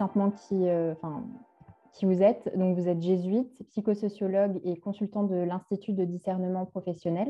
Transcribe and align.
succinctement 0.00 0.30
qui, 0.30 0.66
qui 1.92 2.06
vous 2.06 2.22
êtes. 2.22 2.56
Donc, 2.56 2.76
vous 2.76 2.88
êtes 2.88 3.02
jésuite, 3.02 3.62
psychosociologue 3.68 4.60
et 4.64 4.76
consultant 4.78 5.24
de 5.24 5.36
l'Institut 5.36 5.92
de 5.92 6.04
discernement 6.04 6.64
professionnel. 6.64 7.28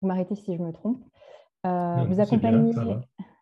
Vous 0.00 0.08
m'arrêtez 0.08 0.34
si 0.34 0.54
je 0.54 0.62
me 0.62 0.72
trompe. 0.72 1.02
vous, 1.64 2.20
accompagnez, 2.20 2.72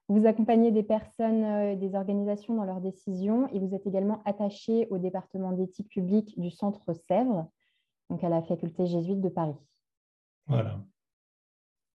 vous 0.09 0.27
accompagnez 0.27 0.70
des 0.70 0.84
personnes 0.84 1.45
et 1.45 1.77
des 1.77 1.96
organisations 1.96 2.54
dans 2.54 2.64
leurs 2.64 2.80
décisions 2.80 3.48
et 3.52 3.59
vous 3.59 3.74
êtes 3.74 3.87
également 3.87 4.23
attaché 4.24 4.87
au 4.90 4.98
département 4.98 5.52
d'éthique 5.52 5.88
publique 5.88 6.38
du 6.38 6.51
Centre 6.51 6.92
Sèvres, 6.95 7.48
donc 8.10 8.23
à 8.23 8.28
la 8.28 8.42
faculté 8.42 8.87
jésuite 8.87 9.20
de 9.20 9.28
Paris. 9.28 9.56
Voilà. 10.46 10.78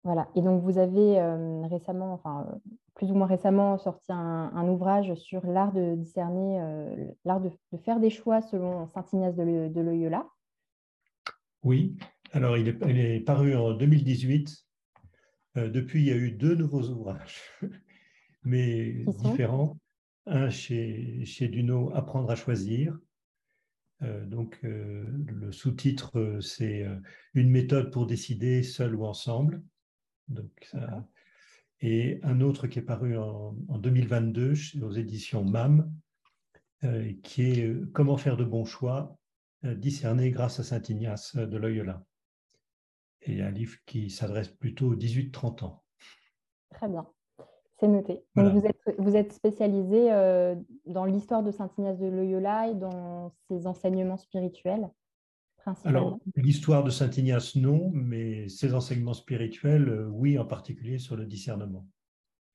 Voilà. 0.04 0.30
Et 0.36 0.42
donc, 0.42 0.64
vous 0.64 0.78
avez 0.78 1.20
euh, 1.20 1.62
récemment, 1.68 2.14
enfin, 2.14 2.48
plus 2.96 3.12
ou 3.12 3.16
moins 3.16 3.28
récemment, 3.28 3.78
sorti 3.78 4.12
un, 4.12 4.68
ouvrage 4.68 5.14
sur 5.16 5.46
l'art 5.46 5.74
de 5.74 5.96
discerner, 5.96 6.62
euh, 6.62 7.06
l'art 7.26 7.42
de, 7.42 7.52
faire 7.84 8.00
des 8.00 8.10
choix 8.10 8.42
selon 8.42 8.88
Saint 8.88 9.06
Ignace 9.12 9.36
de 9.36 9.82
Loyola. 9.82 10.28
Oui. 11.64 11.98
Alors, 12.32 12.58
il 12.58 12.68
est, 12.68 13.20
paru 13.20 13.56
en 13.56 13.74
2018. 13.74 14.66
Euh, 15.58 15.70
depuis, 15.70 16.02
il 16.02 16.08
y 16.08 16.12
a 16.12 16.16
eu 16.16 16.32
deux 16.32 16.56
nouveaux 16.56 16.84
ouvrages, 16.84 17.42
mais 18.44 19.04
différents. 19.20 19.78
Un 20.26 20.50
chez, 20.50 21.26
chez 21.26 21.48
Duno, 21.48 21.92
Apprendre 21.94 22.30
à 22.30 22.36
choisir, 22.36 22.98
donc, 24.28 24.60
le 24.64 25.52
sous-titre, 25.52 26.38
c'est 26.40 26.88
Une 27.34 27.50
méthode 27.50 27.92
pour 27.92 28.06
décider 28.06 28.64
seul 28.64 28.96
ou 28.96 29.06
ensemble. 29.06 29.62
Donc, 30.30 30.72
Et 31.82 32.20
un 32.24 32.42
autre 32.42 32.68
qui 32.68 32.80
est 32.80 32.84
paru 32.84 33.18
en, 33.18 33.54
2022 33.68 34.54
aux 34.82 34.92
éditions 34.92 35.44
MAM, 35.44 35.92
euh, 36.84 37.12
qui 37.24 37.44
est 37.44 37.66
euh, 37.66 37.90
Comment 37.94 38.18
faire 38.18 38.38
de 38.38 38.46
bons 38.46 38.66
choix, 38.66 39.18
euh, 39.66 39.76
discerner 39.76 40.32
grâce 40.32 40.60
à 40.60 40.64
Saint 40.64 40.82
Ignace 40.88 41.36
de 41.36 41.58
Loyola. 41.58 42.04
Et 43.24 43.42
un 43.42 43.52
livre 43.52 43.78
qui 43.86 44.10
s'adresse 44.10 44.50
plutôt 44.50 44.88
aux 44.88 44.96
18-30 44.96 45.66
ans. 45.66 45.84
Très 46.70 46.88
bien, 46.88 47.06
c'est 47.80 47.88
noté. 47.88 48.24
Donc 48.36 48.54
vous, 48.54 48.66
êtes, 48.66 48.96
vous 48.98 49.16
êtes 49.16 49.34
spécialisé 49.34 50.10
dans 50.86 51.04
l'histoire 51.04 51.44
de 51.44 51.52
Saint 51.52 51.70
Ignace 51.78 52.00
de 52.00 52.08
Loyola 52.08 52.70
et 52.70 52.76
dans 52.76 53.34
ses 53.50 53.68
enseignements 53.68 54.16
spirituels 54.16 54.90
alors, 55.84 56.20
l'histoire 56.36 56.84
de 56.84 56.90
Saint 56.90 57.12
Ignace, 57.12 57.56
non, 57.56 57.92
mais 57.92 58.48
ses 58.50 58.74
enseignements 58.74 59.14
spirituels, 59.14 59.90
euh, 59.90 60.08
oui, 60.08 60.38
en 60.38 60.46
particulier 60.46 61.00
sur 61.00 61.16
le 61.16 61.26
discernement. 61.26 61.88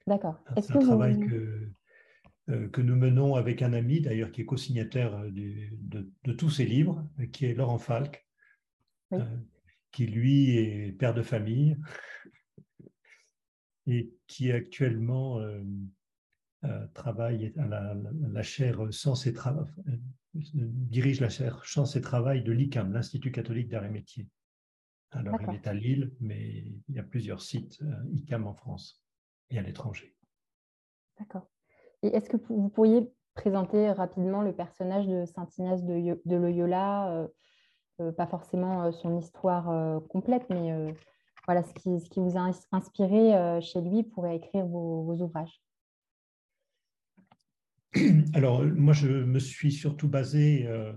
D'accord. 0.06 0.42
C'est 0.60 0.76
un 0.76 0.80
travail 0.80 1.18
que, 1.18 1.70
euh, 2.50 2.68
que 2.68 2.80
nous 2.80 2.96
menons 2.96 3.34
avec 3.34 3.62
un 3.62 3.72
ami, 3.72 4.00
d'ailleurs, 4.00 4.30
qui 4.30 4.42
est 4.42 4.44
co-signataire 4.44 5.14
euh, 5.16 5.30
de, 5.30 6.32
tous 6.32 6.50
ces 6.50 6.66
livres, 6.66 7.06
qui 7.32 7.46
est 7.46 7.54
Laurent 7.54 7.78
Falk, 7.78 8.26
qui, 9.92 10.06
lui, 10.06 10.56
est 10.56 10.92
père 10.92 11.14
de 11.14 11.22
famille 11.22 11.76
et 13.86 14.12
qui 14.26 14.50
actuellement 14.50 15.40
travaille 16.94 17.52
à 17.58 17.66
la, 17.66 17.94
la 18.32 18.42
chaire 18.42 18.80
Sens 18.90 19.26
et 19.26 19.32
Travail 19.32 19.66
dirige 20.34 21.20
la 21.20 21.26
recherche 21.26 21.96
et 21.96 22.00
travail 22.00 22.42
de 22.42 22.52
l'ICAM, 22.52 22.92
l'Institut 22.92 23.30
catholique 23.30 23.68
d'art 23.68 23.84
et 23.84 23.90
métier. 23.90 24.28
Alors, 25.12 25.40
il 25.42 25.54
est 25.54 25.66
à 25.66 25.74
Lille, 25.74 26.12
mais 26.20 26.64
il 26.88 26.94
y 26.94 26.98
a 26.98 27.04
plusieurs 27.04 27.40
sites 27.40 27.80
euh, 27.82 27.94
ICAM 28.12 28.46
en 28.46 28.54
France 28.54 29.00
et 29.50 29.58
à 29.58 29.62
l'étranger. 29.62 30.16
D'accord. 31.18 31.46
Et 32.02 32.08
est-ce 32.08 32.28
que 32.28 32.36
vous 32.36 32.68
pourriez 32.68 33.12
présenter 33.34 33.92
rapidement 33.92 34.42
le 34.42 34.52
personnage 34.52 35.06
de 35.06 35.24
Saint 35.24 35.46
Ignace 35.56 35.84
de, 35.84 36.36
Loyola 36.36 37.10
euh, 37.12 37.28
euh, 38.00 38.12
Pas 38.12 38.26
forcément 38.26 38.90
son 38.90 39.16
histoire 39.16 40.02
complète, 40.08 40.46
mais 40.50 40.92
voilà 41.46 41.62
ce 41.62 41.72
qui, 41.74 42.00
ce 42.00 42.10
qui, 42.10 42.18
vous 42.18 42.36
a 42.36 42.50
inspiré 42.72 43.60
chez 43.60 43.80
lui 43.80 44.02
pour 44.02 44.26
écrire 44.26 44.66
vos 44.66 45.14
ouvrages? 45.20 45.63
Alors, 48.34 48.64
moi, 48.64 48.92
je 48.92 49.08
me 49.08 49.38
suis 49.38 49.72
surtout 49.72 50.08
basé, 50.08 50.66
euh, 50.66 50.92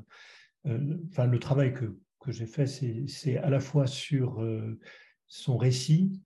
euh, 0.66 0.98
le 1.26 1.40
travail 1.40 1.74
que, 1.74 1.98
que 2.20 2.32
j'ai 2.32 2.46
fait, 2.46 2.66
c'est 2.66 3.38
à 3.38 3.50
la 3.50 3.60
fois 3.60 3.88
sur 3.88 4.42
euh, 4.42 4.80
son 5.28 5.58
récit, 5.58 6.22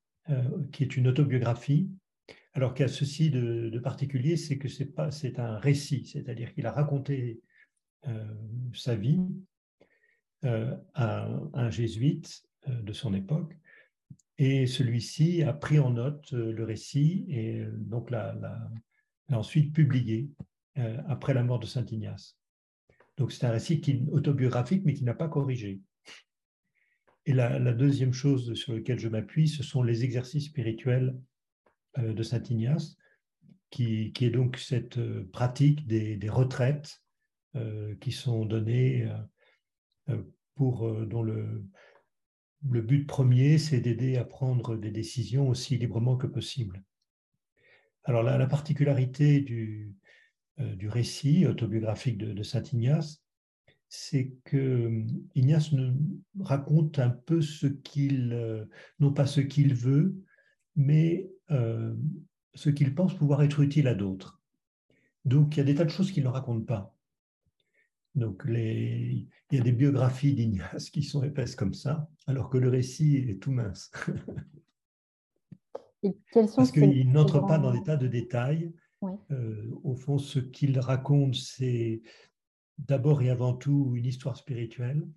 qui 0.72 0.84
est 0.84 0.96
une 0.96 1.10
autobiographie, 1.10 1.90
alors 2.54 2.74
qu'il 2.74 2.84
y 2.84 2.90
a 2.90 2.92
ceci 2.92 3.32
de, 3.32 3.78
particulier, 3.80 4.38
c'est 4.38 4.58
que 4.58 4.70
c'est 4.70 5.40
un 5.40 5.58
récit, 5.58 6.06
c'est-à-dire 6.06 6.54
qu'il 6.54 6.66
a 6.68 6.72
raconté 6.72 7.42
sa 8.72 8.96
vie 8.96 9.20
à 10.44 11.28
un 11.54 11.70
jésuite 11.70 12.44
de 12.68 12.94
son 12.94 13.14
époque, 13.14 13.58
et 14.38 14.68
celui-ci 14.68 15.44
a 15.44 15.52
pris 15.52 15.80
en 15.80 15.90
note 15.90 16.32
le 16.32 16.64
récit 16.64 17.26
et 17.28 17.66
donc 17.66 18.10
l'a 18.10 18.38
ensuite 19.32 19.74
publié 19.74 20.30
après 20.76 21.34
la 21.34 21.44
mort 21.44 21.60
de 21.60 21.66
Saint 21.66 21.86
Ignace. 21.86 22.38
Donc 23.18 23.32
c'est 23.32 23.46
un 23.46 23.52
récit 23.52 23.82
autobiographique, 24.12 24.84
mais 24.86 24.94
qui 24.94 25.04
n'a 25.04 25.14
pas 25.14 25.28
corrigé. 25.28 25.82
Et 27.26 27.34
la, 27.34 27.74
deuxième 27.74 28.14
chose 28.14 28.56
sur 28.56 28.74
laquelle 28.74 29.00
je 29.00 29.08
m'appuie, 29.08 29.48
ce 29.48 29.64
sont 29.64 29.84
les 29.84 30.04
exercices 30.04 30.46
spirituels 30.46 31.16
euh, 32.00 32.14
de 32.14 32.24
Saint 32.24 32.42
Ignace, 32.50 32.98
qui, 33.70 34.12
est 34.20 34.30
donc 34.30 34.58
cette 34.58 34.98
euh, 34.98 35.30
pratique 35.32 35.86
des, 35.88 36.18
retraites 36.30 37.02
qui 38.00 38.14
sont 38.14 38.46
données 38.46 39.12
pour, 40.56 40.90
dont 41.06 41.22
le, 41.22 41.66
but 42.62 43.06
premier, 43.06 43.58
c'est 43.58 43.82
d'aider 43.82 44.16
à 44.16 44.24
prendre 44.24 44.78
des 44.78 44.90
décisions 44.90 45.50
aussi 45.50 45.78
librement 45.78 46.16
que 46.16 46.28
possible. 46.28 46.82
Alors 48.06 48.24
la 48.24 48.48
particularité 48.48 49.42
du, 49.42 49.94
euh, 49.94 50.01
du 50.76 50.90
récit 50.90 51.46
autobiographique 51.46 52.18
de, 52.18 52.44
Saint 52.44 52.64
Ignace, 52.64 53.24
c'est 53.90 54.34
que 54.46 54.58
euh, 54.58 55.06
Ignace 55.36 55.72
nous 55.74 55.94
raconte 56.40 57.00
un 57.00 57.10
peu 57.10 57.42
ce 57.42 57.68
qu'il, 57.68 58.32
euh, 58.34 58.66
non 59.00 59.12
pas 59.12 59.26
ce 59.26 59.42
qu'il 59.42 59.74
veut, 59.74 60.16
mais 60.76 61.30
ce 62.54 62.70
qu'il 62.70 62.96
pense 62.96 63.14
pouvoir 63.14 63.44
être 63.44 63.60
utile 63.60 63.90
à 63.90 63.94
d'autres. 63.94 64.42
Donc 65.26 65.56
il 65.56 65.60
y 65.60 65.62
a 65.62 65.66
des 65.66 65.76
tas 65.76 65.84
de 65.84 65.90
choses 65.90 66.12
qu'il 66.14 66.24
ne 66.24 66.30
raconte 66.30 66.66
pas. 66.66 66.96
Donc 68.16 68.44
il 68.48 69.28
y 69.52 69.58
a 69.58 69.62
des 69.62 69.72
biographies 69.72 70.34
d'Ignace 70.34 70.90
qui 70.90 71.04
sont 71.04 71.24
épaisses 71.24 71.56
comme 71.56 71.74
ça, 71.74 72.10
alors 72.26 72.50
que 72.50 72.58
le 72.58 72.70
récit 72.70 73.18
est 73.18 73.42
tout 73.42 73.52
mince. 73.52 73.92
Parce 76.34 76.72
qu'il 76.72 77.12
n'entre 77.12 77.46
pas 77.46 77.60
dans 77.60 77.72
des 77.72 77.84
tas 77.84 77.98
de 77.98 78.08
détails 78.08 78.74
euh, 79.04 79.70
au 79.84 79.96
fond, 79.96 80.18
ce 80.18 80.40
qu'il 80.40 80.80
raconte, 80.80 81.36
c'est 81.36 82.02
d'abord 82.78 83.22
et 83.22 83.30
avant 83.30 83.54
tout 83.54 83.94
une 83.96 84.06
histoire 84.06 84.38
spirituelle. 84.38 85.08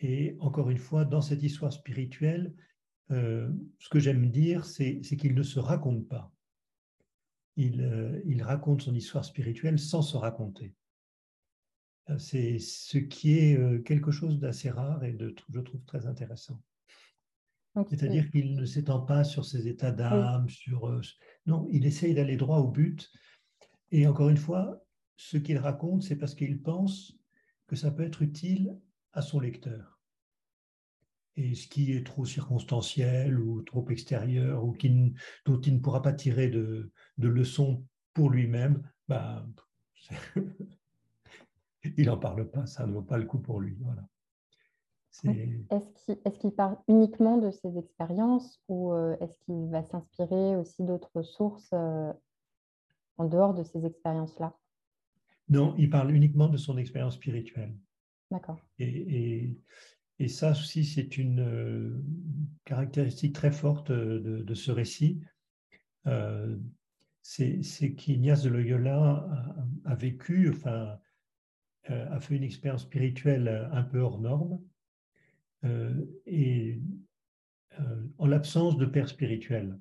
Et 0.00 0.36
encore 0.40 0.70
une 0.70 0.78
fois, 0.78 1.04
dans 1.04 1.22
cette 1.22 1.42
histoire 1.42 1.72
spirituelle, 1.72 2.54
euh, 3.10 3.50
ce 3.78 3.88
que 3.88 4.00
j'aime 4.00 4.30
dire, 4.30 4.64
c'est 4.64 5.00
qu'il 5.00 5.34
ne 5.34 5.42
se 5.42 5.58
raconte 5.58 6.08
pas. 6.08 6.32
Il, 7.56 7.82
euh, 7.82 8.20
il, 8.26 8.42
raconte 8.42 8.82
son 8.82 8.94
histoire 8.94 9.24
spirituelle 9.24 9.78
sans 9.78 10.02
se 10.02 10.16
raconter. 10.16 10.74
C'est 12.18 12.58
ce 12.58 12.98
qui 12.98 13.38
est 13.38 13.82
quelque 13.84 14.10
chose 14.10 14.38
d'assez 14.38 14.68
rare 14.68 15.04
et 15.04 15.14
de, 15.14 15.34
je 15.48 15.60
trouve 15.60 15.82
très 15.84 16.04
intéressant. 16.04 16.60
C'est-à-dire 17.88 18.30
qu'il 18.30 18.54
ne 18.54 18.64
s'étend 18.64 19.00
pas 19.00 19.24
sur 19.24 19.44
ses 19.44 19.66
états 19.66 19.90
d'âme, 19.90 20.48
sur... 20.48 20.88
Euh, 20.88 21.00
non, 21.46 21.66
il 21.70 21.86
essaye 21.86 22.14
d'aller 22.14 22.36
droit 22.36 22.58
au 22.58 22.68
but. 22.68 23.10
Et 23.90 24.06
encore 24.06 24.28
une 24.28 24.36
fois, 24.36 24.84
ce 25.16 25.36
qu'il 25.36 25.58
raconte, 25.58 26.02
c'est 26.02 26.16
parce 26.16 26.34
qu'il 26.34 26.62
pense 26.62 27.18
que 27.66 27.76
ça 27.76 27.90
peut 27.90 28.04
être 28.04 28.22
utile 28.22 28.78
à 29.12 29.22
son 29.22 29.40
lecteur. 29.40 30.00
Et 31.36 31.56
ce 31.56 31.66
qui 31.66 31.92
est 31.92 32.06
trop 32.06 32.24
circonstanciel 32.24 33.40
ou 33.40 33.62
trop 33.62 33.88
extérieur 33.90 34.64
ou 34.64 34.72
qui, 34.72 35.14
dont 35.44 35.60
il 35.60 35.74
ne 35.74 35.80
pourra 35.80 36.00
pas 36.00 36.12
tirer 36.12 36.48
de, 36.48 36.92
de 37.18 37.28
leçons 37.28 37.84
pour 38.12 38.30
lui-même, 38.30 38.88
bah, 39.08 39.44
il 41.96 42.06
n'en 42.06 42.18
parle 42.18 42.48
pas, 42.50 42.66
ça 42.66 42.86
ne 42.86 42.92
vaut 42.92 43.02
pas 43.02 43.18
le 43.18 43.26
coup 43.26 43.40
pour 43.40 43.60
lui. 43.60 43.76
Voilà. 43.80 44.06
Est-ce 45.22 46.38
qu'il 46.38 46.52
parle 46.52 46.76
uniquement 46.88 47.38
de 47.38 47.50
ses 47.50 47.78
expériences 47.78 48.60
ou 48.68 48.92
euh, 48.92 49.16
est-ce 49.20 49.38
qu'il 49.44 49.70
va 49.70 49.82
s'inspirer 49.82 50.56
aussi 50.56 50.82
d'autres 50.82 51.22
sources 51.22 51.70
euh, 51.72 52.12
en 53.16 53.26
dehors 53.26 53.54
de 53.54 53.62
ces 53.62 53.86
expériences-là? 53.86 54.56
Non, 55.48 55.74
il 55.78 55.90
parle 55.90 56.12
uniquement 56.12 56.48
de 56.48 56.56
son 56.56 56.78
expérience 56.78 57.14
spirituelle. 57.14 57.76
D'accord. 58.30 58.58
Et, 58.78 59.56
ça 60.28 60.52
aussi, 60.52 60.84
c'est 60.84 61.18
une 61.18 61.40
euh, 61.40 62.02
caractéristique 62.64 63.34
très 63.34 63.52
forte 63.52 63.92
de, 63.92 64.54
ce 64.54 64.72
récit. 64.72 65.20
c'est 67.22 67.94
qu'Ignace 67.94 68.42
de 68.42 68.48
Loyola 68.48 69.28
a, 69.84 69.94
vécu, 69.94 70.50
enfin, 70.50 70.98
a 71.88 72.20
fait 72.20 72.36
une 72.36 72.42
expérience 72.42 72.82
spirituelle 72.82 73.68
un 73.72 73.82
peu 73.82 74.00
hors 74.00 74.18
norme, 74.18 74.60
et 76.26 76.80
en 78.18 78.26
l'absence 78.26 78.76
de 78.76 78.86
père 78.86 79.08
spirituel. 79.08 79.78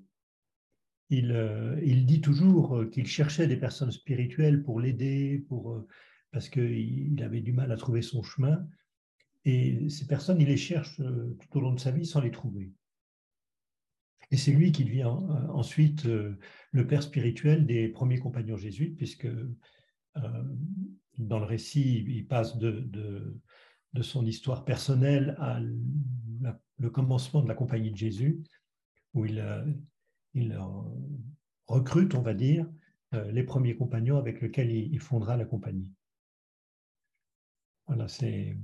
Il, 1.09 1.35
il, 1.83 2.05
dit 2.05 2.21
toujours 2.21 2.85
qu'il 2.91 3.05
cherchait 3.05 3.47
des 3.47 3.57
personnes 3.57 3.91
spirituelles 3.91 4.63
pour 4.63 4.79
l'aider, 4.79 5.45
pour, 5.47 5.85
parce 6.31 6.49
qu'il 6.49 7.21
avait 7.21 7.41
du 7.41 7.51
mal 7.51 7.71
à 7.71 7.77
trouver 7.77 8.01
son 8.01 8.23
chemin. 8.23 8.65
Et 9.45 9.89
ces 9.89 10.07
personnes, 10.07 10.41
il 10.41 10.47
les 10.47 10.57
cherche 10.57 10.97
tout 10.97 11.57
au 11.57 11.61
long 11.61 11.73
de 11.73 11.79
sa 11.79 11.91
vie 11.91 12.05
sans 12.05 12.21
les 12.21 12.31
trouver. 12.31 12.71
Et 14.33 14.37
c'est 14.37 14.51
lui 14.51 14.71
qui 14.71 14.83
devient 14.83 15.03
euh, 15.03 15.47
ensuite 15.49 16.07
euh, 16.07 16.39
le 16.71 16.87
père 16.87 17.03
spirituel 17.03 17.67
des 17.67 17.87
premiers 17.87 18.17
compagnons 18.17 18.57
jésuites, 18.57 18.97
puisque 18.97 19.25
euh, 19.25 20.43
dans 21.19 21.37
le 21.37 21.45
récit, 21.45 22.03
il 22.07 22.25
passe 22.25 22.57
de, 22.57 23.39
son 24.01 24.25
histoire 24.25 24.65
personnelle 24.65 25.35
à 25.39 25.59
le 26.79 26.89
commencement 26.89 27.41
de 27.41 27.47
la 27.47 27.55
compagnie 27.55 27.91
de 27.91 27.97
Jésus, 27.97 28.43
où 29.13 29.25
il, 29.25 29.43
il 30.33 30.59
recrute, 31.67 32.15
on 32.15 32.21
va 32.21 32.33
dire, 32.33 32.67
les 33.11 33.43
premiers 33.43 33.75
compagnons 33.75 34.17
avec 34.17 34.41
lesquels 34.41 34.71
il 34.71 34.99
fondera 34.99 35.37
la 35.37 35.45
compagnie. 35.45 35.91
Voilà, 37.87 38.07
c'est 38.07 38.57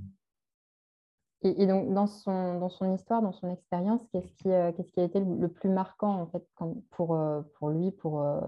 et, 1.42 1.66
donc, 1.66 1.94
dans 1.94 2.06
son, 2.06 2.58
dans 2.58 2.68
son 2.68 2.94
histoire, 2.94 3.22
dans 3.22 3.32
son 3.32 3.50
expérience, 3.50 4.02
qu'est-ce 4.12 4.32
qui, 4.34 4.50
euh, 4.50 4.72
qu'est-ce 4.72 4.92
qui 4.92 5.00
a 5.00 5.04
été 5.04 5.20
le, 5.20 5.48
plus 5.48 5.70
marquant 5.70 6.20
en 6.20 6.26
fait, 6.26 6.46
pour, 6.90 7.14
euh, 7.14 7.40
pour 7.54 7.70
lui, 7.70 7.92
pour 7.92 8.20
euh, 8.20 8.40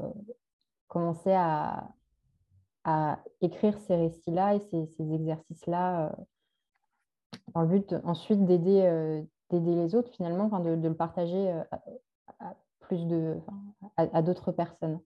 commencer 0.89 1.33
à, 1.33 1.89
à 2.85 3.19
écrire 3.41 3.79
ces 3.79 3.97
récits-là 3.97 4.57
et 4.57 4.61
ces, 4.61 4.87
ces 4.87 5.11
exercices-là, 5.11 6.15
dans 7.55 7.63
le 7.63 7.69
but 7.69 7.95
ensuite 8.05 8.45
d'aider, 8.45 9.23
d'aider 9.51 9.75
les 9.75 9.95
autres, 9.95 10.11
finalement, 10.13 10.49
de, 10.61 10.77
de, 10.77 10.89
le 10.89 10.95
partager 10.95 11.51
à, 12.41 12.57
plus 12.81 13.07
de, 13.07 13.37
à, 13.97 14.23
d'autres 14.23 14.53
personnes 14.53 15.01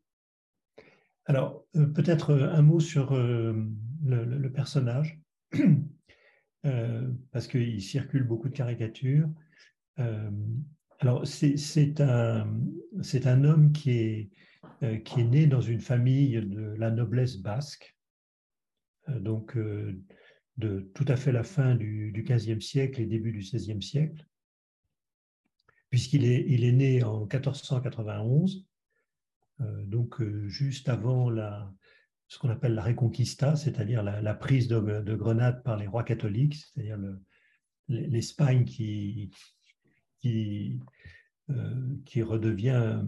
Alors, 1.26 1.64
peut-être 1.73 2.34
un 2.34 2.62
mot 2.62 2.81
sur 2.81 3.14
le, 3.14 4.49
personnage. 4.52 5.20
Euh, 6.67 7.12
parce 7.31 7.46
qu'il 7.46 7.81
circule 7.81 8.25
beaucoup 8.25 8.49
de 8.49 8.55
caricatures. 8.55 9.28
Euh, 9.99 10.31
alors, 10.99 11.26
c'est 11.26 12.00
un, 12.00 12.49
un, 13.25 13.44
homme 13.44 13.73
qui 13.73 13.90
est, 13.90 14.31
euh, 14.82 14.99
qui 14.99 15.20
est 15.20 15.25
né 15.25 15.46
dans 15.46 15.61
une 15.61 15.81
famille 15.81 16.40
de 16.44 16.75
la 16.78 16.90
noblesse 16.90 17.37
basque, 17.37 17.96
donc 19.06 19.56
de 20.56 20.90
tout 20.94 21.04
à 21.08 21.16
fait 21.16 21.32
la 21.32 21.44
fin 21.44 21.74
du, 21.74 22.12
du 22.12 22.24
15e 22.24 22.60
siècle 22.60 23.00
et 23.00 23.06
début 23.06 23.32
du 23.32 23.40
16e 23.40 23.82
siècle, 23.82 24.26
puisqu'il 25.90 26.24
est, 26.24 26.44
il 26.48 26.64
est 26.64 26.72
né 26.72 27.02
en 27.02 27.20
1491, 27.20 28.66
donc 29.86 30.22
juste 30.48 30.88
avant 30.88 31.30
la, 31.30 31.72
ce 32.28 32.38
qu'on 32.38 32.50
appelle 32.50 32.74
la 32.74 32.82
Reconquista, 32.82 33.56
c'est-à-dire 33.56 34.02
la, 34.02 34.34
prise 34.34 34.68
de, 34.68 35.14
Grenade 35.14 35.62
par 35.62 35.76
les 35.76 35.86
rois 35.86 36.04
catholiques, 36.04 36.56
c'est-à-dire 36.56 36.98
l'Espagne 37.88 38.64
qui, 38.64 39.30
qui, 40.18 40.80
euh, 41.50 41.96
qui 42.04 42.22
redevient, 42.22 43.00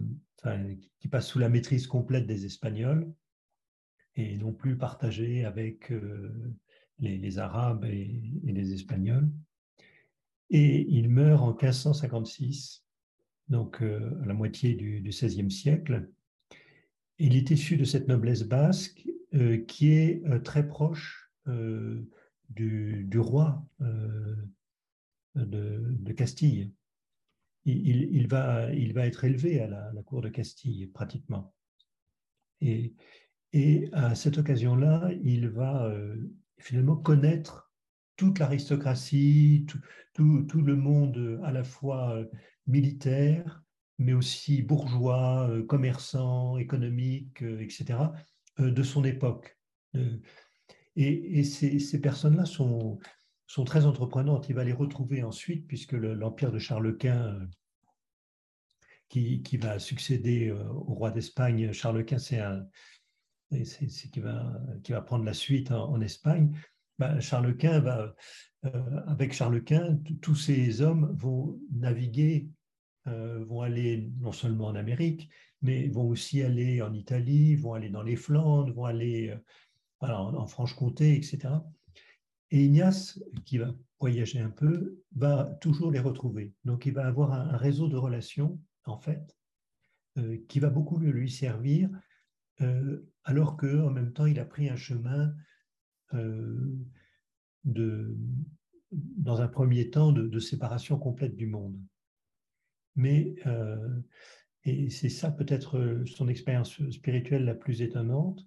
qui 0.99 1.07
passe 1.09 1.27
sous 1.27 1.39
la 1.39 1.49
maîtrise 1.49 1.85
complète 1.85 2.27
des 2.27 2.45
Espagnols 2.45 3.11
et 4.15 4.37
non 4.37 4.53
plus 4.53 4.77
partagée 4.77 5.45
avec 5.45 5.91
les, 6.99 7.39
Arabes 7.39 7.85
et, 7.85 8.21
les 8.43 8.73
Espagnols. 8.73 9.29
Et 10.49 10.81
il 10.89 11.09
meurt 11.09 11.41
en 11.41 11.53
1556, 11.53 12.83
donc 13.49 13.81
euh, 13.81 14.19
à 14.23 14.25
la 14.25 14.33
moitié 14.33 14.75
du, 14.75 15.01
XVIe 15.01 15.51
siècle. 15.51 16.09
Il 17.19 17.35
est 17.35 17.51
issu 17.51 17.77
de 17.77 17.83
cette 17.83 18.07
noblesse 18.07 18.43
basque 18.43 19.07
euh, 19.35 19.57
qui 19.65 19.91
est 19.91 20.23
euh, 20.25 20.39
très 20.39 20.67
proche 20.67 21.29
du, 22.49 23.09
roi 23.17 23.65
de, 25.35 26.13
Castille. 26.15 26.71
Il, 27.65 28.27
va, 28.27 28.71
il, 28.73 28.93
va, 28.93 29.07
être 29.07 29.23
élevé 29.23 29.59
à 29.61 29.67
la, 29.67 30.03
cour 30.03 30.21
de 30.21 30.29
Castille, 30.29 30.85
pratiquement. 30.87 31.53
Et 32.61 32.93
à 33.93 34.13
cette 34.13 34.37
occasion-là, 34.37 35.11
il 35.23 35.49
va 35.49 35.91
finalement 36.59 36.95
connaître 36.95 37.71
toute 38.15 38.39
l'aristocratie, 38.39 39.65
tout, 40.13 40.61
le 40.61 40.75
monde 40.75 41.39
à 41.43 41.51
la 41.51 41.63
fois 41.63 42.21
militaire, 42.67 43.63
mais 43.99 44.13
aussi 44.13 44.61
bourgeois, 44.63 45.47
euh, 45.49 45.63
commerçants, 45.63 46.57
économiques, 46.57 47.43
euh, 47.43 47.59
etc., 47.59 47.99
euh, 48.59 48.71
de 48.71 48.83
son 48.83 49.03
époque. 49.03 49.57
Et, 50.95 51.43
ces, 51.43 52.01
personnes-là 52.01 52.45
sont, 52.45 52.99
très 53.65 53.85
entreprenantes. 53.85 54.49
Il 54.49 54.55
va 54.55 54.63
les 54.63 54.73
retrouver 54.73 55.23
ensuite, 55.23 55.67
puisque 55.67 55.93
l'empire 55.93 56.51
de 56.51 56.59
Charles 56.59 56.97
Quint, 56.97 57.47
qui, 59.07 59.41
qui, 59.41 59.57
va 59.57 59.79
succéder 59.79 60.51
au 60.51 60.93
roi 60.93 61.11
d'Espagne, 61.11 61.71
Charles 61.71 62.05
Quint, 62.05 62.19
c'est 62.19 62.39
un, 62.39 62.67
c'est 63.51 63.87
qui 64.11 64.19
va, 64.19 64.61
qui 64.83 64.91
va 64.91 65.01
prendre 65.01 65.25
la 65.25 65.33
suite 65.33 65.71
en, 65.71 65.99
Espagne. 66.01 66.55
Ben, 66.97 67.19
Charles 67.19 67.55
Quint 67.57 67.79
va, 67.79 68.15
avec 69.07 69.33
Charles 69.33 69.63
Quint, 69.63 69.99
tous 70.21 70.35
ces 70.35 70.81
hommes 70.81 71.15
vont 71.17 71.59
naviguer 71.71 72.49
euh, 73.09 73.45
vont 73.45 73.61
aller 73.61 74.11
non 74.19 74.31
seulement 74.31 74.67
en 74.67 74.75
Amérique, 74.75 75.29
mais 75.61 75.87
vont 75.87 76.07
aussi 76.09 76.43
aller 76.43 76.81
en 76.81 76.93
Italie, 76.93 77.55
vont 77.55 77.73
aller 77.73 77.89
dans 77.89 78.03
les 78.03 78.15
Flandres, 78.15 78.73
vont 78.73 78.85
aller 78.85 79.29
euh, 80.01 80.07
en, 80.07 80.45
Franche-Comté, 80.45 81.15
etc. 81.15 81.55
Et 82.51 82.65
Ignace, 82.65 83.19
qui 83.45 83.57
va 83.57 83.73
voyager 83.99 84.39
un 84.39 84.49
peu, 84.49 85.01
va 85.15 85.45
toujours 85.61 85.91
les 85.91 85.99
retrouver. 85.99 86.53
Donc 86.65 86.85
il 86.85 86.93
va 86.93 87.07
avoir 87.07 87.31
un, 87.31 87.57
réseau 87.57 87.87
de 87.87 87.97
relations, 87.97 88.59
en 88.85 88.99
fait, 88.99 89.35
euh, 90.17 90.37
qui 90.47 90.59
va 90.59 90.69
beaucoup 90.69 90.99
lui 90.99 91.31
servir, 91.31 91.89
alors 93.23 93.57
qu'en 93.57 93.91
même 93.91 94.13
temps, 94.13 94.25
il 94.25 94.39
a 94.39 94.45
pris 94.45 94.69
un 94.69 94.75
chemin 94.75 95.33
de, 97.63 98.17
dans 98.91 99.41
un 99.41 99.47
premier 99.47 99.89
temps 99.89 100.11
de 100.11 100.39
séparation 100.39 100.97
complète 100.97 101.35
du 101.35 101.45
monde. 101.45 101.79
Mais, 102.95 103.35
euh, 103.45 104.01
et 104.65 104.89
c'est 104.89 105.09
ça 105.09 105.31
peut-être 105.31 105.77
euh, 105.77 106.05
son 106.05 106.27
expérience 106.27 106.81
spirituelle 106.91 107.45
la 107.45 107.55
plus 107.55 107.81
étonnante, 107.81 108.45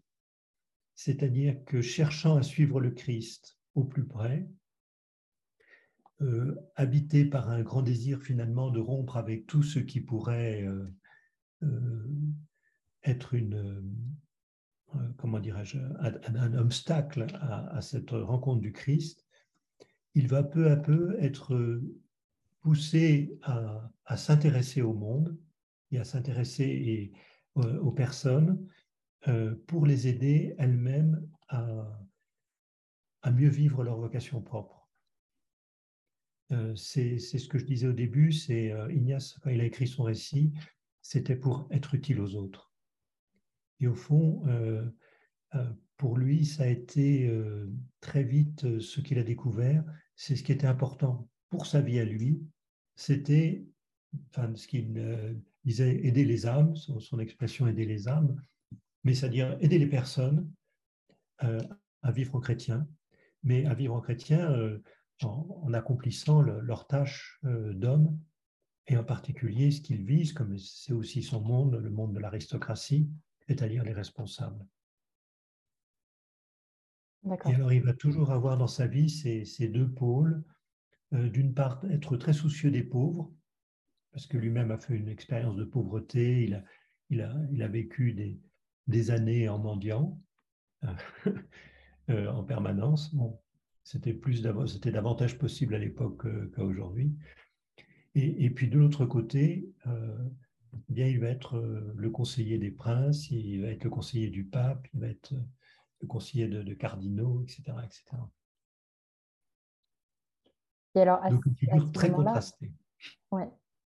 c'est-à-dire 0.95 1.65
que 1.65 1.81
cherchant 1.81 2.37
à 2.37 2.43
suivre 2.43 2.79
le 2.81 2.91
Christ 2.91 3.59
au 3.75 3.85
plus 3.85 4.05
près, 4.05 4.47
euh, 6.21 6.55
habité 6.77 7.25
par 7.25 7.49
un 7.49 7.63
grand 7.63 7.81
désir 7.81 8.23
finalement 8.23 8.71
de 8.71 8.79
rompre 8.79 9.17
avec 9.17 9.47
tout 9.47 9.63
ce 9.63 9.79
qui 9.79 10.01
pourrait 10.03 10.69
être 13.05 13.35
une, 13.35 13.83
comment 15.17 15.41
dirais-je, 15.41 15.79
un, 15.79 16.55
obstacle 16.55 17.27
à, 17.41 17.81
cette 17.81 18.11
rencontre 18.11 18.61
du 18.61 18.73
Christ, 18.73 19.27
il 20.15 20.29
va 20.29 20.43
peu 20.43 20.71
à 20.71 20.77
peu 20.77 21.17
être 21.21 21.81
poussé 22.61 23.39
à, 23.43 24.17
s'intéresser 24.17 24.83
au 24.83 24.95
monde 24.95 25.37
et 25.91 25.99
à 25.99 26.05
s'intéresser 26.05 27.13
euh, 27.59 27.79
aux 27.81 27.93
personnes 27.93 28.67
euh, 29.29 29.55
pour 29.67 29.87
les 29.87 30.09
aider 30.09 30.55
elles-mêmes 30.59 31.29
à, 31.49 31.87
mieux 33.31 33.49
vivre 33.49 33.85
leur 33.85 33.99
vocation 33.99 34.41
propre. 34.41 34.89
Euh, 36.51 36.75
c'est 36.75 37.19
ce 37.19 37.49
que 37.49 37.59
je 37.59 37.65
disais 37.65 37.87
au 37.87 37.93
début, 37.93 38.33
c'est 38.33 38.73
Ignace, 38.91 39.39
quand 39.43 39.51
il 39.51 39.61
a 39.61 39.65
écrit 39.65 39.87
son 39.87 40.03
récit, 40.05 40.53
c'était 41.01 41.37
pour 41.37 41.67
être 41.71 41.95
utile 41.95 42.21
aux 42.21 42.35
autres. 42.35 42.72
Et 43.83 43.87
au 43.87 43.95
fond, 43.95 44.43
pour 45.99 46.17
lui, 46.17 46.47
ça 46.47 46.63
a 46.63 46.69
été 46.69 47.31
très 48.01 48.23
vite 48.23 48.81
ce 48.81 49.01
qu'il 49.01 49.19
a 49.19 49.23
découvert, 49.23 49.85
c'est 50.17 50.37
ce 50.37 50.43
qui 50.43 50.53
était 50.53 50.67
important 50.67 51.29
pour 51.51 51.67
sa 51.67 51.83
vie 51.83 51.99
à 51.99 52.05
lui, 52.05 52.41
c'était 52.95 53.67
enfin, 54.31 54.55
ce 54.55 54.67
qu'il 54.67 54.95
euh, 54.97 55.35
disait 55.65 56.05
aider 56.07 56.25
les 56.25 56.47
âmes, 56.47 56.75
son, 56.77 57.19
expression 57.19 57.67
aider 57.67 57.85
les 57.85 58.09
âmes, 58.09 58.41
mais 59.05 59.15
c'est-à-dire 59.15 59.57
aider 59.61 59.79
les 59.79 59.87
personnes 59.87 60.51
euh, 61.45 61.61
à 62.03 62.13
vivre 62.13 62.35
en 62.35 62.41
chrétien, 62.41 62.87
mais 63.43 63.67
à 63.67 63.75
vivre 63.75 63.95
en 63.95 64.01
chrétien 64.01 64.51
euh, 64.53 64.79
en, 65.23 65.73
accomplissant 65.73 66.41
leur 66.41 66.87
tâche 66.87 67.39
d'homme, 67.45 68.19
et 68.89 68.97
en 68.97 69.05
particulier 69.05 69.71
ce 69.71 69.81
qu'ils 69.81 70.05
visent, 70.05 70.33
comme 70.33 70.59
c'est 70.59 70.93
aussi 70.93 71.23
son 71.23 71.41
monde, 71.41 71.77
le 71.77 71.91
monde 71.91 72.15
de 72.15 72.19
l'aristocratie, 72.19 73.09
c'est-à-dire 73.53 73.85
les 73.85 73.93
responsables. 73.93 74.67
Et 77.25 77.55
alors, 77.55 77.73
il 77.73 77.83
va 77.83 77.93
toujours 77.93 78.33
avoir 78.33 78.57
dans 78.59 78.67
sa 78.67 78.87
vie 78.87 79.09
ces, 79.09 79.69
deux 79.69 79.89
pôles. 79.89 80.43
Euh, 81.13 81.29
d'une 81.29 81.53
part, 81.53 81.85
être 81.91 82.17
très 82.17 82.33
soucieux 82.33 82.71
des 82.71 82.83
pauvres, 82.83 83.31
parce 84.13 84.27
que 84.27 84.39
lui-même 84.39 84.71
a 84.71 84.79
fait 84.79 84.97
une 84.97 85.09
expérience 85.09 85.57
de 85.57 85.65
pauvreté, 85.65 86.45
il 86.45 86.55
a, 86.55 86.65
il 87.11 87.21
a, 87.21 87.37
il 87.53 87.63
a 87.63 87.69
vécu 87.69 88.15
des, 88.15 88.41
des 88.87 89.11
années 89.11 89.49
en 89.49 89.59
mendiant, 89.59 90.19
euh, 92.09 92.27
en 92.29 92.43
permanence. 92.45 93.15
Bon, 93.15 93.39
c'était 93.85 94.15
plus 94.15 94.43
c'était 94.67 94.91
davantage 94.91 95.39
possible 95.39 95.75
à 95.75 95.79
l'époque 95.79 96.25
qu'à 96.55 96.65
aujourd'hui. 96.65 97.15
Et, 98.15 98.47
et, 98.47 98.51
puis 98.51 98.69
de 98.69 98.79
l'autre 98.79 99.05
côté, 99.05 99.71
euh, 99.87 100.17
bien 100.89 101.07
il 101.07 101.21
va 101.21 101.29
être 101.29 101.59
le 101.59 102.11
conseiller 102.11 102.59
des 102.59 102.71
princes, 102.71 103.31
il 103.31 103.63
va 103.63 103.69
être 103.69 103.85
le 103.85 103.91
conseiller 103.91 104.31
du 104.31 104.45
pape, 104.45 104.87
il 104.95 105.01
va 105.01 105.09
être 105.09 105.33
le 106.01 106.07
conseiller 106.07 106.49
de, 106.49 106.75
cardinaux, 106.75 107.43
etc., 107.43 107.63
etc. 107.85 108.05
Et 110.95 111.01
alors, 111.01 111.23
à, 111.23 111.31
Donc, 111.31 111.47
une 111.47 111.55
figure 111.55 111.93
très 111.93 112.11
contrastée. 112.11 112.73
Ouais. 113.31 113.49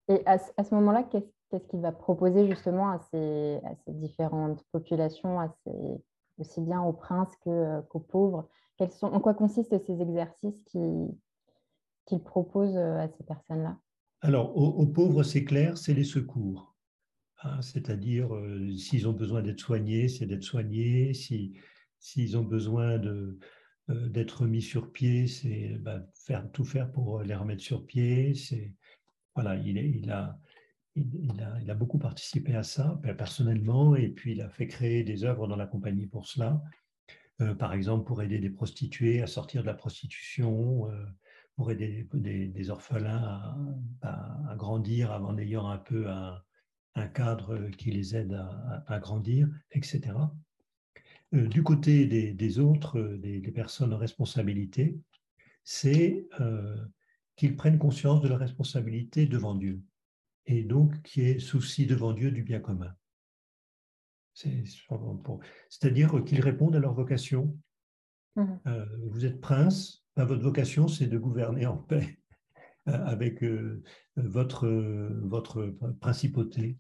Et 0.08 0.26
à, 0.26 0.38
ce 0.40 0.74
moment-là, 0.76 1.04
qu'est-ce 1.04 1.68
qu'il 1.68 1.82
va 1.82 1.92
proposer 1.92 2.48
justement 2.48 2.90
à 2.90 3.00
ces, 3.12 3.60
à 3.64 3.76
ces 3.86 3.94
différentes 3.94 4.64
populations, 4.72 5.40
à 5.40 5.54
ces, 5.64 6.02
aussi 6.40 6.62
bien 6.62 6.82
aux 6.82 6.94
princes 6.94 7.36
qu'aux 7.44 8.00
pauvres? 8.00 8.50
Quels 8.78 8.92
sont, 8.92 9.08
En 9.08 9.20
quoi 9.20 9.34
consistent 9.34 9.78
ces 9.86 10.02
exercices 10.02 10.64
qu'il 10.66 12.24
propose 12.24 12.76
euh, 12.78 13.00
à 13.00 13.10
ces 13.10 13.24
personnes-là? 13.24 13.78
Alors, 14.22 14.58
aux, 14.58 14.88
pauvres, 14.88 15.24
c'est 15.24 15.44
clair, 15.44 15.78
c'est 15.78 15.94
les 15.94 16.04
secours. 16.04 16.76
Hein, 17.44 17.62
c'est-à-dire, 17.62 18.34
euh, 18.36 18.76
s'ils 18.76 19.08
ont 19.08 19.14
besoin 19.14 19.44
d'être 19.44 19.60
soignés, 19.60 20.08
c'est 20.08 20.26
d'être 20.26 20.44
soignés. 20.44 21.14
Si, 21.14 21.54
S'ils 22.00 22.38
ont 22.38 22.44
besoin 22.44 23.04
euh, 23.04 23.38
d'être 23.90 24.46
mis 24.46 24.62
sur 24.62 24.92
pied, 24.92 25.28
c'est 25.28 25.78
bah, 25.80 26.06
faire, 26.16 26.50
tout 26.52 26.66
faire 26.66 26.92
pour 26.92 27.22
les 27.22 27.36
remettre 27.36 27.64
sur 27.64 27.86
pied. 27.86 28.34
Voilà, 29.36 29.56
il, 29.56 29.78
a, 29.78 29.82
il, 29.82 30.12
a, 30.12 30.40
il, 31.62 31.72
a, 31.72 31.76
beaucoup 31.76 32.00
participé 32.00 32.56
à 32.56 32.64
ça 32.64 33.00
personnellement 33.18 33.96
et 33.96 34.10
puis 34.10 34.34
il 34.34 34.42
a 34.42 34.50
fait 34.50 34.68
créer 34.68 35.04
des 35.04 35.24
œuvres 35.24 35.48
dans 35.48 35.56
la 35.56 35.68
compagnie 35.68 36.08
pour 36.08 36.28
cela. 36.28 36.62
Euh, 37.42 37.54
par 37.54 37.74
exemple, 37.74 38.06
pour 38.06 38.22
aider 38.24 38.40
des 38.40 38.50
prostituées 38.50 39.22
à 39.22 39.28
sortir 39.28 39.62
de 39.62 39.68
la 39.68 39.76
prostitution, 39.76 40.90
euh, 40.90 41.06
pour 41.58 41.72
aider 41.72 42.08
des, 42.14 42.70
orphelins 42.70 43.58
à, 44.02 44.56
grandir 44.56 45.12
en 45.12 45.38
ayant 45.38 45.68
un 45.68 45.80
peu 45.80 46.10
un, 46.10 46.42
un 46.96 47.08
cadre 47.08 47.70
qui 47.72 47.92
les 47.92 48.16
aide 48.16 48.34
à, 48.34 48.84
à 48.88 49.00
grandir, 49.00 49.50
etc. 49.72 50.14
Euh, 51.34 51.48
du 51.48 51.64
côté 51.64 52.06
des, 52.34 52.60
autres, 52.60 53.00
euh, 53.00 53.18
des, 53.18 53.42
personnes 53.52 53.94
en 53.94 53.98
responsabilité, 53.98 54.98
c'est 55.64 56.28
euh, 56.40 56.78
qu'ils 57.36 57.58
prennent 57.58 57.78
conscience 57.78 58.22
de 58.22 58.30
leur 58.30 58.40
responsabilité 58.40 59.26
devant 59.26 59.56
Dieu 59.56 59.82
et 60.46 60.64
donc 60.64 61.02
qui 61.02 61.22
est 61.22 61.40
souci 61.40 61.86
devant 61.86 62.14
Dieu 62.14 62.32
du 62.32 62.44
bien 62.44 62.60
commun. 62.60 62.94
C'est-à-dire 64.34 66.24
qu'ils 66.24 66.42
répondent 66.42 66.76
à 66.76 66.80
leur 66.80 66.94
vocation. 66.94 67.58
Mmh. 68.36 68.60
vous 69.08 69.26
êtes 69.26 69.42
prince, 69.42 70.06
ben, 70.18 70.26
votre 70.26 70.44
vocation 70.44 70.88
c'est 70.88 71.08
de 71.08 71.18
gouverner 71.18 71.66
en 71.66 71.78
paix 71.78 72.20
avec 72.86 73.44
votre, 74.16 74.68
votre 75.24 75.68
principauté. 76.00 76.78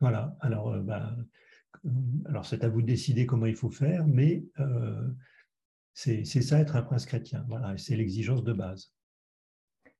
Voilà, 0.00 0.36
alors 0.40 0.78
ben, 0.78 1.26
alors 2.26 2.46
c'est 2.46 2.64
à 2.64 2.68
vous 2.68 2.82
de 2.82 2.86
décider 2.86 3.26
comment 3.26 3.46
il 3.46 3.56
faut 3.56 3.70
faire, 3.70 4.06
mais 4.06 4.44
euh, 4.60 5.08
c'est 5.94 6.24
ça 6.24 6.60
être 6.60 6.76
un 6.76 6.82
prince 6.82 7.06
chrétien. 7.06 7.44
Voilà, 7.48 7.76
c'est 7.76 7.96
l'exigence 7.96 8.44
de 8.44 8.52
base. 8.52 8.92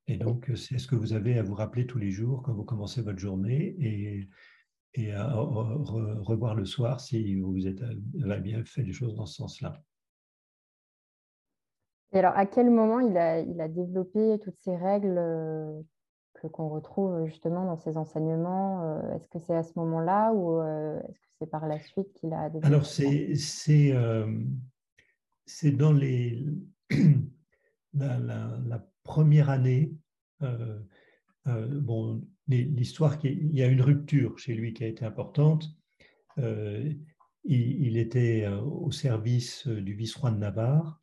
Et 0.06 0.16
donc, 0.16 0.50
c'est 0.54 0.78
ce 0.78 0.86
que 0.86 0.94
vous 0.94 1.12
avez 1.12 1.38
à 1.38 1.42
vous 1.42 1.54
rappeler 1.54 1.86
tous 1.86 1.98
les 1.98 2.10
jours 2.10 2.42
quand 2.42 2.54
vous 2.54 2.64
commencez 2.64 3.02
votre 3.02 3.18
journée 3.18 3.76
et, 3.78 4.28
et 4.94 5.12
à 5.12 5.34
revoir 5.34 6.54
le 6.54 6.64
soir 6.64 7.00
si 7.00 7.34
vous 7.40 7.66
êtes, 7.66 7.82
avez 8.22 8.40
bien 8.40 8.64
fait 8.64 8.84
les 8.84 8.92
choses 8.92 9.14
dans 9.16 9.26
ce 9.26 9.34
sens-là. 9.34 9.82
Et 12.12 12.18
alors, 12.18 12.36
à 12.36 12.46
quel 12.46 12.70
moment 12.70 13.00
il 13.00 13.16
a, 13.18 13.68
développé 13.68 14.38
toutes 14.42 14.58
ces 14.58 14.76
règles 14.76 15.18
euh, 15.18 15.82
qu'on 16.46 16.68
retrouve 16.68 17.26
justement 17.26 17.64
dans 17.64 17.76
ses 17.76 17.96
enseignements 17.96 18.84
euh, 18.84 19.16
Est-ce 19.16 19.26
que 19.28 19.40
c'est 19.40 19.56
à 19.56 19.64
ce 19.64 19.72
moment-là 19.76 20.32
ou 20.32 20.60
euh, 20.60 21.00
est-ce 21.00 21.18
que 21.18 21.26
c'est 21.40 21.50
par 21.50 21.66
la 21.66 21.80
suite 21.80 22.12
qu'il 22.14 22.32
a 22.32 22.48
Alors, 22.62 22.86
c'est, 22.86 23.34
euh, 23.92 24.44
dans 25.72 25.92
la, 27.94 28.88
première 29.02 29.50
année. 29.50 29.92
bon, 31.46 32.22
l'histoire, 32.46 33.18
il 33.24 33.54
y 33.54 33.62
a 33.62 33.66
une 33.66 33.82
rupture 33.82 34.38
chez 34.38 34.54
lui 34.54 34.72
qui 34.74 34.84
a 34.84 34.86
été 34.86 35.04
importante. 35.04 35.68
il, 36.36 37.00
il, 37.44 37.96
était 37.96 38.46
au 38.46 38.92
service 38.92 39.66
du 39.66 39.94
vice-roi 39.94 40.30
de 40.30 40.38
Navarre. 40.38 41.02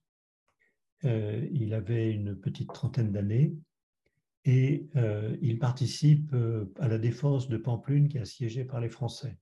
Il 1.06 1.74
avait 1.74 2.12
une 2.12 2.36
petite 2.36 2.74
trentaine 2.74 3.12
d'années 3.12 3.56
et 4.46 4.88
euh, 4.96 5.36
il 5.42 5.58
participe 5.58 6.32
euh, 6.34 6.72
à 6.80 6.88
la 6.88 7.00
défense 7.00 7.50
de 7.50 7.58
Pamplune 7.58 8.08
qui 8.08 8.18
est 8.18 8.22
assiégée 8.22 8.64
par 8.64 8.80
les 8.80 8.90
Français. 8.90 9.38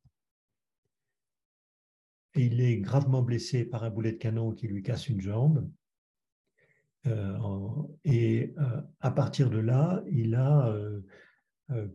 Il 2.35 2.61
est 2.61 2.77
gravement 2.77 3.21
blessé 3.21 3.65
par 3.65 3.83
un 3.83 3.89
boulet 3.89 4.13
de 4.13 4.17
canon 4.17 4.53
qui 4.53 4.67
lui 4.67 4.81
casse 4.81 5.09
une 5.09 5.21
jambe. 5.21 5.69
Euh, 7.05 7.37
et 8.05 8.55
à 9.01 9.11
partir 9.11 9.49
de 9.49 9.59
là, 9.59 10.01
il 10.09 10.33
a 10.33 10.73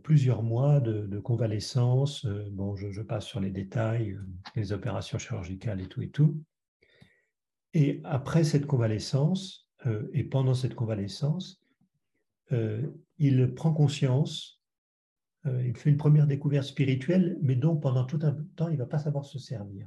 plusieurs 0.04 0.42
mois 0.44 0.80
de, 0.80 1.18
convalescence. 1.18 2.24
bon, 2.52 2.76
je, 2.76 3.02
passe 3.02 3.24
sur 3.24 3.40
les 3.40 3.50
détails, 3.50 4.16
les 4.54 4.72
opérations 4.72 5.18
chirurgicales 5.18 5.80
et 5.80 5.88
tout 5.88 6.02
et 6.02 6.10
tout. 6.10 6.40
Et 7.78 8.00
après 8.02 8.42
cette 8.42 8.66
convalescence, 8.66 9.70
et 10.12 10.24
pendant 10.24 10.54
cette 10.54 10.74
convalescence, 10.74 11.62
euh, 12.50 12.90
il 13.18 13.54
prend 13.54 13.72
conscience, 13.72 14.60
euh, 15.46 15.64
il 15.64 15.76
fait 15.76 15.88
une 15.88 15.96
première 15.96 16.26
découverte 16.26 16.66
spirituelle, 16.66 17.38
mais 17.40 17.54
dont 17.54 17.76
pendant 17.76 18.04
tout 18.04 18.18
un 18.22 18.32
temps, 18.56 18.66
il 18.66 18.72
ne 18.72 18.78
va 18.78 18.86
pas 18.86 18.98
savoir 18.98 19.24
se 19.24 19.38
servir. 19.38 19.86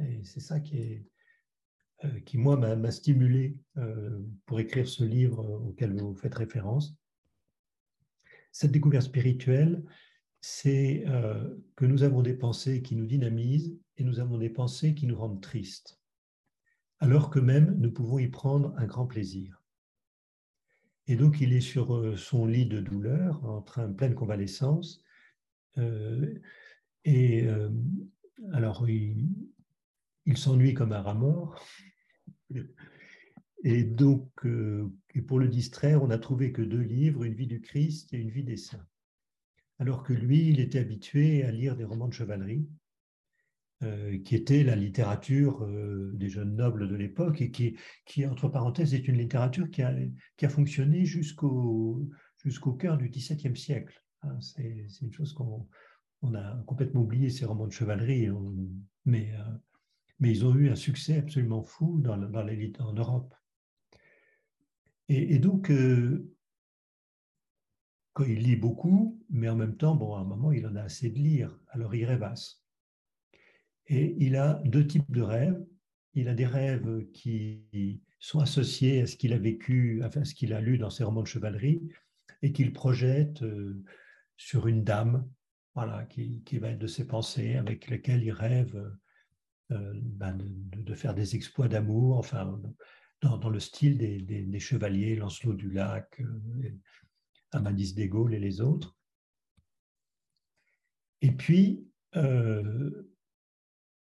Et 0.00 0.24
c'est 0.24 0.40
ça 0.40 0.58
qui, 0.58 1.04
euh, 2.02 2.20
qui 2.26 2.36
moi, 2.36 2.56
m'a 2.56 2.90
stimulé 2.90 3.56
pour 4.44 4.58
écrire 4.58 4.88
ce 4.88 5.04
livre 5.04 5.38
auquel 5.68 5.96
vous 5.96 6.16
faites 6.16 6.34
référence. 6.34 6.96
Cette 8.50 8.72
découverte 8.72 9.04
spirituelle, 9.04 9.84
c'est 10.40 11.04
que 11.76 11.84
nous 11.84 12.02
avons 12.02 12.22
des 12.22 12.34
pensées 12.34 12.82
qui 12.82 12.96
nous 12.96 13.06
dynamisent 13.06 13.78
et 13.98 14.02
nous 14.02 14.18
avons 14.18 14.36
des 14.36 14.50
pensées 14.50 14.96
qui 14.96 15.06
nous 15.06 15.16
rendent 15.16 15.40
tristes, 15.40 15.99
alors 17.00 17.30
que 17.30 17.40
même 17.40 17.74
nous 17.78 17.90
pouvons 17.90 18.18
y 18.18 18.28
prendre 18.28 18.74
un 18.76 18.86
grand 18.86 19.06
plaisir. 19.06 19.60
Et 21.06 21.16
donc, 21.16 21.40
il 21.40 21.52
est 21.52 21.60
sur 21.60 21.96
euh, 21.96 22.16
son 22.16 22.46
lit 22.46 22.66
de 22.66 22.80
douleur, 22.80 23.44
en 23.44 23.62
train, 23.62 23.90
pleine 23.90 24.14
convalescence. 24.14 25.02
Euh, 25.78 26.38
et 27.04 27.48
euh, 27.48 27.70
alors, 28.52 28.88
il, 28.88 29.26
s'ennuie 30.36 30.74
comme 30.74 30.92
un 30.92 31.02
rat 31.02 31.14
mort. 31.14 31.66
Et 33.62 33.84
donc, 33.84 34.30
et 35.14 35.20
pour 35.20 35.38
le 35.38 35.46
distraire, 35.46 36.02
on 36.02 36.08
a 36.08 36.16
trouvé 36.16 36.50
que 36.50 36.62
deux 36.62 36.80
livres, 36.80 37.24
Une 37.24 37.34
vie 37.34 37.46
du 37.46 37.60
Christ 37.60 38.10
et 38.14 38.16
Une 38.16 38.30
vie 38.30 38.42
des 38.42 38.56
saints. 38.56 38.86
Alors 39.78 40.02
que 40.02 40.14
lui, 40.14 40.48
il 40.48 40.60
était 40.60 40.78
habitué 40.78 41.42
à 41.42 41.50
lire 41.50 41.76
des 41.76 41.84
romans 41.84 42.08
de 42.08 42.14
chevalerie. 42.14 42.66
Euh, 43.82 44.18
qui 44.18 44.34
était 44.34 44.62
la 44.62 44.76
littérature 44.76 45.64
euh, 45.64 46.12
des 46.12 46.28
jeunes 46.28 46.54
nobles 46.54 46.86
de 46.86 46.94
l'époque 46.96 47.40
et 47.40 47.50
qui, 47.50 48.26
entre 48.26 48.46
parenthèses, 48.46 48.92
est 48.92 49.08
une 49.08 49.16
littérature 49.16 49.70
qui 49.70 49.80
a, 49.80 50.48
fonctionné 50.50 51.06
jusqu'au 51.06 52.06
jusqu'au 52.36 52.74
cœur 52.74 52.98
du 52.98 53.08
XVIIe 53.08 53.56
siècle. 53.56 54.04
Hein, 54.20 54.38
c'est 54.42 54.84
une 55.00 55.14
chose 55.14 55.32
qu'on 55.32 55.66
on 56.20 56.34
a 56.34 56.62
complètement 56.66 57.00
oublié, 57.00 57.30
ces 57.30 57.46
romans 57.46 57.66
de 57.66 57.72
chevalerie, 57.72 58.28
mais, 59.06 59.32
euh, 59.32 59.44
mais 60.18 60.30
ils 60.30 60.44
ont 60.44 60.54
eu 60.54 60.68
un 60.68 60.76
succès 60.76 61.16
absolument 61.16 61.62
fou 61.62 62.02
dans, 62.02 62.16
l'élite 62.42 62.78
en 62.82 62.92
Europe. 62.92 63.34
Et, 65.08 65.38
donc, 65.38 65.70
il 65.70 66.28
lit 68.18 68.56
beaucoup, 68.56 69.18
mais 69.30 69.48
en 69.48 69.56
même 69.56 69.78
temps, 69.78 69.96
bon, 69.96 70.16
à 70.16 70.20
un 70.20 70.24
moment, 70.24 70.52
il 70.52 70.66
en 70.66 70.76
a 70.76 70.82
assez 70.82 71.08
de 71.08 71.18
lire, 71.18 71.58
alors 71.70 71.94
il 71.94 72.04
rêvasse. 72.04 72.59
Et 73.86 74.16
il 74.18 74.36
a 74.36 74.62
deux 74.64 74.86
types 74.86 75.10
de 75.10 75.22
rêves. 75.22 75.64
Il 76.14 76.28
a 76.28 76.34
des 76.34 76.46
rêves 76.46 77.06
qui 77.12 78.02
sont 78.18 78.40
associés 78.40 79.02
à 79.02 79.06
ce 79.06 79.16
qu'il 79.16 79.32
a 79.32 79.38
vécu, 79.38 80.02
à 80.02 80.24
ce 80.24 80.34
qu'il 80.34 80.52
a 80.52 80.60
lu 80.60 80.78
dans 80.78 80.90
ses 80.90 81.04
romans 81.04 81.22
de 81.22 81.26
chevalerie, 81.26 81.80
et 82.42 82.52
qu'il 82.52 82.72
projette 82.72 83.42
euh, 83.42 83.82
sur 84.36 84.66
une 84.66 84.84
dame, 84.84 85.28
voilà, 85.74 86.04
qui, 86.04 86.42
va 86.58 86.70
être 86.70 86.78
de 86.78 86.86
ses 86.86 87.06
pensées, 87.06 87.56
avec 87.56 87.88
lesquelles 87.88 88.22
il 88.22 88.32
rêve 88.32 88.76
ben, 89.70 90.36
de, 90.36 90.94
faire 90.94 91.14
des 91.14 91.36
exploits 91.36 91.68
d'amour, 91.68 92.18
enfin, 92.18 92.60
dans, 93.22 93.50
le 93.50 93.60
style 93.60 93.98
des, 93.98 94.60
chevaliers, 94.60 95.14
Lancelot 95.16 95.54
du 95.54 95.70
Lac, 95.70 96.20
Amadis 97.52 97.94
des 97.94 98.08
Gaules 98.08 98.34
et 98.34 98.40
les 98.40 98.60
autres. 98.60 98.96
Et 101.22 101.32
puis, 101.32 101.86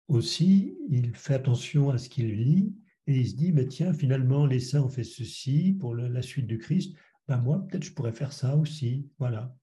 aussi, 0.09 0.77
il 0.89 1.15
fait 1.15 1.35
attention 1.35 1.89
à 1.89 1.97
ce 1.97 2.09
qu'il 2.09 2.33
lit 2.35 2.75
et 3.07 3.21
il 3.21 3.27
se 3.27 3.35
dit, 3.35 3.51
mais 3.51 3.67
tiens, 3.67 3.93
finalement, 3.93 4.45
les 4.45 4.59
saints 4.59 4.83
ont 4.83 4.89
fait 4.89 5.03
ceci 5.03 5.77
pour 5.79 5.95
la 5.95 6.21
suite 6.21 6.47
du 6.47 6.57
Christ, 6.57 6.95
ben 7.27 7.37
moi, 7.37 7.65
peut-être 7.67 7.83
je 7.83 7.93
pourrais 7.93 8.11
faire 8.11 8.33
ça 8.33 8.55
aussi. 8.57 9.07
Voilà. 9.19 9.55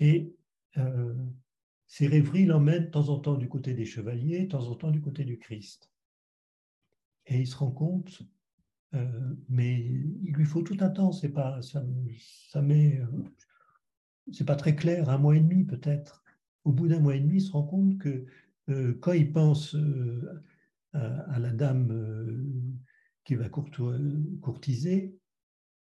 Et 0.00 0.34
euh, 0.78 1.14
ces 1.86 2.06
rêveries 2.06 2.46
l'emmènent 2.46 2.86
de 2.86 2.90
temps 2.90 3.08
en 3.10 3.18
temps 3.18 3.36
du 3.36 3.48
côté 3.48 3.74
des 3.74 3.84
chevaliers, 3.84 4.44
de 4.44 4.48
temps 4.48 4.68
en 4.68 4.74
temps 4.74 4.90
du 4.90 5.00
côté 5.00 5.24
du 5.24 5.38
Christ. 5.38 5.90
Et 7.26 7.40
il 7.40 7.46
se 7.46 7.56
rend 7.56 7.70
compte, 7.70 8.22
euh, 8.94 9.34
mais 9.48 9.78
il 9.78 10.32
lui 10.32 10.44
faut 10.44 10.62
tout 10.62 10.76
un 10.80 10.90
temps, 10.90 11.12
c'est 11.12 11.32
pas, 11.32 11.60
ça, 11.62 11.82
met, 12.62 13.00
euh, 13.00 13.24
c'est 14.32 14.46
pas 14.46 14.56
très 14.56 14.76
clair, 14.76 15.08
un 15.10 15.18
mois 15.18 15.36
et 15.36 15.40
demi 15.40 15.64
peut-être. 15.64 16.24
Au 16.64 16.72
bout 16.72 16.88
d'un 16.88 17.00
mois 17.00 17.16
et 17.16 17.20
demi, 17.20 17.36
il 17.36 17.42
se 17.42 17.52
rend 17.52 17.64
compte 17.64 17.98
que 17.98 18.26
quand 19.00 19.12
il 19.12 19.32
pense 19.32 19.74
euh, 19.74 20.42
à, 20.92 21.38
la 21.38 21.50
dame 21.50 21.90
euh, 21.92 22.44
qui 23.24 23.34
va 23.34 23.48
courtiser, 23.48 25.16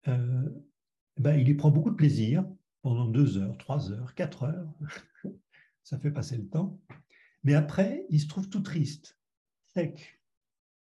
ben, 0.04 1.36
il 1.36 1.48
y 1.48 1.54
prend 1.54 1.70
beaucoup 1.70 1.90
de 1.90 1.96
plaisir 1.96 2.44
pendant 2.82 3.06
deux 3.06 3.38
heures, 3.38 3.58
trois 3.58 3.92
heures, 3.92 4.14
quatre 4.14 4.44
heures. 4.44 4.72
Ça 5.82 5.98
fait 5.98 6.10
passer 6.10 6.36
le 6.38 6.48
temps. 6.48 6.80
Mais 7.42 7.54
après, 7.54 8.06
il 8.10 8.20
se 8.20 8.28
trouve 8.28 8.48
tout 8.48 8.60
triste, 8.60 9.18
sec, 9.74 10.20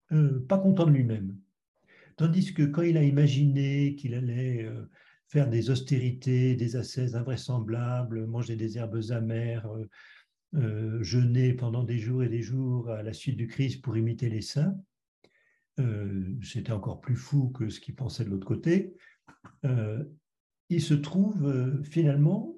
pas 0.10 0.58
content 0.58 0.86
de 0.86 0.92
lui-même. 0.92 1.38
Tandis 2.16 2.54
que 2.54 2.64
quand 2.64 2.82
il 2.82 2.98
a 2.98 3.04
imaginé 3.04 3.96
qu'il 3.96 4.14
allait 4.14 4.70
faire 5.28 5.50
des 5.50 5.70
austérités, 5.70 6.56
des 6.56 6.76
ascèses 6.76 7.16
invraisemblables, 7.16 8.26
manger 8.26 8.56
des 8.56 8.78
herbes 8.78 9.02
amères, 9.12 9.70
euh, 10.56 11.04
jeûner 11.04 11.54
pendant 11.54 11.84
des 11.84 12.00
jours 12.00 12.24
et 12.24 12.30
des 12.30 12.42
jours 12.42 12.90
à 12.90 13.04
la 13.04 13.14
suite 13.14 13.38
du 13.38 13.48
Christ 13.48 13.84
pour 13.84 13.96
imiter 13.96 14.30
les 14.30 14.42
saints. 14.42 14.76
Euh, 15.80 16.36
c'était 16.42 16.72
encore 16.72 17.02
plus 17.02 17.16
fou 17.16 17.50
que 17.50 17.70
ce 17.70 17.80
qu'il 17.80 17.96
pensait 17.96 18.26
de 18.26 18.30
l'autre 18.30 18.48
côté. 18.48 18.96
Euh, 19.64 20.04
il 20.70 20.82
se 20.82 20.96
trouve 20.96 21.84
finalement 21.84 22.56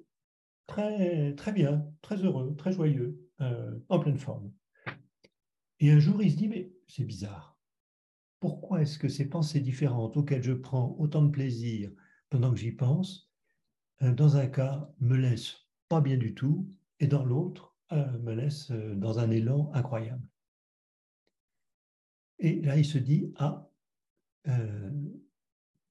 très, 0.67 1.36
très 1.36 1.51
bien, 1.51 1.86
très 2.01 2.24
heureux, 2.24 2.55
très 2.57 2.71
joyeux, 2.71 3.19
en 3.89 4.00
pleine 4.00 4.17
forme. 4.17 4.51
Et 5.79 5.91
un 5.91 6.00
jour, 6.00 6.21
il 6.21 6.31
se 6.31 6.38
dit, 6.38 6.48
mais 6.48 6.71
c'est 6.88 7.05
bizarre. 7.05 7.57
Pourquoi 8.39 8.81
est-ce 8.81 9.00
que 9.00 9.07
ces 9.07 9.29
pensées 9.29 9.62
différentes 9.62 10.17
auxquelles 10.17 10.43
je 10.43 10.53
prends 10.53 10.95
autant 11.00 11.24
de 11.24 11.31
plaisir 11.31 11.89
pendant 12.29 12.51
que 12.51 12.60
j'y 12.60 12.71
pense, 12.71 13.31
dans 14.01 14.36
un 14.36 14.48
cas, 14.48 14.89
me 15.00 15.15
laissent 15.15 15.67
pas 15.88 16.01
bien 16.01 16.17
du 16.17 16.33
tout, 16.33 16.69
et 17.00 17.07
dans 17.07 17.24
l'autre, 17.24 17.70
euh, 17.70 17.70
me 17.91 18.33
laisse 18.33 18.71
euh, 18.71 18.95
dans 18.95 19.19
un 19.19 19.29
élan 19.29 19.71
incroyable. 19.74 20.24
Et 22.39 22.62
là, 22.62 22.77
il 22.77 22.86
se 22.86 22.97
dit, 22.97 23.32
ah, 23.38 23.69
euh, 24.47 24.91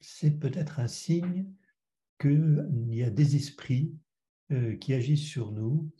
c'est 0.01 0.39
peut-être 0.39 0.81
un 0.81 0.89
signe 0.89 1.47
qu'il 2.19 2.89
y 2.89 3.03
a 3.03 3.11
des 3.11 3.37
esprits 3.37 3.95
qui 4.81 4.95
agissent 4.95 5.29
sur 5.29 5.53
nous, 5.53 5.93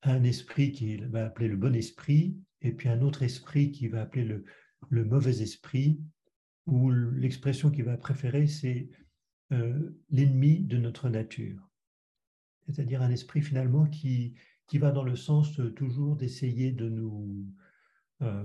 un 0.00 0.24
esprit 0.24 0.72
qu'il 0.72 1.08
va 1.08 1.26
appeler 1.26 1.46
le 1.46 1.58
bon 1.58 1.76
esprit, 1.76 2.34
et 2.62 2.72
puis 2.72 2.88
un 2.88 3.02
autre 3.02 3.22
esprit 3.22 3.70
qui 3.70 3.88
va 3.88 4.00
appeler 4.00 4.24
le, 4.24 4.46
le 4.88 5.04
mauvais 5.04 5.42
esprit, 5.42 6.00
ou 6.64 6.90
l'expression 6.90 7.70
qu'il 7.70 7.84
va 7.84 7.98
préférer, 7.98 8.46
c'est 8.46 8.88
l'ennemi 10.08 10.60
de 10.60 10.78
notre 10.78 11.10
nature. 11.10 11.70
C'est-à-dire 12.66 13.02
un 13.02 13.10
esprit 13.10 13.42
finalement 13.42 13.84
qui, 13.84 14.34
qui 14.66 14.78
va 14.78 14.90
dans 14.90 15.04
le 15.04 15.16
sens 15.16 15.60
toujours 15.76 16.16
d'essayer 16.16 16.72
de 16.72 16.88
nous, 16.88 17.46
euh, 18.22 18.42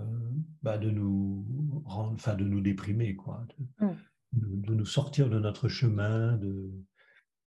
bah 0.62 0.78
de 0.78 0.90
nous 0.90 1.46
rendre, 1.86 2.14
enfin 2.14 2.36
de 2.36 2.44
nous 2.44 2.62
déprimer, 2.62 3.16
quoi, 3.16 3.46
de, 3.80 3.88
de, 4.34 4.74
nous 4.74 4.86
sortir 4.86 5.30
de 5.30 5.40
notre 5.40 5.68
chemin, 5.68 6.36
de 6.38 6.72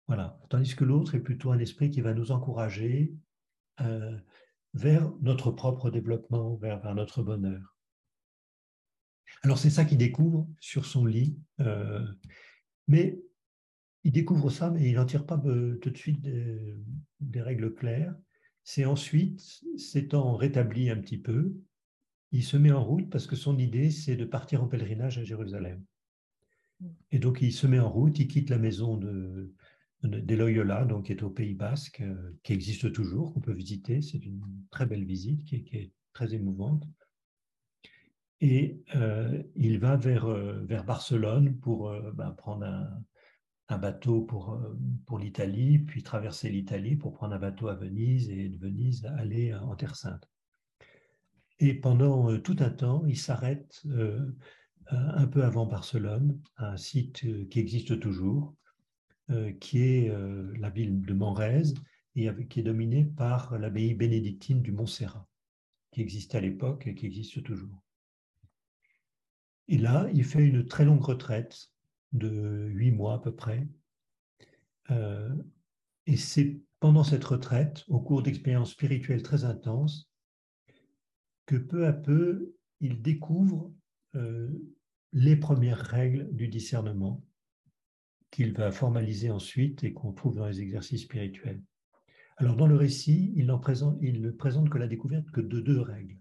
voilà. 0.08 0.40
Tandis 0.50 0.74
que 0.76 0.84
l'autre 0.84 1.14
est 1.14 1.20
plutôt 1.20 1.52
un 1.52 1.58
esprit 1.58 1.90
qui 1.90 2.00
va 2.00 2.14
nous 2.14 2.32
encourager 2.32 3.14
euh, 3.80 4.16
vers 4.74 5.10
notre 5.20 5.50
propre 5.50 5.90
développement, 5.90 6.56
vers, 6.56 6.80
vers 6.80 6.94
notre 6.94 7.22
bonheur. 7.22 7.76
Alors 9.42 9.58
c'est 9.58 9.70
ça 9.70 9.84
qu'il 9.84 9.98
découvre 9.98 10.48
sur 10.60 10.86
son 10.86 11.06
lit, 11.06 11.38
euh, 11.60 12.06
mais 12.88 13.20
il 14.04 14.12
découvre 14.12 14.50
ça, 14.50 14.70
mais 14.70 14.88
il 14.88 14.94
n'en 14.94 15.06
tire 15.06 15.26
pas 15.26 15.38
tout 15.38 15.90
de 15.90 15.96
suite 15.96 16.20
des 16.22 17.40
règles 17.40 17.74
claires. 17.74 18.14
C'est 18.68 18.84
ensuite, 18.84 19.62
s'étant 19.76 20.34
rétabli 20.34 20.90
un 20.90 20.96
petit 20.96 21.18
peu, 21.18 21.54
il 22.32 22.42
se 22.42 22.56
met 22.56 22.72
en 22.72 22.82
route 22.82 23.08
parce 23.08 23.28
que 23.28 23.36
son 23.36 23.58
idée, 23.58 23.92
c'est 23.92 24.16
de 24.16 24.24
partir 24.24 24.64
en 24.64 24.66
pèlerinage 24.66 25.18
à 25.18 25.22
Jérusalem. 25.22 25.84
Et 27.12 27.20
donc, 27.20 27.42
il 27.42 27.52
se 27.52 27.68
met 27.68 27.78
en 27.78 27.88
route, 27.88 28.18
il 28.18 28.26
quitte 28.26 28.50
la 28.50 28.58
maison 28.58 28.96
de, 28.96 29.54
de 30.02 30.84
donc 30.84 31.06
qui 31.06 31.12
est 31.12 31.22
au 31.22 31.30
Pays 31.30 31.54
Basque, 31.54 32.00
euh, 32.00 32.32
qui 32.42 32.54
existe 32.54 32.92
toujours, 32.92 33.32
qu'on 33.32 33.40
peut 33.40 33.52
visiter. 33.52 34.02
C'est 34.02 34.18
une 34.18 34.42
très 34.72 34.84
belle 34.84 35.04
visite 35.04 35.44
qui 35.44 35.64
est, 35.70 35.92
très 36.12 36.34
émouvante. 36.34 36.88
Et 38.40 38.82
euh, 38.96 39.44
il 39.54 39.78
va 39.78 39.96
vers, 39.96 40.24
euh, 40.24 40.64
vers 40.64 40.82
Barcelone 40.82 41.56
pour 41.60 41.94
ben, 42.14 42.32
prendre 42.32 42.64
un, 42.64 43.00
un 43.68 43.78
bateau 43.78 44.22
pour, 44.22 44.54
euh, 44.54 44.78
pour 45.06 45.18
l'Italie, 45.18 45.78
puis 45.78 46.02
traverser 46.02 46.50
l'Italie 46.50 46.96
pour 46.96 47.12
prendre 47.12 47.34
un 47.34 47.38
bateau 47.38 47.68
à 47.68 47.74
Venise 47.74 48.30
et 48.30 48.48
de 48.48 48.58
Venise 48.58 49.04
aller 49.18 49.54
en 49.54 49.74
Terre 49.74 49.96
Sainte. 49.96 50.28
Et 51.58 51.74
pendant 51.74 52.30
euh, 52.30 52.38
tout 52.38 52.56
un 52.60 52.70
temps, 52.70 53.04
il 53.06 53.18
s'arrête 53.18 53.82
euh, 53.86 54.36
un 54.90 55.26
peu 55.26 55.42
avant 55.42 55.66
Barcelone, 55.66 56.40
à 56.56 56.72
un 56.72 56.76
site 56.76 57.26
qui 57.48 57.58
existe 57.58 57.98
toujours, 57.98 58.54
qui 59.58 59.82
est 59.82 60.16
la 60.60 60.70
ville 60.70 61.00
de 61.00 61.12
Manrese, 61.12 61.74
et 62.14 62.30
qui 62.48 62.60
est 62.60 62.62
dominée 62.62 63.04
par 63.04 63.58
l'abbaye 63.58 63.94
bénédictine 63.94 64.62
du 64.62 64.70
Montserrat, 64.70 65.26
qui 65.90 66.02
existait 66.02 66.38
à 66.38 66.40
l'époque 66.40 66.86
et 66.86 66.94
qui 66.94 67.06
existe 67.06 67.42
toujours. 67.42 67.82
Et 69.66 69.78
là, 69.78 70.08
il 70.14 70.22
fait 70.22 70.44
une 70.44 70.64
très 70.64 70.84
longue 70.84 71.02
retraite 71.02 71.72
de 72.16 72.68
huit 72.68 72.90
mois 72.90 73.14
à 73.14 73.18
peu 73.18 73.34
près. 73.34 73.66
Euh, 74.90 75.34
et 76.06 76.16
c'est 76.16 76.60
pendant 76.80 77.04
cette 77.04 77.24
retraite, 77.24 77.84
au 77.88 78.00
cours 78.00 78.22
d'expériences 78.22 78.72
spirituelles 78.72 79.22
très 79.22 79.44
intenses, 79.44 80.08
que 81.46 81.56
peu 81.56 81.86
à 81.86 81.92
peu, 81.92 82.54
il 82.80 83.02
découvre 83.02 83.72
euh, 84.14 84.48
les 85.12 85.36
premières 85.36 85.80
règles 85.80 86.28
du 86.34 86.48
discernement 86.48 87.24
qu'il 88.30 88.52
va 88.52 88.70
formaliser 88.70 89.30
ensuite 89.30 89.84
et 89.84 89.92
qu'on 89.92 90.12
trouve 90.12 90.36
dans 90.36 90.46
les 90.46 90.60
exercices 90.60 91.02
spirituels. 91.02 91.62
Alors 92.36 92.56
dans 92.56 92.66
le 92.66 92.76
récit, 92.76 93.32
il, 93.34 93.50
il 94.02 94.20
ne 94.20 94.30
présente 94.30 94.68
que 94.68 94.78
la 94.78 94.88
découverte 94.88 95.30
que 95.30 95.40
de 95.40 95.60
deux 95.60 95.80
règles. 95.80 96.18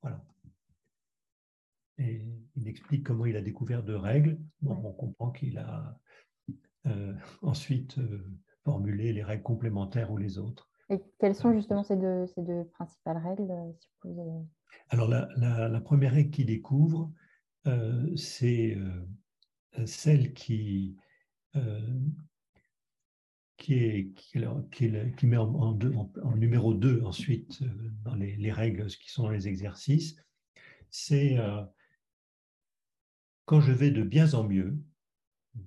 Voilà. 0.00 0.24
Et 1.98 2.24
il 2.56 2.68
explique 2.68 3.04
comment 3.04 3.26
il 3.26 3.36
a 3.36 3.42
découvert 3.42 3.82
deux 3.82 3.96
règles. 3.96 4.38
on 4.64 4.92
comprend 4.92 5.30
qu'il 5.30 5.58
a 5.58 5.98
euh, 6.86 7.14
ensuite 7.42 7.96
euh, 7.98 8.24
formulé 8.64 9.12
les 9.12 9.22
règles 9.22 9.44
complémentaires 9.44 10.10
ou 10.10 10.16
les 10.16 10.38
autres. 10.38 10.68
Et 10.90 11.00
quelles 11.20 11.36
sont 11.36 11.52
justement 11.52 11.84
ces 11.84 11.96
deux, 11.96 12.26
ces 12.26 12.42
deux 12.42 12.64
principales 12.64 13.18
règles 13.18 13.52
Alors, 14.88 15.08
la, 15.08 15.80
première 15.80 16.12
règle 16.12 16.30
qu'il 16.30 16.46
découvre, 16.46 17.12
euh, 17.68 18.10
c'est 18.16 18.76
celle 19.86 20.34
qui, 20.34 20.96
qui, 23.56 23.74
est, 23.74 24.12
qui, 24.72 25.26
met 25.26 25.36
en, 25.36 25.54
en, 25.54 26.36
numéro 26.36 26.74
2 26.74 27.02
ensuite 27.04 27.62
dans 28.04 28.16
les, 28.16 28.34
les, 28.36 28.52
règles 28.52 28.86
qui 28.88 29.10
sont 29.10 29.22
dans 29.22 29.30
les 29.30 29.46
exercices. 29.46 30.16
C'est 30.90 31.38
quand 33.44 33.60
je 33.60 33.72
vais 33.72 33.90
de 33.90 34.02
bien 34.02 34.34
en 34.34 34.44
mieux 34.44 34.78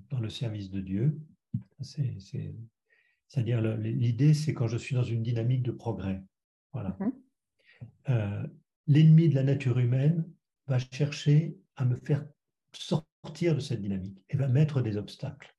dans 0.09 0.19
le 0.19 0.29
service 0.29 0.71
de 0.71 0.81
Dieu, 0.81 1.19
c'est-à-dire 1.81 3.61
l'idée, 3.77 4.33
c'est 4.33 4.53
quand 4.53 4.67
je 4.67 4.77
suis 4.77 4.95
dans 4.95 5.03
une 5.03 5.23
dynamique 5.23 5.63
de 5.63 5.71
progrès. 5.71 6.23
Voilà. 6.73 6.97
Mhm. 6.99 7.13
Euh, 8.09 8.47
l'ennemi 8.87 9.29
de 9.29 9.35
la 9.35 9.43
nature 9.43 9.79
humaine 9.79 10.27
va 10.67 10.79
chercher 10.79 11.57
à 11.75 11.85
me 11.85 11.95
faire 11.97 12.25
sortir 12.73 13.55
de 13.55 13.59
cette 13.59 13.81
dynamique 13.81 14.23
et 14.29 14.37
va 14.37 14.47
mettre 14.47 14.81
des 14.81 14.97
obstacles 14.97 15.55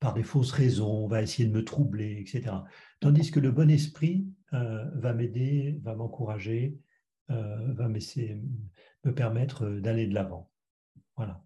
par 0.00 0.14
des 0.14 0.22
fausses 0.22 0.52
raisons, 0.52 1.06
va 1.06 1.22
essayer 1.22 1.48
de 1.48 1.54
me 1.54 1.64
troubler, 1.64 2.20
etc. 2.20 2.56
Tandis 3.00 3.30
que 3.30 3.40
le 3.40 3.50
bon 3.50 3.70
esprit 3.70 4.26
va 4.52 5.14
m'aider, 5.14 5.78
va 5.82 5.94
m'encourager, 5.94 6.78
va 7.28 7.88
me 7.88 9.10
permettre 9.12 9.66
d'aller 9.80 10.06
de 10.06 10.14
l'avant. 10.14 10.50
Voilà. 11.16 11.42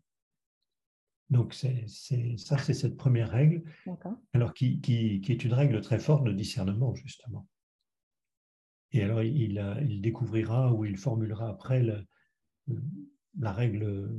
Donc, 1.31 1.53
c'est, 1.53 1.87
ça, 2.39 2.57
c'est 2.57 2.75
cette 2.75 2.97
première 2.97 3.31
règle, 3.31 3.63
alors 4.33 4.55
qui, 4.55 4.81
qui, 4.81 5.21
qui, 5.21 5.33
est 5.33 5.45
une 5.45 5.53
règle 5.53 5.81
très 5.83 5.99
forte 5.99 6.25
de 6.25 6.33
discernement, 6.33 6.95
justement. 6.95 7.47
Et 8.93 9.03
alors, 9.03 9.23
il, 9.23 9.63
il 9.87 10.01
découvrira 10.01 10.73
ou 10.73 10.87
il 10.87 10.97
formulera 10.97 11.51
après 11.51 11.85
la 13.39 13.53
règle 13.53 14.11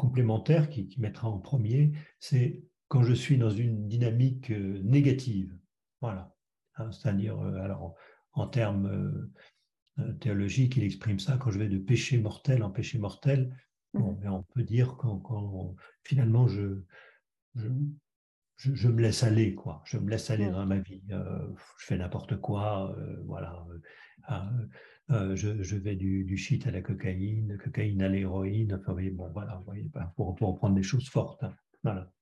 complémentaire 0.00 0.70
qui, 0.70 0.88
mettra 0.98 1.28
en 1.28 1.38
premier, 1.38 1.92
c'est 2.20 2.62
quand 2.88 3.02
je 3.02 3.12
suis 3.12 3.36
dans 3.36 3.50
une 3.50 3.86
dynamique 3.86 4.50
euh, 4.50 4.80
négative. 4.82 5.54
Voilà. 6.00 6.34
Hein, 6.76 6.90
c'est-à-dire, 6.90 7.38
euh, 7.38 7.60
alors, 7.60 7.94
en, 8.32 8.46
termes 8.46 9.30
euh, 9.98 10.12
théologiques, 10.14 10.78
il 10.78 10.84
exprime 10.84 11.20
ça 11.20 11.36
quand 11.36 11.50
je 11.50 11.58
vais 11.58 11.68
de 11.68 11.76
péché 11.76 12.16
mortel 12.16 12.62
en 12.62 12.70
péché 12.70 12.98
mortel. 12.98 13.54
Bon, 13.94 14.16
mais 14.20 14.28
on 14.28 14.42
peut 14.54 14.62
dire 14.62 14.96
quand, 14.98 15.18
quand 15.18 15.74
finalement 16.04 16.46
je, 16.46 16.82
je, 17.56 17.68
je, 18.56 18.88
me 18.88 19.02
laisse 19.02 19.22
aller, 19.22 19.54
quoi. 19.54 19.82
Je 19.84 19.98
me 19.98 20.08
laisse 20.08 20.30
aller 20.30 20.48
dans 20.48 20.64
ma 20.64 20.78
vie. 20.78 21.02
je 21.08 21.86
fais 21.86 21.96
n'importe 21.96 22.36
quoi, 22.40 22.96
voilà. 23.24 23.66
Ah, 24.24 24.50
je, 25.08 25.62
je, 25.62 25.76
vais 25.76 25.96
du, 25.96 26.24
du, 26.24 26.36
shit 26.36 26.66
à 26.68 26.70
la 26.70 26.82
cocaïne, 26.82 27.58
cocaïne 27.58 28.02
à 28.02 28.08
l'héroïne. 28.08 28.74
Enfin, 28.74 28.94
bon, 29.12 29.28
voilà, 29.32 29.56
vous 29.56 29.64
voyez, 29.64 29.90
pour, 30.14 30.36
pour 30.36 30.52
reprendre 30.52 30.76
des 30.76 30.84
choses 30.84 31.08
fortes. 31.08 31.42
Hein, 31.42 31.54
voilà. 31.82 32.12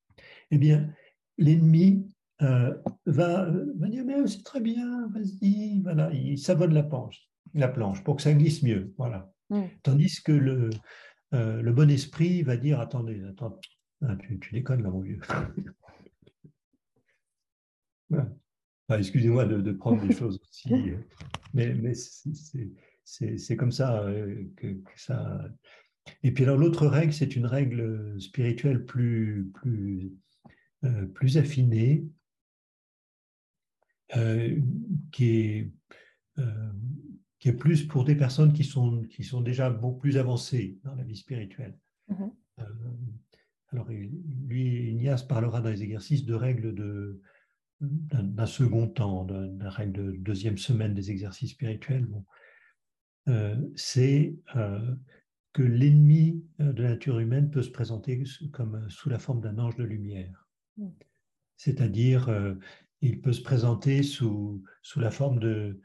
Eh 0.50 0.56
bien, 0.56 0.90
l'ennemi 1.36 2.08
va, 2.40 2.80
va, 3.06 3.88
dire 3.88 4.04
mais 4.04 4.26
c'est 4.26 4.42
très 4.44 4.60
bien, 4.60 5.08
vas-y, 5.08 5.80
voilà, 5.82 6.10
il 6.12 6.38
savonne 6.38 6.74
la 6.74 6.82
planche, 6.82 7.28
la 7.54 7.68
planche 7.68 8.02
pour 8.04 8.16
que 8.16 8.22
ça 8.22 8.32
glisse 8.32 8.62
mieux, 8.62 8.94
voilà. 8.96 9.32
Tandis 9.82 10.22
que 10.22 10.32
le, 10.32 10.68
euh, 11.34 11.60
le 11.60 11.72
bon 11.72 11.90
esprit 11.90 12.42
va 12.42 12.56
dire 12.56 12.80
attendez, 12.80 13.22
attends, 13.24 13.60
ah, 14.02 14.16
tu, 14.16 14.38
déconnes 14.52 14.82
là, 14.82 14.90
mon 14.90 15.00
vieux. 15.00 15.20
Excusez-moi 18.90 19.44
de, 19.44 19.72
prendre 19.72 20.06
des 20.06 20.14
choses 20.14 20.40
aussi, 20.40 20.72
euh, 20.72 20.96
mais, 21.52 21.74
mais 21.74 21.92
c'est 23.04 23.56
comme 23.56 23.72
ça 23.72 24.02
euh, 24.04 24.44
que, 24.56 24.80
ça. 24.96 25.44
Et 26.22 26.32
puis 26.32 26.44
alors 26.44 26.56
l'autre 26.56 26.86
règle, 26.86 27.12
c'est 27.12 27.36
une 27.36 27.44
règle 27.44 28.18
spirituelle 28.18 28.86
plus, 28.86 29.50
plus, 29.52 30.14
plus 31.12 31.36
affinée, 31.36 32.06
qui 35.12 35.28
est 35.28 35.70
qui 37.38 37.48
est 37.48 37.54
plus 37.54 37.86
pour 37.86 38.04
des 38.04 38.16
personnes 38.16 38.52
qui 38.52 38.64
sont, 38.64 39.02
qui 39.04 39.22
sont 39.22 39.40
déjà 39.40 39.70
beaucoup 39.70 40.00
plus 40.00 40.16
avancées 40.16 40.78
dans 40.84 40.94
la 40.94 41.04
vie 41.04 41.16
spirituelle. 41.16 41.78
Mhm. 42.08 42.32
Euh, 42.60 42.64
alors, 43.68 43.88
lui, 43.88 44.90
Ignace 44.90 45.22
parlera 45.22 45.60
dans 45.60 45.68
les 45.68 45.82
exercices 45.82 46.24
de 46.24 46.34
règles 46.34 46.74
de, 46.74 47.20
d'un, 47.80 48.46
second 48.46 48.88
temps, 48.88 49.24
d'une 49.24 49.62
règle 49.62 49.92
de 49.92 50.12
deuxième 50.12 50.58
semaine 50.58 50.94
des 50.94 51.10
exercices 51.10 51.52
spirituels. 51.52 52.06
Bon. 52.06 52.24
Euh, 53.28 53.56
c'est 53.76 54.36
euh, 54.56 54.94
que 55.52 55.62
l'ennemi 55.62 56.42
de 56.58 56.82
la 56.82 56.90
nature 56.90 57.18
humaine 57.18 57.50
peut 57.50 57.62
se 57.62 57.70
présenter 57.70 58.24
comme 58.52 58.88
sous 58.88 59.10
la 59.10 59.18
forme 59.18 59.42
d'un 59.42 59.58
ange 59.58 59.76
de 59.76 59.84
lumière. 59.84 60.48
Mhm. 60.76 60.92
C'est-à-dire, 61.56 62.56
il 63.00 63.20
peut 63.20 63.32
se 63.32 63.42
présenter 63.42 64.04
sous, 64.04 64.62
sous 64.82 65.00
la 65.00 65.10
forme 65.10 65.40
de, 65.40 65.80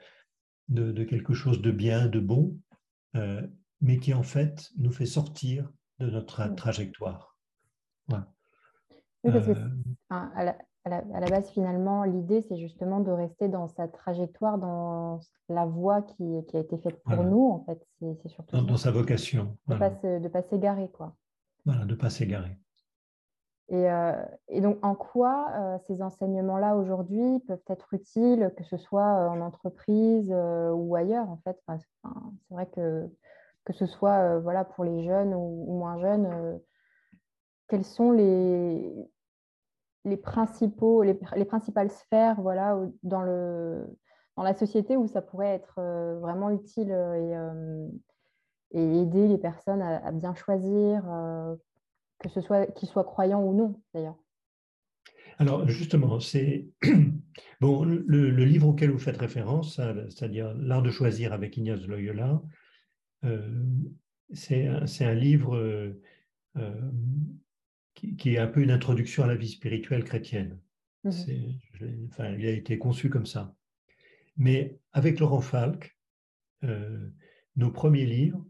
de, 0.73 1.03
quelque 1.03 1.33
chose 1.33 1.61
de 1.61 1.71
bien, 1.71 2.07
de 2.07 2.19
bon, 2.19 2.57
euh, 3.15 3.45
mais 3.81 3.97
qui 3.97 4.13
en 4.13 4.23
fait 4.23 4.69
nous 4.77 4.91
fait 4.91 5.05
sortir 5.05 5.71
de 5.99 6.09
notre 6.09 6.47
trajectoire. 6.55 7.37
Oui, 8.09 9.31
parce 9.31 9.45
que 9.45 9.53
à, 10.09 10.43
la, 10.89 11.29
base, 11.29 11.49
finalement, 11.51 12.03
l'idée, 12.03 12.41
c'est 12.41 12.57
justement 12.57 12.99
de 12.99 13.11
rester 13.11 13.47
dans 13.47 13.69
sa 13.69 13.87
trajectoire, 13.87 14.57
dans 14.57 15.21
la 15.47 15.65
voie 15.65 16.01
qui, 16.01 16.23
a 16.53 16.59
été 16.59 16.77
faite 16.77 17.01
pour 17.03 17.23
nous, 17.23 17.49
en 17.49 17.63
fait. 17.63 17.81
C'est 18.01 18.27
surtout 18.27 18.59
dans, 18.61 18.75
sa 18.75 18.91
vocation. 18.91 19.57
De 19.69 19.75
ne 19.75 20.27
pas 20.27 20.41
s'égarer, 20.41 20.89
quoi. 20.91 21.15
Voilà, 21.65 21.85
de 21.85 21.91
ne 21.91 21.95
pas 21.95 22.09
s'égarer. 22.09 22.57
Euh, 23.71 24.25
et, 24.49 24.61
donc, 24.61 24.77
en 24.83 24.93
quoi 24.93 25.47
euh, 25.55 25.77
ces 25.87 26.01
enseignements-là 26.01 26.75
aujourd'hui 26.75 27.39
peuvent 27.47 27.63
être 27.69 27.93
utiles, 27.93 28.51
que 28.57 28.63
ce 28.63 28.77
soit 28.77 29.19
euh, 29.19 29.29
en 29.29 29.41
entreprise 29.41 30.31
ou 30.31 30.95
ailleurs, 30.95 31.29
en 31.29 31.37
fait? 31.43 31.57
C'est 31.67 32.53
vrai 32.53 32.67
que 32.67 33.09
que 33.65 33.71
ce 33.71 33.85
soit 33.85 34.39
voilà, 34.39 34.65
pour 34.65 34.83
les 34.83 35.05
jeunes 35.05 35.33
ou, 35.33 35.77
moins 35.77 35.97
jeunes, 35.97 36.59
quelles 37.69 37.85
sont 37.85 38.11
les, 38.11 38.93
les, 40.03 40.17
principaux, 40.17 41.01
les, 41.01 41.17
les, 41.37 41.45
principales 41.45 41.89
sphères 41.89 42.41
voilà, 42.41 42.77
dans, 43.03 43.21
le, 43.21 43.87
dans 44.35 44.43
la 44.43 44.53
société 44.53 44.97
où 44.97 45.07
ça 45.07 45.21
pourrait 45.21 45.55
être 45.55 45.79
vraiment 46.19 46.49
utile 46.49 46.91
et, 48.71 48.77
aider 48.77 49.29
les 49.29 49.37
personnes 49.37 49.81
à 49.81 50.11
bien 50.11 50.35
choisir 50.35 51.05
que 52.23 52.29
ce 52.29 52.41
soit 52.41 52.67
qu'ils 52.67 52.89
soient 52.89 53.03
croyants 53.03 53.43
ou 53.43 53.53
non, 53.53 53.81
d'ailleurs. 53.93 54.17
Alors 55.37 55.67
justement, 55.67 56.19
c'est 56.19 56.67
bon 57.61 57.83
le, 57.83 58.45
livre 58.45 58.67
auquel 58.67 58.91
vous 58.91 58.99
faites 58.99 59.17
référence, 59.17 59.79
hein, 59.79 59.95
c'est-à-dire 60.09 60.53
L'art 60.55 60.81
de 60.81 60.91
choisir 60.91 61.33
avec 61.33 61.57
Ignace 61.57 61.81
de 61.81 61.87
Loyola, 61.87 62.41
euh, 63.25 63.63
c'est 64.33 64.67
un, 64.67 65.13
livre 65.13 65.55
euh, 65.55 66.01
euh, 66.57 66.91
qui, 67.93 68.33
est 68.33 68.37
un 68.37 68.47
peu 68.47 68.61
une 68.61 68.71
introduction 68.71 69.23
à 69.23 69.27
la 69.27 69.35
vie 69.35 69.49
spirituelle 69.49 70.03
chrétienne. 70.03 70.59
Mhm. 71.03 72.07
enfin, 72.09 72.33
il 72.33 72.45
a 72.45 72.51
été 72.51 72.77
conçu 72.77 73.09
comme 73.09 73.25
ça. 73.25 73.53
Mais 74.37 74.79
avec 74.93 75.19
Laurent 75.19 75.41
Falk, 75.41 75.97
nos 77.55 77.71
premiers 77.71 78.05
livres, 78.05 78.45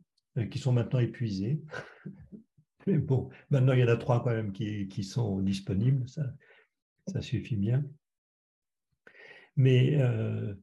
qui 0.51 0.59
sont 0.59 0.71
maintenant 0.71 0.99
épuisés, 0.99 1.61
Mais 2.87 2.97
bon, 2.97 3.29
maintenant 3.49 3.73
il 3.73 3.79
y 3.79 3.83
en 3.83 3.87
a 3.87 3.97
trois 3.97 4.23
quand 4.23 4.31
même 4.31 4.51
qui, 4.51 4.87
qui 4.87 5.03
sont 5.03 5.39
disponibles, 5.39 6.07
ça, 6.09 6.23
ça, 7.07 7.21
suffit 7.21 7.55
bien. 7.55 7.83
Mais 9.55 10.01
euh, 10.01 10.53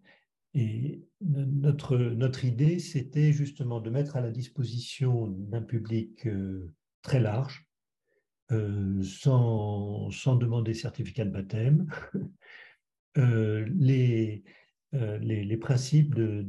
notre, 1.21 1.97
notre 1.97 2.45
idée, 2.45 2.79
c'était 2.79 3.33
justement 3.33 3.81
de 3.81 3.91
mettre 3.91 4.17
à 4.17 4.21
la 4.21 4.31
disposition 4.31 5.29
d'un 5.29 5.63
public 5.63 6.27
euh, 6.27 6.73
très 7.03 7.21
large, 7.21 7.67
euh, 8.51 9.03
sans, 9.03 10.11
sans, 10.11 10.35
demander 10.35 10.75
certificat 10.75 11.25
de 11.25 11.31
baptême, 11.31 11.87
les, 13.17 14.43
les, 14.93 15.45
les, 15.45 15.57
principes 15.57 16.15
de, 16.15 16.43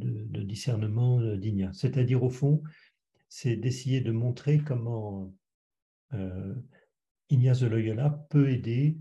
discernement 0.44 1.22
d'Ignace. 1.36 1.78
C'est-à-dire, 1.80 2.24
au 2.24 2.30
fond, 2.30 2.64
c'est 3.30 3.56
d'essayer 3.56 4.02
de 4.02 4.12
montrer 4.12 4.60
comment 4.60 5.32
Ignace 7.30 7.62
de 7.62 7.68
Loyola 7.68 8.10
peut 8.30 8.50
aider 8.50 8.98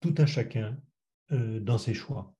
tout 0.00 0.14
un 0.18 0.26
chacun 0.26 0.80
euh, 1.32 1.60
dans 1.60 1.78
ses 1.78 1.94
choix. 1.94 2.34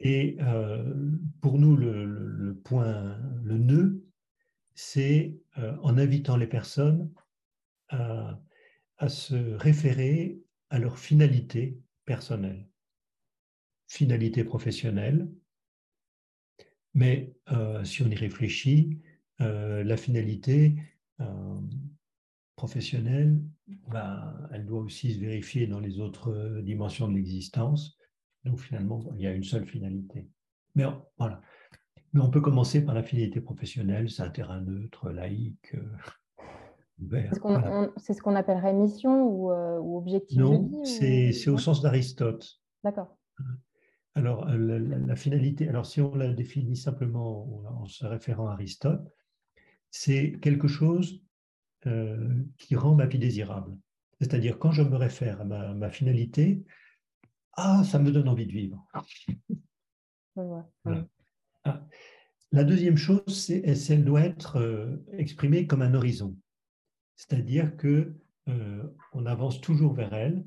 Et 0.00 0.36
euh, 0.40 0.94
pour 1.40 1.58
nous, 1.58 1.76
le, 1.76 2.60
point, 2.64 3.18
le 3.42 3.58
nœud, 3.58 4.04
c'est 4.74 5.38
en 5.56 5.96
invitant 5.96 6.36
les 6.36 6.46
personnes 6.46 7.10
à, 7.88 8.38
se 9.08 9.54
référer 9.54 10.38
à 10.70 10.78
leur 10.78 10.98
finalité 10.98 11.78
personnelle, 12.04 12.68
finalité 13.88 14.44
professionnelle. 14.44 15.30
Mais 16.92 17.34
si 17.84 18.02
on 18.02 18.10
y 18.10 18.14
réfléchit, 18.14 19.00
la 19.38 19.96
finalité, 19.96 20.76
professionnelle, 22.56 23.38
ben, 23.88 24.34
elle 24.50 24.64
doit 24.64 24.80
aussi 24.80 25.14
se 25.14 25.20
vérifier 25.20 25.66
dans 25.66 25.80
les 25.80 26.00
autres 26.00 26.32
euh, 26.32 26.62
dimensions 26.62 27.06
de 27.06 27.14
l'existence. 27.14 27.98
Donc 28.44 28.58
finalement, 28.58 29.04
il 29.14 29.22
y 29.22 29.26
a 29.26 29.32
une 29.32 29.44
seule 29.44 29.66
finalité. 29.66 30.28
Mais 30.74 30.84
voilà. 31.18 31.40
Mais 32.12 32.20
on 32.20 32.30
peut 32.30 32.40
commencer 32.40 32.84
par 32.84 32.94
la 32.94 33.02
finalité 33.02 33.40
professionnelle, 33.40 34.08
c'est 34.08 34.22
un 34.22 34.30
terrain 34.30 34.60
neutre, 34.60 35.10
laïque, 35.10 35.74
euh, 35.74 35.82
C'est 37.98 38.14
ce 38.14 38.22
qu'on 38.22 38.36
appellerait 38.36 38.72
mission 38.72 39.24
ou, 39.24 39.52
euh, 39.52 39.78
objectif 39.78 40.38
non, 40.38 40.62
de 40.62 40.82
vie 40.82 41.32
c'est 41.34 41.50
au 41.50 41.58
sens 41.58 41.82
d'Aristote. 41.82 42.58
D'accord. 42.82 43.18
Alors, 44.14 44.46
la, 44.46 45.14
finalité, 45.14 45.68
alors 45.68 45.84
si 45.84 46.00
on 46.00 46.14
la 46.14 46.32
définit 46.32 46.74
simplement 46.74 47.62
en 47.82 47.84
se 47.84 48.06
référant 48.06 48.48
à 48.48 48.52
Aristote, 48.52 49.06
c'est 49.90 50.38
quelque 50.40 50.68
chose 50.68 51.22
euh, 51.86 52.34
qui 52.58 52.76
rend 52.76 52.94
ma 52.94 53.06
vie 53.06 53.18
désirable. 53.18 53.76
C'est-à-dire, 54.20 54.58
quand 54.58 54.72
je 54.72 54.82
me 54.82 54.96
réfère 54.96 55.40
à 55.40 55.44
ma, 55.44 55.90
finalité, 55.90 56.64
ah, 57.52 57.82
ça 57.84 57.98
me 57.98 58.10
donne 58.10 58.28
envie 58.28 58.46
de 58.46 58.52
vivre. 58.52 58.86
Ah. 61.64 61.86
La 62.52 62.64
deuxième 62.64 62.96
chose, 62.96 63.22
c'est 63.26 63.62
qu'elle 63.62 64.04
doit 64.04 64.22
être 64.22 64.56
euh, 64.56 64.96
exprimée 65.12 65.66
comme 65.66 65.82
un 65.82 65.94
horizon. 65.94 66.36
C'est-à-dire 67.16 67.76
que 67.76 68.14
euh, 68.48 68.82
on 69.12 69.26
avance 69.26 69.60
toujours 69.60 69.94
vers 69.94 70.14
elle 70.14 70.44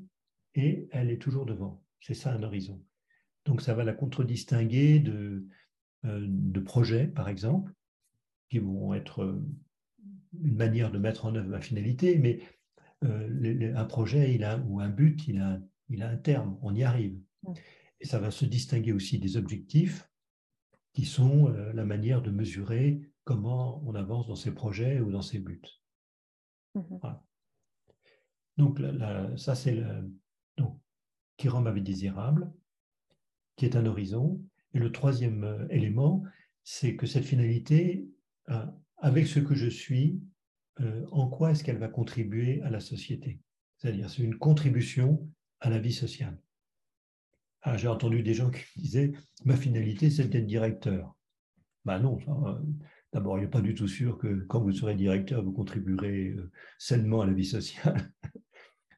et 0.54 0.88
elle 0.92 1.10
est 1.10 1.20
toujours 1.20 1.46
devant. 1.46 1.84
C'est 2.00 2.14
ça 2.14 2.32
un 2.32 2.42
horizon. 2.42 2.82
Donc 3.44 3.60
ça 3.60 3.74
va 3.74 3.84
la 3.84 3.92
contredistinguer 3.92 4.98
de, 4.98 5.46
euh, 6.06 6.26
de 6.28 6.60
projets, 6.60 7.06
par 7.06 7.28
exemple, 7.28 7.72
qui 8.48 8.58
vont 8.58 8.94
être 8.94 9.38
une 10.32 10.56
manière 10.56 10.90
de 10.90 10.98
mettre 10.98 11.26
en 11.26 11.34
œuvre 11.34 11.48
ma 11.48 11.60
finalité, 11.60 12.18
mais 12.18 12.40
un 13.02 13.84
projet 13.86 14.34
il 14.34 14.44
a, 14.44 14.58
ou 14.58 14.80
un 14.80 14.90
but, 14.90 15.26
il 15.26 15.38
a, 15.38 15.58
il 15.88 16.02
a 16.02 16.08
un 16.10 16.16
terme, 16.16 16.58
on 16.62 16.74
y 16.74 16.82
arrive. 16.82 17.18
Et 18.00 18.06
ça 18.06 18.18
va 18.18 18.30
se 18.30 18.44
distinguer 18.44 18.92
aussi 18.92 19.18
des 19.18 19.36
objectifs 19.36 20.08
qui 20.92 21.04
sont 21.04 21.48
la 21.48 21.84
manière 21.84 22.20
de 22.22 22.30
mesurer 22.30 23.00
comment 23.24 23.82
on 23.86 23.94
avance 23.94 24.26
dans 24.26 24.36
ses 24.36 24.52
projets 24.52 25.00
ou 25.00 25.10
dans 25.10 25.22
ses 25.22 25.38
buts. 25.38 25.62
Mmh 26.74 26.98
donc, 28.56 28.78
ça, 29.36 29.54
c'est 29.54 29.74
le, 29.74 30.12
donc, 30.58 30.78
qui 31.38 31.48
rend 31.48 31.62
ma 31.62 31.72
vie 31.72 31.80
désirable, 31.80 32.52
qui 33.56 33.64
est 33.64 33.74
un 33.74 33.86
horizon. 33.86 34.42
Et 34.74 34.78
le 34.78 34.92
troisième 34.92 35.44
euh, 35.44 35.66
élément, 35.70 36.22
c'est 36.62 36.94
que 36.94 37.06
cette 37.06 37.24
finalité, 37.24 38.06
euh, 38.50 38.66
avec 39.00 39.26
ce 39.26 39.40
que 39.40 39.54
je 39.54 39.68
suis, 39.68 40.20
euh, 40.80 41.04
en 41.10 41.28
quoi 41.28 41.50
est-ce 41.50 41.64
qu'elle 41.64 41.78
va 41.78 41.88
contribuer 41.88 42.62
à 42.62 42.70
la 42.70 42.80
société? 42.80 43.40
C'est-à-dire, 43.78 44.10
c'est 44.10 44.22
une 44.22 44.38
contribution 44.38 45.28
à 45.60 45.70
la 45.70 45.78
vie 45.78 45.92
sociale. 45.92 46.38
Ah, 47.62 47.76
j'ai 47.76 47.88
entendu 47.88 48.22
des 48.22 48.34
gens 48.34 48.50
qui 48.50 48.64
disaient 48.76 49.12
ma 49.44 49.56
finalité, 49.56 50.10
c'est 50.10 50.28
d'être 50.28 50.46
directeur. 50.46 51.14
Ben 51.84 51.98
non, 51.98 52.18
d'abord, 53.12 53.38
il 53.38 53.42
n'est 53.42 53.50
pas 53.50 53.60
du 53.60 53.74
tout 53.74 53.88
sûr 53.88 54.18
que 54.18 54.44
quand 54.48 54.60
vous 54.60 54.72
serez 54.72 54.94
directeur, 54.94 55.42
vous 55.42 55.52
contribuerez 55.52 56.36
sainement 56.78 57.22
à 57.22 57.26
la 57.26 57.32
vie 57.32 57.44
sociale. 57.44 58.12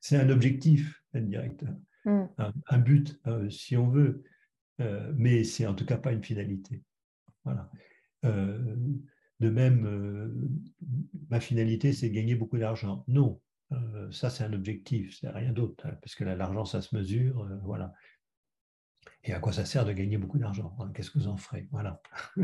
c'est 0.03 0.17
un 0.17 0.29
objectif, 0.31 1.03
être 1.15 1.27
directeur, 1.27 1.75
mm. 2.05 2.25
un, 2.67 2.79
but, 2.79 3.21
euh, 3.27 3.49
si 3.49 3.77
on 3.77 3.89
veut, 3.89 4.25
euh, 4.81 5.13
mais 5.17 5.45
c'est 5.45 5.67
en 5.67 5.75
tout 5.75 5.87
cas 5.87 5.97
pas 5.97 6.13
une 6.13 6.25
finalité. 6.25 6.83
Voilà. 7.45 7.71
Euh, 8.25 8.77
de 9.43 9.51
même, 9.51 10.33
ma 11.29 11.41
finalité, 11.41 11.93
c'est 11.93 12.11
gagner 12.11 12.35
beaucoup 12.35 12.59
d'argent. 12.59 13.05
Non, 13.09 13.41
ça 14.11 14.31
c'est 14.31 14.45
un 14.45 14.53
objectif, 14.53 15.19
c'est 15.19 15.29
rien 15.29 15.53
d'autre, 15.53 15.87
hein, 15.87 15.97
parce 16.01 16.15
que 16.15 16.25
l'argent, 16.25 16.65
ça 16.65 16.81
se 16.81 16.95
mesure, 16.95 17.49
voilà. 17.65 17.93
Et 19.25 19.33
à 19.33 19.41
quoi 19.41 19.53
ça 19.53 19.65
sert 19.65 19.85
de 19.85 19.93
gagner 19.93 20.17
beaucoup 20.17 20.39
d'argent 20.39 20.75
hein, 20.79 20.91
Qu'est-ce 20.95 21.11
que 21.11 21.19
vous 21.19 21.29
en 21.29 21.37
ferez 21.37 21.69
Voilà. 21.73 22.01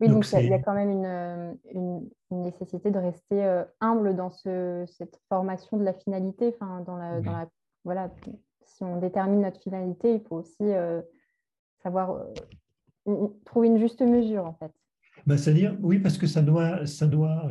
Oui, 0.00 0.08
donc, 0.08 0.24
il 0.32 0.46
y, 0.46 0.54
a 0.54 0.60
quand 0.60 0.74
même 0.74 0.90
une, 1.74 2.08
nécessité 2.30 2.92
de 2.92 2.98
rester 2.98 3.44
euh, 3.44 3.64
humble 3.80 4.14
dans 4.14 4.30
cette 4.30 5.20
formation 5.28 5.76
de 5.76 5.82
la 5.82 5.92
finalité. 5.92 6.54
Enfin, 6.54 6.82
dans 6.82 6.96
la, 6.96 7.20
dans 7.20 7.32
la, 7.32 7.48
voilà, 7.84 8.08
si 8.64 8.84
on 8.84 8.98
détermine 8.98 9.40
notre 9.40 9.60
finalité, 9.60 10.14
il 10.14 10.20
faut 10.20 10.36
aussi 10.36 10.62
euh, 10.62 11.02
savoir 11.82 12.12
euh, 12.12 12.32
trouver 13.44 13.68
une 13.68 13.78
juste 13.78 14.02
mesure, 14.02 14.44
en 14.44 14.54
fait. 14.54 14.72
Ben, 15.26 15.36
C'est-à-dire, 15.36 15.76
oui, 15.80 15.98
parce 15.98 16.18
que 16.18 16.26
ça 16.26 16.42
doit, 16.42 16.86
ça 16.86 17.06
doit 17.06 17.48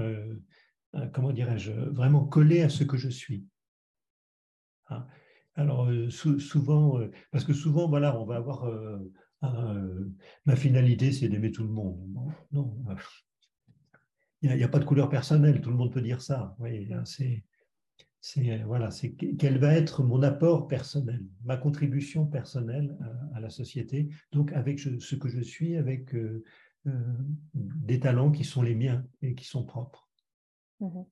comment 1.13 1.31
dirais-je, 1.31 1.71
vraiment 1.71 2.25
coller 2.25 2.61
à 2.61 2.69
ce 2.69 2.83
que 2.83 2.97
je 2.97 3.09
suis. 3.09 3.45
Hein. 4.89 5.05
Alors, 5.55 5.89
souvent, 6.09 6.99
parce 7.31 7.43
que 7.43 7.53
souvent, 7.53 7.87
voilà, 7.87 8.19
on 8.19 8.25
va 8.25 8.35
avoir 8.35 8.65
euh, 8.65 10.15
ma 10.45 10.55
finalité, 10.55 11.11
c'est 11.11 11.29
d'aimer 11.29 11.51
tout 11.51 11.63
le 11.63 11.69
monde. 11.69 11.99
Non, 12.51 12.75
il 14.41 14.55
n'y 14.55 14.63
a, 14.63 14.67
pas 14.67 14.79
de 14.79 14.85
couleur 14.85 15.09
personnelle, 15.09 15.61
tout 15.61 15.71
le 15.71 15.75
monde 15.75 15.91
peut 15.91 16.01
dire 16.01 16.21
ça. 16.21 16.55
Oui, 16.59 16.91
hein, 16.93 17.03
c'est, 17.05 17.43
c'est, 18.19 18.63
voilà, 18.63 18.91
c'est 18.91 19.13
quel 19.13 19.57
va 19.57 19.73
être 19.73 20.03
mon 20.03 20.21
apport 20.23 20.67
personnel, 20.67 21.23
ma 21.43 21.57
contribution 21.57 22.25
personnelle 22.25 22.97
à, 23.33 23.39
la 23.39 23.49
société, 23.49 24.09
donc 24.31 24.51
avec 24.53 24.79
ce 24.79 25.15
que 25.15 25.29
je 25.29 25.41
suis, 25.41 25.77
avec 25.77 26.13
euh, 26.15 26.43
euh, 26.87 26.91
des 27.53 27.99
talents 27.99 28.31
qui 28.31 28.43
sont 28.43 28.61
les 28.61 28.75
miens 28.75 29.05
et 29.21 29.35
qui 29.35 29.45
sont 29.45 29.63
propres. 29.63 30.09
Mmh 30.79 31.03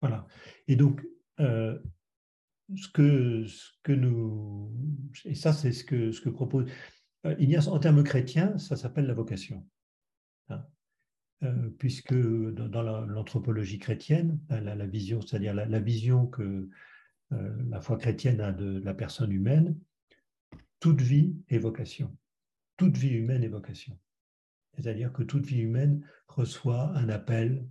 voilà. 0.00 0.26
Et 0.66 0.74
donc, 0.74 1.00
ce, 1.38 2.88
que, 2.92 3.44
ce 3.46 3.70
que 3.84 3.92
nous. 3.92 4.72
Et 5.24 5.36
ça, 5.36 5.52
c'est 5.52 5.72
ce 5.72 5.84
que, 5.84 6.10
ce 6.10 6.20
que 6.20 6.28
propose. 6.28 6.68
Euh, 7.26 7.36
Ignace, 7.38 7.68
en 7.68 7.78
termes 7.78 8.02
chrétiens, 8.02 8.58
ça 8.58 8.76
s'appelle 8.76 9.06
la 9.06 9.14
vocation. 9.14 9.66
Euh, 11.44 11.70
puisque 11.78 12.14
dans, 12.14 12.82
l'anthropologie 12.82 13.80
chrétienne, 13.80 14.38
la, 14.48 14.86
vision, 14.86 15.20
c'est-à-dire 15.20 15.54
la, 15.54 15.80
vision 15.80 16.28
que 16.28 16.68
euh, 17.32 17.62
la 17.68 17.80
foi 17.80 17.96
chrétienne 17.96 18.40
a 18.40 18.52
de, 18.52 18.80
la 18.84 18.94
personne 18.94 19.32
humaine, 19.32 19.76
toute 20.78 21.00
vie 21.00 21.34
est 21.48 21.58
vocation. 21.58 22.16
Toute 22.76 22.96
vie 22.96 23.14
humaine 23.14 23.42
est 23.42 23.48
vocation. 23.48 23.98
C'est-à-dire 24.76 25.12
que 25.12 25.24
toute 25.24 25.44
vie 25.44 25.60
humaine 25.62 26.06
reçoit 26.28 26.96
un 26.96 27.08
appel 27.08 27.66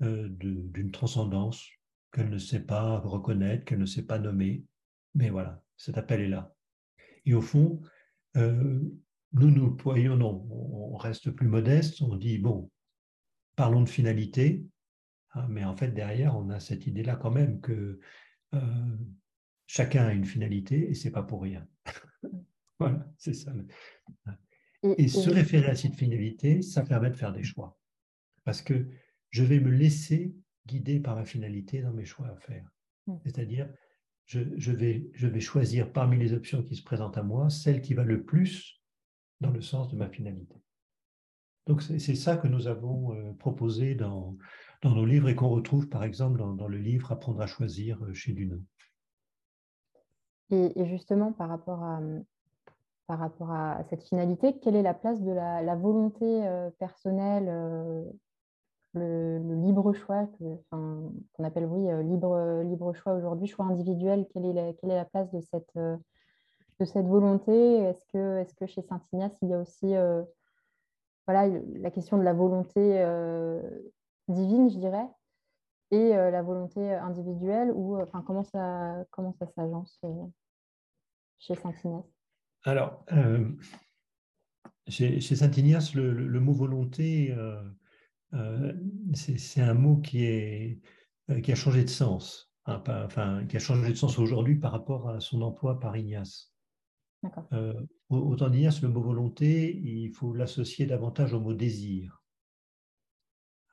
d'une 0.00 0.90
transcendance 0.92 1.68
qu'elle 2.12 2.30
ne 2.30 2.38
sait 2.38 2.64
pas 2.64 2.98
reconnaître, 3.00 3.64
qu'elle 3.64 3.78
ne 3.78 3.86
sait 3.86 4.06
pas 4.06 4.18
nommer, 4.18 4.64
mais 5.14 5.30
voilà, 5.30 5.62
cet 5.76 5.98
appel 5.98 6.20
est 6.20 6.28
là. 6.28 6.54
Et 7.26 7.34
au 7.34 7.42
fond, 7.42 7.82
euh, 8.36 8.80
nous 9.32 9.50
nous 9.50 9.76
voyons, 9.82 10.16
non, 10.16 10.46
on 10.50 10.96
reste 10.96 11.30
plus 11.30 11.48
modeste, 11.48 12.00
on 12.02 12.16
dit, 12.16 12.38
bon, 12.38 12.70
parlons 13.60 13.82
de 13.82 13.90
finalité, 13.90 14.64
hein, 15.34 15.46
mais 15.50 15.64
en 15.64 15.76
fait, 15.76 15.90
derrière, 15.90 16.34
on 16.34 16.48
a 16.48 16.60
cette 16.60 16.86
idée-là 16.86 17.16
quand 17.16 17.30
même 17.30 17.60
que 17.60 18.00
euh, 18.54 18.96
chacun 19.66 20.06
a 20.06 20.14
une 20.14 20.24
finalité 20.24 20.88
et 20.88 20.94
c'est 20.94 21.10
pas 21.10 21.22
pour 21.22 21.42
rien. 21.42 21.68
voilà, 22.78 23.06
c'est 23.18 23.34
ça. 23.34 23.52
Et, 24.96 25.08
se 25.08 25.28
référer 25.28 25.68
à 25.68 25.74
cette 25.74 25.94
finalité, 25.94 26.62
ça 26.62 26.84
permet 26.84 27.10
de 27.10 27.16
faire 27.16 27.34
des 27.34 27.42
choix. 27.42 27.78
Parce 28.44 28.62
que 28.62 28.88
je 29.28 29.44
vais 29.44 29.60
me 29.60 29.70
laisser 29.70 30.34
guider 30.66 30.98
par 30.98 31.14
ma 31.14 31.26
finalité 31.26 31.82
dans 31.82 31.92
mes 31.92 32.06
choix 32.06 32.28
à 32.28 32.36
faire. 32.36 32.66
Mmh. 33.08 33.16
C'est-à-dire, 33.24 33.68
je, 34.24 34.72
vais, 34.72 35.10
je 35.12 35.26
vais 35.26 35.40
choisir 35.40 35.92
parmi 35.92 36.16
les 36.16 36.32
options 36.32 36.62
qui 36.62 36.76
se 36.76 36.82
présentent 36.82 37.18
à 37.18 37.22
moi 37.22 37.50
celle 37.50 37.82
qui 37.82 37.92
va 37.92 38.04
le 38.04 38.24
plus 38.24 38.80
dans 39.42 39.50
le 39.50 39.60
sens 39.60 39.90
de 39.90 39.96
ma 39.96 40.08
finalité. 40.08 40.56
Donc 41.70 41.82
c'est 41.82 42.16
ça 42.16 42.36
que 42.36 42.48
nous 42.48 42.66
avons 42.66 43.14
euh, 43.14 43.32
proposé 43.38 43.94
dans, 43.94 44.34
nos 44.82 45.04
livres 45.04 45.28
et 45.28 45.36
qu'on 45.36 45.50
retrouve 45.50 45.88
par 45.88 46.02
exemple 46.02 46.40
dans, 46.40 46.66
le 46.66 46.78
livre 46.78 47.12
Apprendre 47.12 47.40
à 47.40 47.46
choisir 47.46 48.02
euh, 48.02 48.12
chez 48.12 48.32
Duno. 48.32 48.56
Et, 50.50 50.84
justement, 50.86 51.30
par 51.30 51.48
rapport 51.48 51.84
à, 53.52 53.84
cette 53.88 54.02
finalité, 54.02 54.58
quelle 54.58 54.74
est 54.74 54.82
la 54.82 54.94
place 54.94 55.22
de 55.22 55.30
la, 55.30 55.76
volonté 55.76 56.24
euh, 56.24 56.70
personnelle 56.80 57.44
le, 58.94 59.38
libre 59.64 59.92
choix, 59.92 60.28
qu'on 60.72 61.14
appelle 61.44 61.66
oui, 61.66 61.86
libre, 62.04 62.62
libre 62.64 62.92
choix 62.94 63.14
aujourd'hui, 63.14 63.46
choix 63.46 63.66
individuel, 63.66 64.26
quelle 64.32 64.44
est 64.46 64.74
la, 64.82 65.04
place 65.04 65.30
de 65.30 65.40
cette, 65.40 67.06
volonté? 67.06 67.76
Est-ce 67.76 68.04
que, 68.56 68.66
chez 68.66 68.82
Saint-Ignace, 68.82 69.38
il 69.42 69.50
y 69.50 69.54
a 69.54 69.60
aussi 69.60 69.94
voilà, 71.30 71.48
la 71.74 71.90
question 71.90 72.18
de 72.18 72.22
la 72.22 72.32
volonté 72.32 72.80
divine, 74.28 74.70
je 74.70 74.78
dirais, 74.78 75.06
et 75.90 76.10
la 76.10 76.42
volonté 76.42 76.92
individuelle, 76.94 77.72
ou 77.74 78.00
enfin, 78.00 78.22
comment 78.26 78.44
ça, 78.44 79.04
comment 79.10 79.32
ça 79.32 79.46
s'agence 79.46 80.00
chez 81.38 81.54
Saint-Ignace 81.54 82.04
Alors, 82.64 83.04
chez, 84.88 85.20
chez 85.20 85.36
Saint-Ignace, 85.36 85.94
le, 85.94 86.12
le, 86.12 86.40
mot 86.40 86.52
volonté 86.52 87.34
euh, 88.34 88.72
c'est 89.14 89.60
un 89.60 89.74
mot 89.74 89.96
qui, 89.96 90.24
est, 90.24 90.80
euh, 91.30 91.40
qui 91.40 91.52
a 91.52 91.54
changé 91.54 91.82
de 91.82 91.88
sens, 91.88 92.52
hein, 92.66 92.82
enfin, 92.86 93.44
qui 93.46 93.56
a 93.56 93.60
changé 93.60 93.90
de 93.90 93.96
sens 93.96 94.18
aujourd'hui 94.18 94.56
par 94.56 94.72
rapport 94.72 95.08
à 95.08 95.20
son 95.20 95.42
emploi 95.42 95.80
par 95.80 95.96
Ignace. 95.96 96.52
Euh, 97.52 97.74
autant 98.10 98.50
d'Ignace, 98.50 98.82
le 98.82 98.88
mot 98.88 99.00
volonté, 99.00 99.76
il 99.76 100.10
faut 100.10 100.34
l'associer 100.34 100.86
davantage 100.86 101.32
au 101.32 101.40
mot 101.40 101.54
désir. 101.54 102.22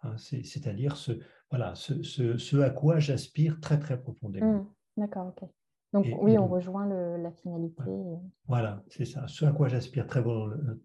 Hein, 0.04 0.16
c'est-à-dire 0.18 0.96
ce, 0.96 1.12
voilà, 1.50 1.74
ce, 1.76 2.04
ce, 2.04 2.58
à 2.58 2.70
quoi 2.70 3.00
j'aspire 3.00 3.60
très 3.60 3.80
très 3.80 4.00
profondément. 4.00 4.54
Mmh, 4.54 4.68
d'accord, 4.98 5.28
ok. 5.28 5.50
Donc 5.94 6.06
oui, 6.22 6.38
on 6.38 6.48
rejoint 6.48 6.86
la 7.18 7.32
finalité. 7.32 7.82
Voilà, 8.46 8.84
c'est 8.90 9.06
ça. 9.06 9.28
Ce 9.28 9.46
à 9.46 9.52
quoi 9.52 9.70
j'aspire 9.70 10.06
très, 10.06 10.24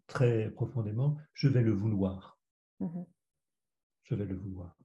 très 0.06 0.50
profondément, 0.50 1.16
je 1.34 1.48
vais 1.48 1.62
le 1.62 1.72
vouloir. 1.72 2.38
Mmh 2.80 3.02
je 4.04 4.16
vais 4.16 4.24
le 4.26 4.34
vouloir. 4.34 4.76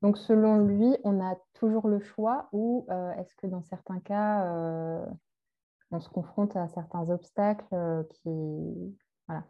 Donc, 0.00 0.16
selon 0.16 0.64
lui, 0.64 0.96
on 1.04 1.20
a 1.20 1.36
toujours 1.52 1.88
le 1.88 2.00
choix 2.00 2.48
ou 2.52 2.86
est-ce 3.18 3.34
que 3.34 3.46
dans 3.46 3.60
certains 3.60 4.00
cas, 4.00 5.04
on 5.90 6.00
se 6.00 6.08
confronte 6.08 6.56
à 6.56 6.68
certains 6.68 7.08
obstacles 7.10 8.06
qui. 8.10 8.96
Voilà. 9.26 9.44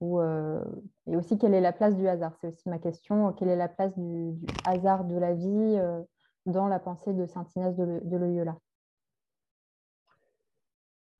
Ou, 0.00 0.20
et 0.20 1.16
aussi, 1.16 1.38
quelle 1.38 1.54
est 1.54 1.60
la 1.60 1.72
place 1.72 1.96
du 1.96 2.06
hasard? 2.06 2.36
C'est 2.40 2.48
aussi 2.48 2.68
ma 2.68 2.78
question. 2.78 3.32
Quelle 3.32 3.48
est 3.48 3.56
la 3.56 3.68
place 3.68 3.98
du, 3.98 4.34
hasard 4.64 5.04
de 5.04 5.16
la 5.16 5.34
vie 5.34 5.80
dans 6.46 6.68
la 6.68 6.78
pensée 6.78 7.12
de 7.12 7.26
Saint 7.26 7.44
Ignace 7.56 7.76
de 7.76 8.16
Loyola? 8.16 8.56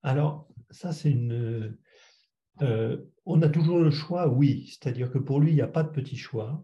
Alors, 0.01 0.47
ça, 0.69 0.93
c'est 0.93 1.11
une. 1.11 1.77
on 2.61 3.41
a 3.41 3.49
toujours 3.49 3.79
le 3.79 3.91
choix, 3.91 4.29
oui. 4.29 4.67
C'est-à-dire 4.67 5.11
que 5.11 5.17
pour 5.17 5.39
lui, 5.39 5.51
il 5.51 5.55
n'y 5.55 5.61
a 5.61 5.67
pas 5.67 5.83
de 5.83 5.89
petit 5.89 6.17
choix. 6.17 6.63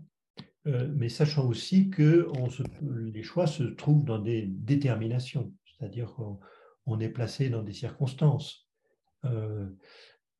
Euh, 0.67 0.91
mais 0.95 1.09
sachant 1.09 1.47
aussi 1.47 1.89
que 1.89 2.27
les 3.13 3.21
choix 3.21 3.45
se 3.45 3.63
trouvent 3.63 4.03
dans 4.03 4.17
des 4.17 4.47
déterminations, 4.47 5.53
c'est-à-dire 5.63 6.11
qu'on 6.15 6.39
est 6.99 7.09
placé 7.09 7.49
dans 7.49 7.63
des 7.63 7.73
circonstances. 7.73 8.67
Euh, 9.25 9.67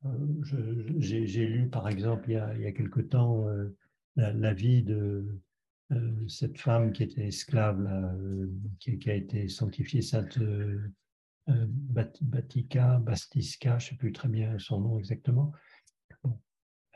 euh, 0.04 0.94
j'ai 0.98 1.46
lu, 1.46 1.68
par 1.68 1.88
exemple, 1.88 2.30
il 2.30 2.60
y 2.60 2.66
a, 2.66 2.72
quelque 2.72 3.00
temps, 3.00 3.46
la, 4.16 4.54
vie 4.54 4.82
de 4.82 5.40
cette 6.28 6.58
femme 6.58 6.92
qui 6.92 7.02
était 7.02 7.26
esclave, 7.26 7.88
qui, 8.78 9.10
a 9.10 9.14
été 9.14 9.48
sanctifiée 9.48 10.02
sainte 10.02 10.38
Batika, 11.46 12.98
Bastiska, 12.98 13.78
je 13.78 13.86
ne 13.86 13.90
sais 13.90 13.96
plus 13.96 14.12
très 14.12 14.28
bien 14.28 14.58
son 14.58 14.80
nom 14.80 14.98
exactement. 14.98 15.52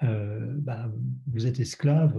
Ben, 0.03 0.93
vous 1.27 1.47
êtes 1.47 1.61
esclave 1.61 2.17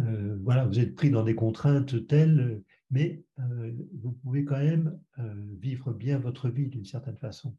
euh, 0.00 0.38
voilà, 0.42 0.66
vous 0.66 0.78
êtes 0.78 0.94
pris 0.94 1.10
dans 1.10 1.24
des 1.24 1.34
contraintes 1.34 2.06
telles, 2.06 2.62
mais 2.90 3.24
euh, 3.38 3.72
vous 4.00 4.12
pouvez 4.12 4.44
quand 4.44 4.58
même 4.58 5.00
euh, 5.18 5.34
vivre 5.58 5.92
bien 5.92 6.18
votre 6.18 6.48
vie 6.48 6.68
d'une 6.68 6.84
certaine 6.84 7.18
façon. 7.18 7.56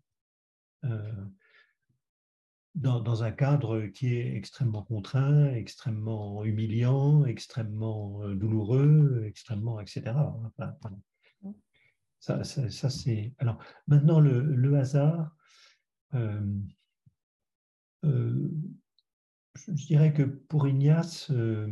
Dans, 2.74 3.24
un 3.24 3.32
cadre 3.32 3.86
qui 3.88 4.15
est 4.15 4.36
extrêmement 4.36 4.82
contraint, 4.82 5.54
extrêmement 5.54 6.44
humiliant, 6.44 7.26
extrêmement 7.26 8.28
douloureux, 8.30 9.24
extrêmement, 9.26 9.80
etc. 9.80 10.13
ça, 12.20 12.44
c'est. 12.44 13.34
Alors, 13.38 13.60
maintenant, 13.88 14.20
le, 14.20 14.76
hasard, 14.76 15.36
je 19.67 19.86
dirais 19.86 20.13
que 20.13 20.24
pour 20.24 20.67
Ignace, 20.67 21.30
euh, 21.32 21.67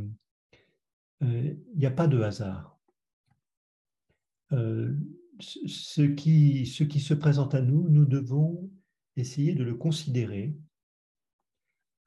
il 1.21 1.77
n'y 1.77 1.85
a 1.85 1.91
pas 1.91 2.07
de 2.07 2.21
hasard. 2.21 2.68
Euh, 4.53 4.93
ce, 5.39 6.01
qui, 6.01 6.65
se 6.65 7.13
présente 7.13 7.55
à 7.55 7.61
nous, 7.61 7.87
nous 7.89 8.05
devons 8.05 8.69
essayer 9.15 9.53
de 9.53 9.63
le 9.63 9.75
considérer 9.75 10.55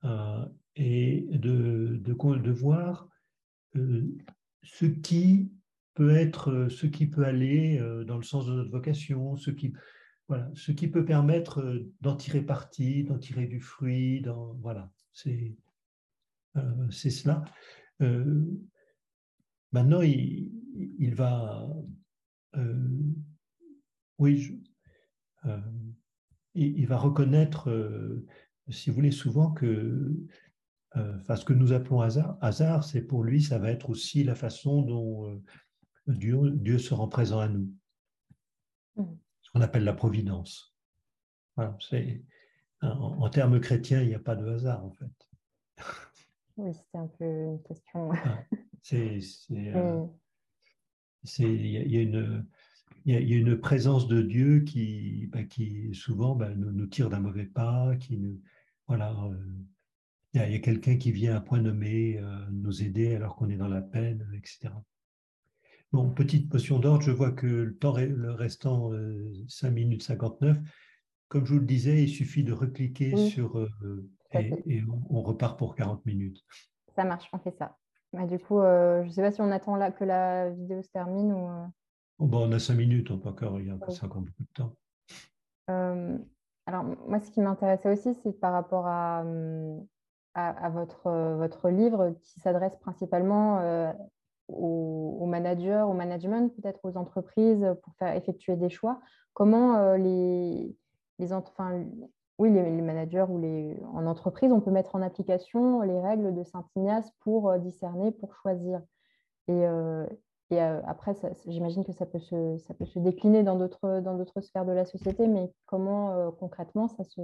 euh, 0.04 0.44
et 0.76 1.26
de, 1.30 2.52
voir 2.52 3.08
ce 3.74 4.84
qui 4.86 5.50
peut 5.94 6.10
être, 6.10 6.68
ce 6.68 6.86
qui 6.86 7.06
peut 7.06 7.24
aller 7.24 7.78
dans 8.06 8.16
le 8.16 8.22
sens 8.22 8.46
de 8.46 8.52
notre 8.52 8.70
vocation, 8.70 9.36
ce 9.36 9.50
qui, 9.50 9.72
voilà, 10.28 10.50
ce 10.54 10.72
qui 10.72 10.88
peut 10.88 11.04
permettre 11.04 11.82
d'en 12.00 12.16
tirer 12.16 12.42
parti, 12.42 13.04
d'en 13.04 13.18
tirer 13.18 13.46
du 13.46 13.60
fruit, 13.60 14.20
dans, 14.20 14.54
voilà, 14.54 14.90
c'est 15.12 15.56
c'est 16.90 17.10
cela. 17.10 17.44
Maintenant, 19.72 20.02
il, 20.02 21.14
va, 21.14 21.66
euh, 22.56 23.14
oui, 24.18 24.62
euh, 25.46 25.60
il, 26.54 26.86
va 26.86 26.98
reconnaître, 26.98 27.70
euh, 27.70 28.26
si 28.68 28.90
vous 28.90 28.96
voulez, 28.96 29.10
souvent 29.10 29.52
que 29.52 30.14
ce 30.94 31.44
que 31.44 31.54
nous 31.54 31.72
appelons 31.72 32.00
hasard, 32.00 32.36
hasard, 32.40 32.84
c'est 32.84 33.02
pour 33.02 33.24
lui, 33.24 33.42
ça 33.42 33.58
va 33.58 33.70
être 33.70 33.88
aussi 33.88 34.24
la 34.24 34.34
façon 34.34 34.82
dont 34.82 35.42
Dieu, 36.06 36.50
Dieu 36.50 36.78
se 36.78 36.92
rend 36.92 37.08
présent 37.08 37.40
à 37.40 37.48
nous. 37.48 37.72
Mmh. 38.96 39.04
Ce 39.40 39.50
qu'on 39.50 39.62
appelle 39.62 39.84
la 39.84 39.94
providence. 39.94 40.76
en, 41.56 41.74
en, 42.82 43.30
termes 43.30 43.60
chrétiens, 43.60 44.02
il 44.02 44.08
n'y 44.08 44.14
a 44.14 44.20
pas 44.20 44.36
de 44.36 44.46
hasard, 44.46 44.84
en 44.84 44.90
fait. 44.90 45.28
Oui, 46.58 46.74
c'était 46.74 46.98
un 46.98 47.06
peu 47.06 47.24
une 47.24 47.62
question. 47.62 48.10
Ah. 48.12 48.44
C'est, 48.82 49.20
il 51.38 51.66
y, 51.66 51.96
a 51.96 52.00
une, 52.00 52.46
il 53.04 53.28
y 53.28 53.34
a 53.34 53.36
une 53.36 53.56
présence 53.56 54.06
de 54.06 54.22
Dieu 54.22 54.60
qui, 54.60 55.28
bah, 55.32 55.42
qui 55.44 55.94
souvent 55.94 56.34
bah, 56.34 56.50
nous, 56.54 56.86
tire 56.86 57.10
d'un 57.10 57.20
mauvais 57.20 57.46
pas, 57.46 57.96
qui 57.96 58.18
nous, 58.18 58.40
voilà, 58.86 59.12
euh, 59.12 59.36
il 60.34 60.40
y 60.40 60.54
a, 60.54 60.58
quelqu'un 60.58 60.96
qui 60.96 61.12
vient 61.12 61.36
à 61.36 61.40
point 61.40 61.60
nommé 61.60 62.18
euh, 62.18 62.46
nous 62.50 62.82
aider 62.82 63.14
alors 63.14 63.36
qu'on 63.36 63.50
est 63.50 63.56
dans 63.56 63.68
la 63.68 63.82
peine, 63.82 64.28
etc. 64.34 64.72
Bon, 65.92 66.10
petite 66.10 66.48
potion 66.48 66.78
d'ordre, 66.78 67.02
je 67.02 67.10
vois 67.10 67.32
que 67.32 67.46
le 67.46 67.76
temps 67.76 67.96
le 67.96 68.32
restant 68.32 68.90
5 69.48 69.68
euh, 69.68 69.70
minutes 69.70 70.02
59, 70.02 70.58
comme 71.28 71.44
je 71.44 71.52
vous 71.52 71.60
le 71.60 71.66
disais, 71.66 72.02
il 72.02 72.08
suffit 72.08 72.44
de 72.44 72.52
recliquer 72.52 73.16
sur 73.28 73.68
et, 74.34 74.82
on, 74.88 75.18
on 75.18 75.22
repart 75.22 75.58
pour 75.58 75.74
40 75.74 76.06
minutes. 76.06 76.42
Ça 76.94 77.04
marche, 77.04 77.28
on 77.32 77.38
fait 77.38 77.54
ça. 77.58 77.76
Bah, 78.12 78.26
du 78.26 78.38
coup, 78.38 78.60
euh, 78.60 79.02
je 79.02 79.08
ne 79.08 79.12
sais 79.12 79.22
pas 79.22 79.30
si 79.30 79.40
on 79.40 79.50
attend 79.50 79.76
là, 79.76 79.90
que 79.90 80.04
la 80.04 80.50
vidéo 80.50 80.82
se 80.82 80.90
termine 80.90 81.32
ou. 81.32 81.48
Euh. 81.48 81.66
Oh, 82.18 82.26
bah, 82.26 82.38
on 82.40 82.52
a 82.52 82.58
cinq 82.58 82.74
minutes, 82.74 83.10
on 83.10 83.18
peut 83.18 83.30
encore, 83.30 83.58
il 83.58 83.68
y 83.68 83.70
a 83.70 83.74
encore, 83.74 84.20
beaucoup 84.20 84.42
de 84.42 84.52
temps. 84.54 84.72
Euh, 85.70 86.18
alors, 86.66 86.84
moi, 86.84 87.20
ce 87.20 87.30
qui 87.30 87.40
m'intéressait 87.40 87.90
aussi, 87.90 88.14
c'est 88.22 88.38
par 88.38 88.52
rapport 88.52 88.86
à, 88.86 89.24
à, 90.34 90.70
votre, 90.70 91.10
votre 91.36 91.70
livre 91.70 92.14
qui 92.22 92.40
s'adresse 92.40 92.76
principalement 92.76 93.92
aux, 94.48 95.26
managers, 95.26 95.84
au 95.88 95.94
management, 95.94 96.54
peut-être 96.54 96.80
aux 96.84 96.96
entreprises 96.96 97.66
pour 97.82 97.94
faire 97.96 98.14
effectuer 98.14 98.56
des 98.56 98.70
choix. 98.70 99.00
Comment 99.32 99.94
les, 99.96 100.76
les, 101.18 101.32
enfin, 101.32 101.84
oui, 102.42 102.50
les, 102.50 102.82
managers 102.82 103.26
ou 103.28 103.38
les, 103.38 103.76
en 103.94 104.04
entreprise, 104.04 104.50
on 104.50 104.60
peut 104.60 104.72
mettre 104.72 104.96
en 104.96 105.02
application 105.02 105.80
les 105.82 106.00
règles 106.00 106.34
de 106.34 106.42
Saint-Ignace 106.42 107.08
pour 107.20 107.48
euh, 107.48 107.58
discerner, 107.58 108.10
pour 108.10 108.34
choisir. 108.34 108.80
Et, 109.46 109.52
euh, 109.52 110.04
euh, 110.50 110.80
après, 110.84 111.14
j'imagine 111.46 111.84
que 111.84 111.92
ça 111.92 112.04
peut, 112.04 112.18
se, 112.18 112.58
ça 112.66 112.74
peut 112.74 112.84
se 112.84 112.98
décliner 112.98 113.44
dans 113.44 113.56
d'autres 113.56 114.40
sphères 114.40 114.66
de 114.66 114.72
la 114.72 114.84
société, 114.84 115.28
mais 115.28 115.52
comment 115.66 116.30
concrètement 116.32 116.88
ça 116.88 117.04
se, 117.04 117.22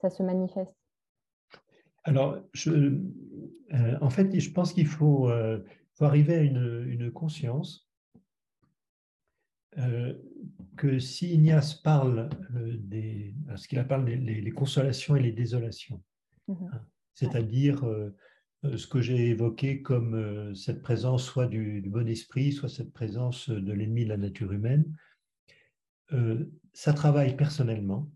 ça 0.00 0.10
se 0.10 0.22
manifeste? 0.22 0.76
Alors, 2.04 2.36
je, 2.52 3.00
en 4.02 4.10
fait, 4.10 4.38
je 4.38 4.52
pense 4.52 4.74
qu'il 4.74 4.86
faut, 4.86 5.30
faut, 5.94 6.04
arriver 6.04 6.34
à 6.34 6.42
une, 6.42 6.84
une 6.86 7.10
conscience 7.10 7.87
que 10.78 10.98
si 10.98 11.34
Ignace 11.34 11.74
parle 11.74 12.30
euh, 12.54 12.76
des, 12.78 13.34
ce 13.56 13.68
qu'il 13.68 13.78
appelle 13.78 14.04
les, 14.04 14.40
les, 14.40 14.50
consolations 14.50 15.16
et 15.16 15.22
les 15.22 15.32
désolations, 15.32 16.02
mhm. 16.46 16.70
hein, 16.72 16.80
c'est-à-dire 17.14 17.84
euh, 17.84 18.16
euh, 18.64 18.76
ce 18.76 18.86
que 18.86 19.00
j'ai 19.00 19.28
évoqué 19.28 19.82
comme 19.82 20.54
cette 20.54 20.80
présence 20.80 21.24
soit 21.24 21.48
du, 21.48 21.82
bon 21.86 22.08
esprit, 22.08 22.52
soit 22.52 22.68
cette 22.68 22.92
présence 22.92 23.50
de 23.50 23.72
l'ennemi 23.72 24.04
de 24.04 24.10
la 24.10 24.16
nature 24.16 24.52
humaine, 24.52 24.84
ça 26.72 26.94
travaille 26.94 27.36
personnellement, 27.36 28.10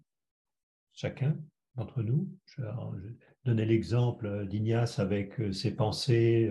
chacun 0.95 1.37
d'entre 1.75 2.03
nous. 2.03 2.27
Je, 2.47 2.63
je 2.63 3.11
donnais 3.45 3.67
l'exemple 3.67 4.47
d'Ignace 4.47 4.99
avec 4.99 5.35
ses 5.53 5.77
pensées 5.77 6.51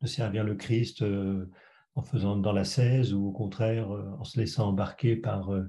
de 0.00 0.06
servir 0.08 0.42
le 0.42 0.56
Christ 0.56 1.04
en 1.94 2.02
faisant 2.02 2.36
dans 2.36 2.52
la 2.52 2.64
16 2.64 3.12
ou 3.14 3.26
au 3.26 3.32
contraire 3.32 3.90
euh, 3.90 4.10
en 4.18 4.24
se 4.24 4.38
laissant 4.38 4.68
embarquer 4.68 5.16
par 5.16 5.52
euh, 5.52 5.68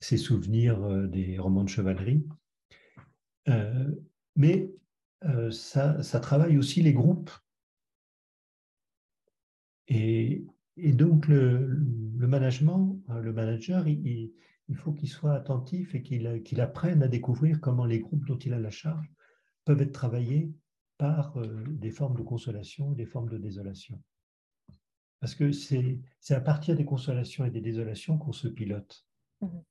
ses 0.00 0.16
souvenirs 0.16 0.82
euh, 0.82 1.06
des 1.06 1.38
romans 1.38 1.64
de 1.64 1.68
chevalerie. 1.68 2.26
mais 4.36 4.72
ça, 5.50 6.20
travaille 6.20 6.58
aussi 6.58 6.82
les 6.82 6.92
groupes. 6.92 7.30
Et, 9.88 10.44
donc 10.76 11.28
le, 11.28 11.78
management, 12.18 13.00
le 13.08 13.32
manager, 13.32 13.86
il, 13.86 14.32
faut 14.74 14.92
qu'il 14.92 15.08
soit 15.08 15.34
attentif 15.34 15.94
et 15.94 16.02
qu'il 16.02 16.60
apprenne 16.60 17.02
à 17.02 17.08
découvrir 17.08 17.60
comment 17.60 17.84
les 17.84 18.00
groupes 18.00 18.26
dont 18.26 18.38
il 18.38 18.54
a 18.54 18.58
la 18.58 18.70
charge 18.70 19.12
peuvent 19.64 19.82
être 19.82 19.92
travaillés 19.92 20.50
par 20.98 21.36
des 21.68 21.90
formes 21.90 22.16
de 22.16 22.22
consolation 22.22 22.92
et 22.92 22.96
des 22.96 23.06
formes 23.06 23.28
de 23.28 23.38
désolation. 23.38 24.02
Parce 25.22 25.36
que 25.36 25.52
c'est 25.52 26.00
à 26.30 26.40
partir 26.40 26.74
des 26.74 26.84
consolations 26.84 27.44
et 27.44 27.50
des 27.50 27.60
désolations 27.60 28.18
qu'on 28.18 28.32
se 28.32 28.48
pilote. 28.48 29.06
Mhm. 29.40 29.62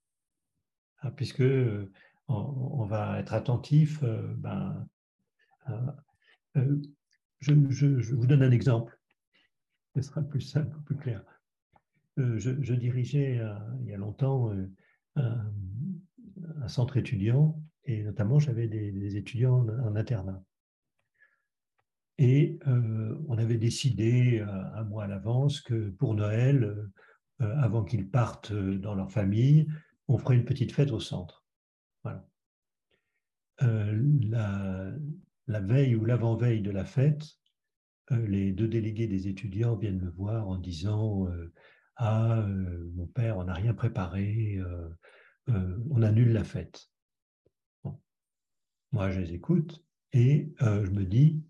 Ah, 0.99 1.11
puisque 1.11 1.41
euh, 1.41 1.91
on, 2.29 2.85
va 2.85 3.19
être 3.19 3.33
attentif. 3.33 4.01
Euh, 4.01 4.33
ben, 4.37 4.87
euh, 6.55 6.81
je, 7.41 8.13
vous 8.13 8.27
donne 8.27 8.43
un 8.43 8.51
exemple. 8.51 8.97
Ce 9.93 10.01
sera 10.01 10.21
plus 10.21 10.39
simple, 10.39 10.73
plus 10.85 10.95
clair. 10.95 11.21
je, 12.15 12.73
dirigeais 12.73 13.41
il 13.81 13.87
y 13.87 13.93
a 13.93 13.97
longtemps 13.97 14.53
un, 15.17 15.51
centre 16.67 16.95
étudiant 16.95 17.61
et 17.83 18.03
notamment 18.03 18.39
j'avais 18.39 18.69
des, 18.69 19.17
étudiants 19.17 19.67
en, 19.67 19.97
internat. 19.97 20.41
Et 22.17 22.59
on 22.65 23.37
avait 23.37 23.57
décidé 23.57 24.41
un 24.41 24.83
mois 24.83 25.05
à 25.05 25.07
l'avance 25.07 25.59
que 25.61 25.89
pour 25.89 26.13
Noël, 26.13 26.87
avant 27.39 27.83
qu'ils 27.83 28.09
partent 28.09 28.53
dans 28.53 28.93
leur 28.93 29.11
famille, 29.11 29.67
on 30.07 30.17
ferait 30.17 30.35
une 30.35 30.45
petite 30.45 30.71
fête 30.71 30.91
au 30.91 30.99
centre. 30.99 31.45
Voilà. 32.03 32.27
la, 35.47 35.59
veille 35.61 35.95
ou 35.95 36.05
l'avant-veille 36.05 36.61
de 36.61 36.71
la 36.71 36.85
fête, 36.85 37.23
euh, 38.11 38.27
les 38.27 38.51
deux 38.51 38.67
délégués 38.67 39.07
des 39.07 39.27
étudiants 39.27 39.75
viennent 39.75 40.01
me 40.01 40.09
voir 40.09 40.47
en 40.47 40.57
disant 40.57 41.27
euh, 41.27 41.53
Ah, 41.95 42.39
euh, 42.39 42.89
mon 42.93 43.07
père, 43.07 43.37
on 43.37 43.45
n'a 43.45 43.53
rien 43.53 43.73
préparé, 43.73 44.59
on 45.47 46.01
annule 46.01 46.33
la 46.33 46.43
fête. 46.43 46.89
Moi, 48.91 49.09
je 49.11 49.21
les 49.21 49.33
écoute 49.33 49.83
et 50.13 50.53
je 50.59 50.89
me 50.91 51.05
dis 51.05 51.43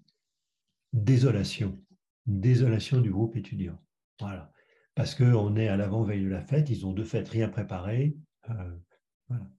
Désolation, 0.94 1.82
désolation 2.26 3.02
du 3.02 3.12
groupe 3.12 3.36
étudiant. 3.36 3.82
Voilà. 4.20 4.52
Parce 4.94 5.16
qu'on 5.16 5.56
est 5.56 5.68
à 5.68 5.78
l'avant-veille 5.78 6.24
de 6.24 6.30
la 6.30 6.42
fête, 6.42 6.70
ils 6.70 6.86
ont 6.86 6.94
de 6.94 7.04
fait 7.04 7.28
rien 7.28 7.50
préparé. 7.50 8.18
voilà. 9.28 9.50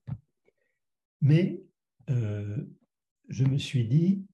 Mais 1.20 1.62
je 2.09 3.45
me 3.45 3.57
suis 3.57 3.89
dit 3.89 4.26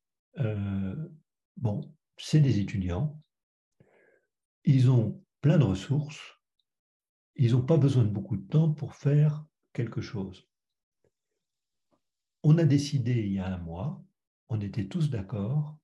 bon, 1.57 1.95
c'est 2.17 2.41
des 2.41 2.59
étudiants, 2.59 3.23
ils 4.65 4.91
ont 4.91 5.25
plein 5.41 5.59
de 5.59 5.65
ressources, 5.65 6.21
ils 7.37 7.53
n'ont 7.53 7.65
pas 7.65 7.77
besoin 7.77 8.03
de 8.05 8.11
beaucoup 8.11 8.37
de 8.37 8.47
temps 8.47 8.73
pour 8.73 8.97
faire 8.97 9.47
quelque 9.73 10.01
chose. 10.01 10.49
On 12.43 12.59
a 12.59 12.65
décidé 12.65 13.13
il 13.13 13.33
y 13.35 13.39
a 13.39 13.47
un 13.47 13.59
mois, 13.59 14.05
on 14.49 14.61
était 14.61 14.89
tous 14.89 15.11
d'accord, 15.11 15.78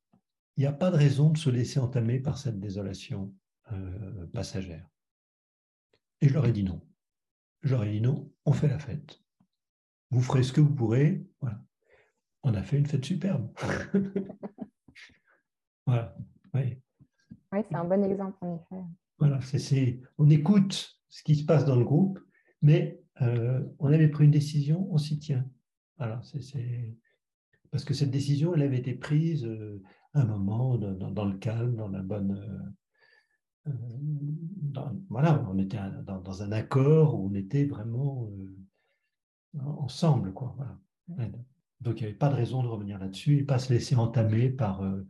il 0.57 0.61
n'y 0.61 0.67
a 0.67 0.73
pas 0.73 0.91
de 0.91 0.97
raison 0.97 1.31
de 1.31 1.39
se 1.39 1.51
laisser 1.51 1.81
entamer 1.81 2.21
par 2.21 2.39
cette 2.39 2.61
désolation 2.61 3.35
euh, 3.73 4.27
passagère. 4.33 4.89
Et 6.21 6.29
je 6.29 6.35
leur 6.35 6.47
ai 6.47 6.53
dit 6.53 6.65
non. 6.65 6.81
Je 7.63 7.71
leur 7.71 7.85
ai 7.85 7.93
dit 7.93 8.01
non, 8.01 8.33
on 8.45 8.53
fait 8.53 8.69
la 8.69 8.79
fête. 8.79 9.21
Vous 10.11 10.21
ferez 10.21 10.43
ce 10.43 10.53
que 10.53 10.61
vous 10.61 10.75
pourrez. 10.75 11.27
Voilà. 11.41 11.61
On 12.43 12.55
a 12.55 12.63
fait 12.63 12.79
une 12.79 12.87
fête 12.87 13.05
superbe. 13.05 13.51
Voilà. 15.87 16.17
Oui, 16.55 16.79
c'est 17.53 17.75
un 17.75 17.85
bon 17.85 18.03
exemple, 18.05 18.39
en 18.41 18.57
effet. 18.57 18.83
Voilà, 19.19 19.41
c'est, 19.43 20.01
on 20.19 20.31
écoute 20.31 20.99
ce 21.09 21.23
qui 21.23 21.37
se 21.37 21.45
passe 21.45 21.65
dans 21.65 21.77
le 21.77 21.85
groupe, 21.85 22.19
mais 22.63 23.01
euh, 23.23 23.63
on 23.79 23.93
avait 23.93 24.09
pris 24.09 24.25
une 24.25 24.31
décision, 24.31 24.89
on 24.91 24.99
s'y 24.99 25.19
tient. 25.19 25.49
Voilà, 25.99 26.21
c'est, 26.23 26.97
Parce 27.71 27.85
que 27.85 27.95
cette 27.95 28.11
décision, 28.11 28.55
elle 28.55 28.63
avait 28.63 28.79
été 28.79 28.95
prise 28.95 29.45
euh, 29.45 29.83
un 30.15 30.25
moment 30.25 30.77
dans, 30.79 31.25
le 31.25 31.37
calme, 31.39 31.77
dans 31.77 31.89
la 31.89 32.03
bonne. 32.03 32.73
Euh, 33.67 33.73
voilà, 35.09 35.45
on 35.49 35.59
était 35.59 35.79
dans, 36.07 36.43
un 36.43 36.53
accord 36.53 37.19
où 37.19 37.29
on 37.29 37.35
était 37.35 37.65
vraiment 37.65 38.31
ensemble, 39.59 40.33
quoi. 40.33 40.55
Voilà. 41.09 41.31
Donc 41.81 42.01
il 42.01 42.05
n'y 42.05 42.09
avait 42.09 42.19
pas 42.19 42.31
de 42.31 42.35
raison 42.35 42.63
de 42.63 42.69
revenir 42.69 42.99
là-dessus 42.99 43.39
et 43.39 43.43
pas 43.45 43.59
se 43.59 43.73
laisser 43.73 43.95
entamer 43.95 44.49
par 44.49 44.83
euh, 44.83 45.03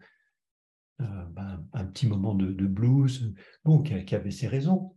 ben, 0.98 1.64
un 1.72 1.84
petit 1.86 2.06
moment 2.06 2.34
de, 2.34 2.66
blues, 2.66 3.32
bon, 3.64 3.82
qui, 3.82 4.14
avait 4.14 4.30
ses 4.30 4.48
raisons, 4.48 4.96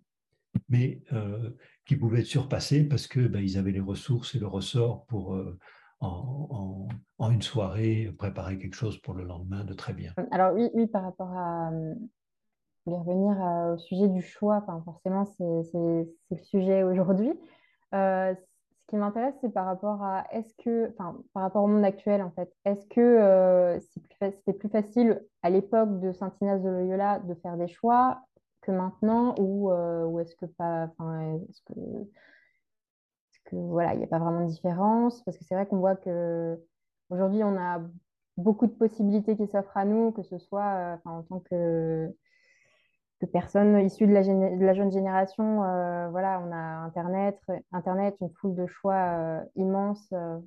mais 0.70 1.04
euh, 1.14 1.52
qui 1.86 1.96
pouvait 1.96 2.22
être 2.22 2.26
surpassé 2.26 2.84
parce 2.84 3.08
que 3.08 3.28
ben, 3.28 3.42
ils 3.42 3.58
avaient 3.58 3.72
les 3.72 3.80
ressources 3.80 4.36
et 4.36 4.40
le 4.40 4.48
ressort 4.48 5.06
pour 5.06 5.40
euh, 6.04 6.08
en, 7.20 7.32
une 7.32 7.42
soirée 7.42 8.12
préparer 8.18 8.58
quelque 8.58 8.76
chose 8.76 8.98
pour 9.00 9.14
le 9.14 9.24
lendemain 9.24 9.64
de 9.64 9.74
très 9.74 9.94
bien. 9.94 10.14
Alors 10.32 10.54
oui, 10.54 10.70
oui 10.74 10.88
par 10.88 11.04
rapport 11.04 11.32
à 11.32 11.72
revenir 12.86 13.38
au 13.74 13.78
sujet 13.78 14.08
du 14.08 14.22
choix, 14.22 14.66
forcément 14.86 15.26
c'est 15.26 15.44
le 15.44 16.38
sujet 16.44 16.84
aujourd'hui 16.84 17.34
ce 18.88 18.92
qui 18.92 18.96
m'intéresse, 18.96 19.36
c'est 19.42 19.54
par 19.54 19.66
rapport 19.66 20.02
à 20.02 20.26
est-ce 20.32 20.54
que, 20.64 20.88
par 20.96 21.14
rapport 21.36 21.64
au 21.64 21.68
monde 21.68 21.84
actuel, 21.84 22.22
en 22.22 22.32
fait, 22.32 22.50
est-ce 22.64 22.86
que 22.88 23.02
euh, 23.02 23.80
c'était 23.82 24.54
plus 24.54 24.70
facile 24.70 25.22
à 25.44 25.50
l'époque 25.50 26.00
de 26.00 26.14
Saint 26.14 26.32
Ignace 26.42 26.62
de 26.62 26.70
Loyola 26.70 27.20
de 27.20 27.34
faire 27.36 27.58
des 27.58 27.68
choix 27.68 28.22
que 28.62 28.72
maintenant, 28.72 29.36
ou, 29.40 29.72
euh, 29.72 30.20
est-ce 30.20 30.36
que 30.38 30.46
pas, 30.46 30.90
est-ce 31.50 31.62
que, 31.66 31.74
voilà, 33.56 33.94
il 33.94 34.00
n'y 34.00 34.04
a 34.04 34.08
pas 34.08 34.20
vraiment 34.20 34.46
de 34.46 34.52
différence 34.52 35.22
Parce 35.24 35.38
que 35.38 35.44
c'est 35.44 35.56
vrai 35.56 35.66
qu'on 35.66 35.80
voit 35.80 35.96
que 35.96 36.60
aujourd'hui, 37.10 37.44
on 37.44 37.58
a 37.58 37.82
beaucoup 38.38 38.68
de 38.68 38.72
possibilités 38.72 39.36
qui 39.36 39.48
s'offrent 39.48 39.78
à 39.78 39.86
nous, 39.86 40.12
que 40.12 40.24
ce 40.24 40.38
soit, 40.38 40.96
euh, 40.96 40.98
en 41.06 41.24
tant 41.24 41.40
que 41.40 42.14
que 43.20 43.26
personne 43.26 43.80
issu 43.86 44.06
de 44.06 44.14
la, 44.14 44.74
jeune 44.74 44.92
génération, 44.92 45.64
euh, 45.64 46.10
voilà, 46.10 46.42
on 46.46 46.52
a 46.52 46.86
Internet, 46.86 47.40
Internet, 47.72 48.16
une 48.22 48.30
foule 48.30 48.56
de 48.56 48.68
choix 48.68 48.94
euh, 48.96 49.44
immenses. 49.56 50.08
Euh. 50.14 50.40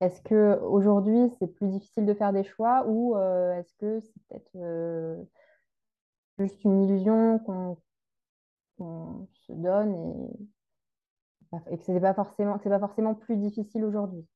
Est-ce 0.00 0.20
que 0.22 0.58
aujourd'hui 0.60 1.30
c'est 1.38 1.46
plus 1.46 1.68
difficile 1.68 2.04
de 2.04 2.14
faire 2.14 2.32
des 2.32 2.44
choix 2.44 2.84
ou 2.86 3.16
est-ce 3.16 3.74
que 3.76 4.00
c'est 4.00 4.22
peut-être 4.28 5.26
juste 6.38 6.62
une 6.64 6.82
illusion 6.84 7.38
qu'on 7.38 7.78
se 9.32 9.52
donne 9.52 10.28
et, 11.70 11.78
que 11.78 11.84
c'est 11.84 12.00
pas 12.00 12.14
forcément, 12.14 12.58
pas 12.58 12.78
forcément 12.78 13.14
plus 13.14 13.36
difficile 13.36 13.84
aujourd'hui. 13.84 14.26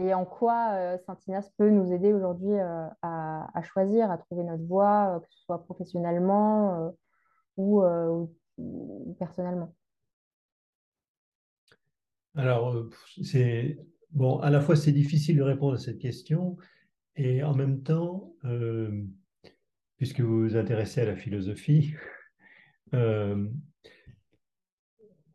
Et 0.00 0.14
en 0.14 0.24
quoi 0.24 0.70
euh, 0.74 0.96
peut 1.56 1.70
nous 1.70 1.92
aider 1.92 2.12
aujourd'hui 2.12 2.52
euh, 2.52 2.86
à, 3.02 3.62
choisir, 3.62 4.10
à 4.10 4.18
trouver 4.18 4.44
notre 4.44 4.62
voie, 4.64 5.16
euh, 5.16 5.20
que 5.20 5.26
ce 5.30 5.40
soit 5.42 5.64
professionnellement 5.64 6.94
ou, 7.56 7.82
personnellement? 9.18 9.74
Alors, 12.36 12.86
c'est 13.24 13.78
bon, 14.12 14.38
à 14.38 14.50
la 14.50 14.60
fois 14.60 14.76
c'est 14.76 14.92
difficile 14.92 15.38
de 15.38 15.42
répondre 15.42 15.74
à 15.74 15.78
cette 15.78 15.98
question 15.98 16.56
et 17.16 17.42
en 17.42 17.54
même 17.54 17.82
temps, 17.82 18.32
puisque 19.96 20.20
vous 20.20 20.42
vous 20.42 20.56
intéressez 20.56 21.00
à 21.00 21.06
la 21.06 21.16
philosophie, 21.16 21.94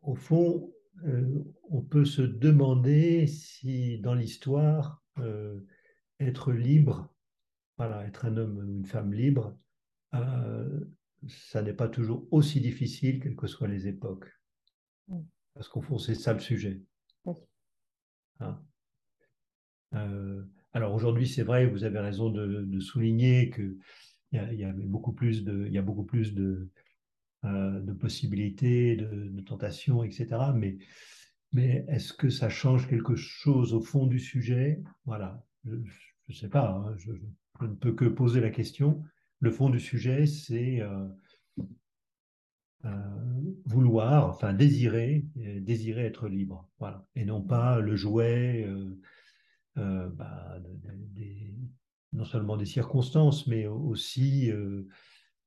au 0.04 0.14
fond, 0.14 0.72
euh, 1.04 1.42
on 1.70 1.82
peut 1.82 2.04
se 2.04 2.22
demander 2.22 3.26
si 3.26 3.98
dans 3.98 4.14
l'histoire, 4.14 5.02
euh, 5.18 5.60
être 6.20 6.52
libre, 6.52 7.12
voilà, 7.78 8.06
être 8.06 8.26
un 8.26 8.36
homme 8.36 8.58
ou 8.58 8.62
une 8.62 8.86
femme 8.86 9.12
libre, 9.12 9.58
euh, 10.14 10.80
ça 11.26 11.62
n'est 11.62 11.72
pas 11.72 11.88
toujours 11.88 12.26
aussi 12.30 12.60
difficile, 12.60 13.20
quelles 13.20 13.36
que 13.36 13.46
soient 13.46 13.68
les 13.68 13.88
époques. 13.88 14.30
Mm. 15.08 15.22
Parce 15.54 15.68
qu'au 15.68 15.80
fond, 15.80 15.98
c'est 15.98 16.14
ça 16.14 16.32
le 16.32 16.40
sujet. 16.40 16.82
Hein? 18.40 18.60
alors 20.72 20.92
aujourd'hui, 20.92 21.28
c'est 21.28 21.44
vrai, 21.44 21.66
vous 21.66 21.84
avez 21.84 22.00
raison 22.00 22.28
de, 22.28 22.80
souligner 22.80 23.48
qu'il 23.50 23.78
y, 24.32 24.36
y, 24.36 24.64
a 24.64 24.72
beaucoup 24.72 25.12
plus 25.12 25.44
de, 25.44 25.66
il 25.68 25.72
y 25.72 25.78
a 25.78 25.82
beaucoup 25.82 26.02
plus 26.02 26.34
de, 26.34 26.68
euh, 27.44 27.80
de 27.80 27.92
possibilités, 27.92 28.96
de, 28.96 29.40
tentations, 29.42 30.02
etc. 30.02 30.28
Mais, 30.54 30.78
mais 31.52 31.84
est-ce 31.88 32.14
que 32.14 32.30
ça 32.30 32.48
change 32.48 32.88
quelque 32.88 33.16
chose 33.16 33.74
au 33.74 33.82
fond 33.82 34.06
du 34.06 34.18
sujet? 34.18 34.82
Voilà, 35.04 35.44
je 35.64 35.74
ne 36.28 36.34
sais 36.34 36.48
pas, 36.48 36.70
hein, 36.70 36.94
je, 36.96 37.12
ne 37.60 37.74
peux 37.74 37.92
que 37.92 38.06
poser 38.06 38.40
la 38.40 38.48
question. 38.50 39.02
Le 39.40 39.50
fond 39.50 39.68
du 39.68 39.78
sujet, 39.78 40.24
c'est 40.26 40.80
euh, 40.80 41.06
euh, 42.86 42.90
vouloir, 43.66 44.30
enfin 44.30 44.54
désirer, 44.54 45.26
désirer 45.36 46.06
être 46.06 46.28
libre, 46.28 46.70
voilà, 46.78 47.06
et 47.14 47.26
non 47.26 47.42
pas 47.42 47.80
le 47.80 47.94
jouet 47.94 48.66
bah, 49.76 50.58
non 52.14 52.24
seulement 52.24 52.56
des 52.56 52.64
circonstances, 52.64 53.46
mais 53.46 53.66
aussi 53.66 54.50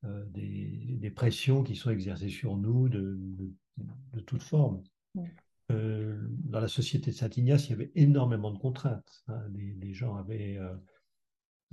euh, 0.05 0.23
des, 0.27 1.11
pressions 1.11 1.63
qui 1.63 1.75
sont 1.75 1.89
exercées 1.89 2.29
sur 2.29 2.57
nous 2.57 2.89
de, 2.89 3.17
de, 4.13 4.19
toute 4.19 4.43
forme. 4.43 4.83
Euh, 5.71 6.27
dans 6.29 6.59
la 6.59 6.67
société 6.67 7.11
de 7.11 7.15
Saint-Ignace, 7.15 7.67
il 7.67 7.71
y 7.71 7.73
avait 7.73 7.91
énormément 7.95 8.51
de 8.51 8.59
contraintes. 8.59 9.23
Hein. 9.27 9.41
Les, 9.53 9.93
gens 9.93 10.15
avaient 10.15 10.57
euh, 10.57 10.75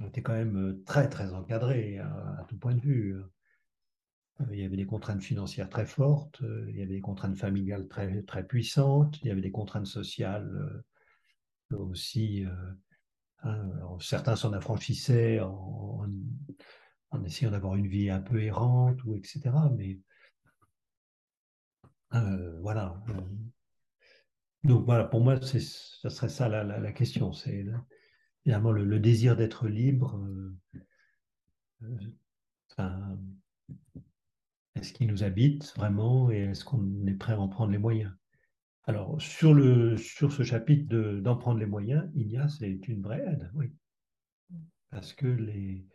été 0.07 0.22
quand 0.22 0.33
même 0.33 0.83
très, 0.87 1.09
très 1.09 1.35
encadrés 1.35 1.99
à, 1.99 2.47
tout 2.49 2.57
point 2.57 2.75
de 2.75 2.81
vue. 2.81 3.16
Il 4.51 4.59
y 4.59 4.64
avait 4.64 4.77
des 4.77 4.87
contraintes 4.87 5.22
financières 5.22 5.68
très 5.68 5.87
fortes, 5.87 6.43
il 6.68 6.77
y 6.77 6.83
avait 6.83 6.95
des 6.95 7.01
contraintes 7.01 7.37
familiales 7.37 7.87
très, 7.87 8.22
très 8.22 8.45
puissantes, 8.45 9.20
il 9.22 9.29
y 9.29 9.31
avait 9.31 9.41
des 9.41 9.53
contraintes 9.53 9.87
sociales 9.87 10.83
aussi 11.70 12.45
Hein. 13.45 13.99
certains 14.01 14.37
s'en 14.37 14.53
affranchissaient 14.53 15.41
en, 15.41 16.01
en, 16.03 16.09
essayant 17.25 17.51
d'avoir 17.51 17.77
une 17.77 17.87
vie 17.87 18.11
un 18.11 18.21
peu 18.21 18.43
errante, 18.43 19.03
ou 19.05 19.15
etc. 19.17 19.51
Mais 19.77 19.99
euh, 22.15 22.61
voilà. 22.61 23.03
Donc 24.65 24.85
voilà, 24.87 25.05
pour 25.05 25.21
moi, 25.21 25.41
ce 25.41 25.59
serait 25.59 26.29
ça 26.29 26.49
la, 26.49 26.93
question. 26.93 27.33
C'est 27.33 27.67
finalement 28.43 28.73
le, 28.73 28.99
désir 28.99 29.37
d'être 29.37 29.69
libre. 29.69 30.21
Euh, 31.83 33.17
est-ce 34.75 34.93
qu'il 34.93 35.07
nous 35.09 35.23
habite 35.23 35.73
vraiment 35.77 36.31
et 36.31 36.39
est-ce 36.39 36.65
qu'on 36.65 37.07
est 37.07 37.15
prêt 37.15 37.35
à 37.35 37.41
en 37.41 37.49
prendre 37.49 37.73
les 37.73 37.79
moyens? 37.79 38.13
Alors, 38.87 39.21
sur, 39.21 39.55
ce 39.99 40.43
chapitre 40.43 40.95
d'en 41.21 41.37
prendre 41.37 41.59
les 41.59 41.67
moyens, 41.67 42.11
a, 42.39 42.49
c'est 42.49 42.89
une 42.89 43.03
vraie 43.03 43.25
aide, 43.27 43.51
oui. 43.55 43.73
Parce 44.91 45.13
que 45.15 45.27
les, 45.27 45.87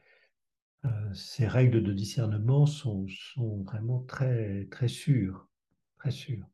euh, 0.85 1.13
ces 1.13 1.47
règles 1.47 1.83
de 1.83 1.93
discernement 1.93 2.65
sont, 2.65 3.05
sont 3.33 3.63
vraiment 3.63 4.01
très, 4.03 4.65
très 4.71 4.87
sûres, 4.87 5.47
très 5.97 6.11
sûres. 6.11 6.47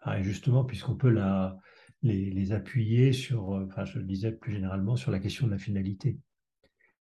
Ah, 0.00 0.20
et 0.20 0.22
justement, 0.22 0.64
puisqu'on 0.64 0.96
peut 0.96 1.10
la, 1.10 1.58
les, 2.02 2.30
les, 2.30 2.52
appuyer 2.52 3.12
sur, 3.12 3.48
enfin, 3.48 3.84
je 3.84 3.98
le 3.98 4.04
disais 4.04 4.32
plus 4.32 4.52
généralement, 4.52 4.96
sur 4.96 5.10
la 5.10 5.18
question 5.18 5.46
de 5.46 5.52
la 5.52 5.58
finalité. 5.58 6.18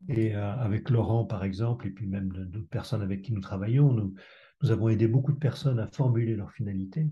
Et 0.07 0.36
euh, 0.36 0.53
avec 0.55 0.89
Laurent, 0.89 1.26
par 1.26 1.43
exemple, 1.43 1.88
et 1.88 1.91
puis 1.91 2.07
même 2.07 2.30
d'autres 2.30 2.70
personnes 2.70 3.01
avec 3.01 3.22
qui 3.22 3.34
nous 3.34 3.41
travaillons, 3.41 3.91
nous, 3.91 4.13
nous, 4.61 4.72
avons 4.72 4.89
aidé 4.89 5.07
beaucoup 5.07 5.34
de 5.34 5.38
personnes 5.38 5.80
à 5.80 5.88
formuler 5.88 6.36
leur 6.36 6.51
finalité. 6.51 7.09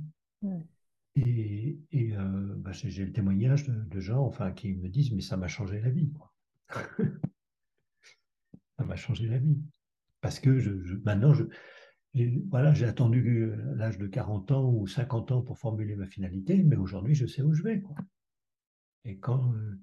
Et, 1.15 1.79
et 1.91 2.15
euh, 2.15 2.55
bah, 2.57 2.71
j'ai 2.71 3.05
le 3.05 3.11
témoignage 3.11 3.67
de, 3.67 3.99
gens 3.99 4.23
enfin, 4.23 4.51
qui 4.51 4.73
me 4.73 4.87
disent, 4.87 5.11
mais 5.11 5.21
ça 5.21 5.35
m'a 5.35 5.47
changé 5.47 5.81
la 5.81 5.89
vie. 5.89 6.11
ça 8.77 8.85
m'a 8.85 8.95
changé 8.95 9.27
la 9.27 9.37
vie. 9.37 9.57
Parce 10.21 10.39
que 10.39 10.49
maintenant, 11.03 11.33
voilà, 12.49 12.73
j'ai 12.73 12.85
attendu 12.85 13.51
l'âge 13.75 13.97
de 13.97 14.07
40 14.07 14.51
ans 14.51 14.69
ou 14.69 14.87
50 14.87 15.31
ans 15.31 15.41
pour 15.41 15.57
formuler 15.57 15.95
ma 15.95 16.07
finalité, 16.07 16.63
mais 16.63 16.75
aujourd'hui, 16.75 17.15
je 17.15 17.25
sais 17.25 17.41
où 17.41 17.53
je 17.53 17.63
vais. 17.63 17.81
Quoi. 17.81 17.95
Et 19.05 19.17
quand, 19.17 19.53
euh, 19.53 19.79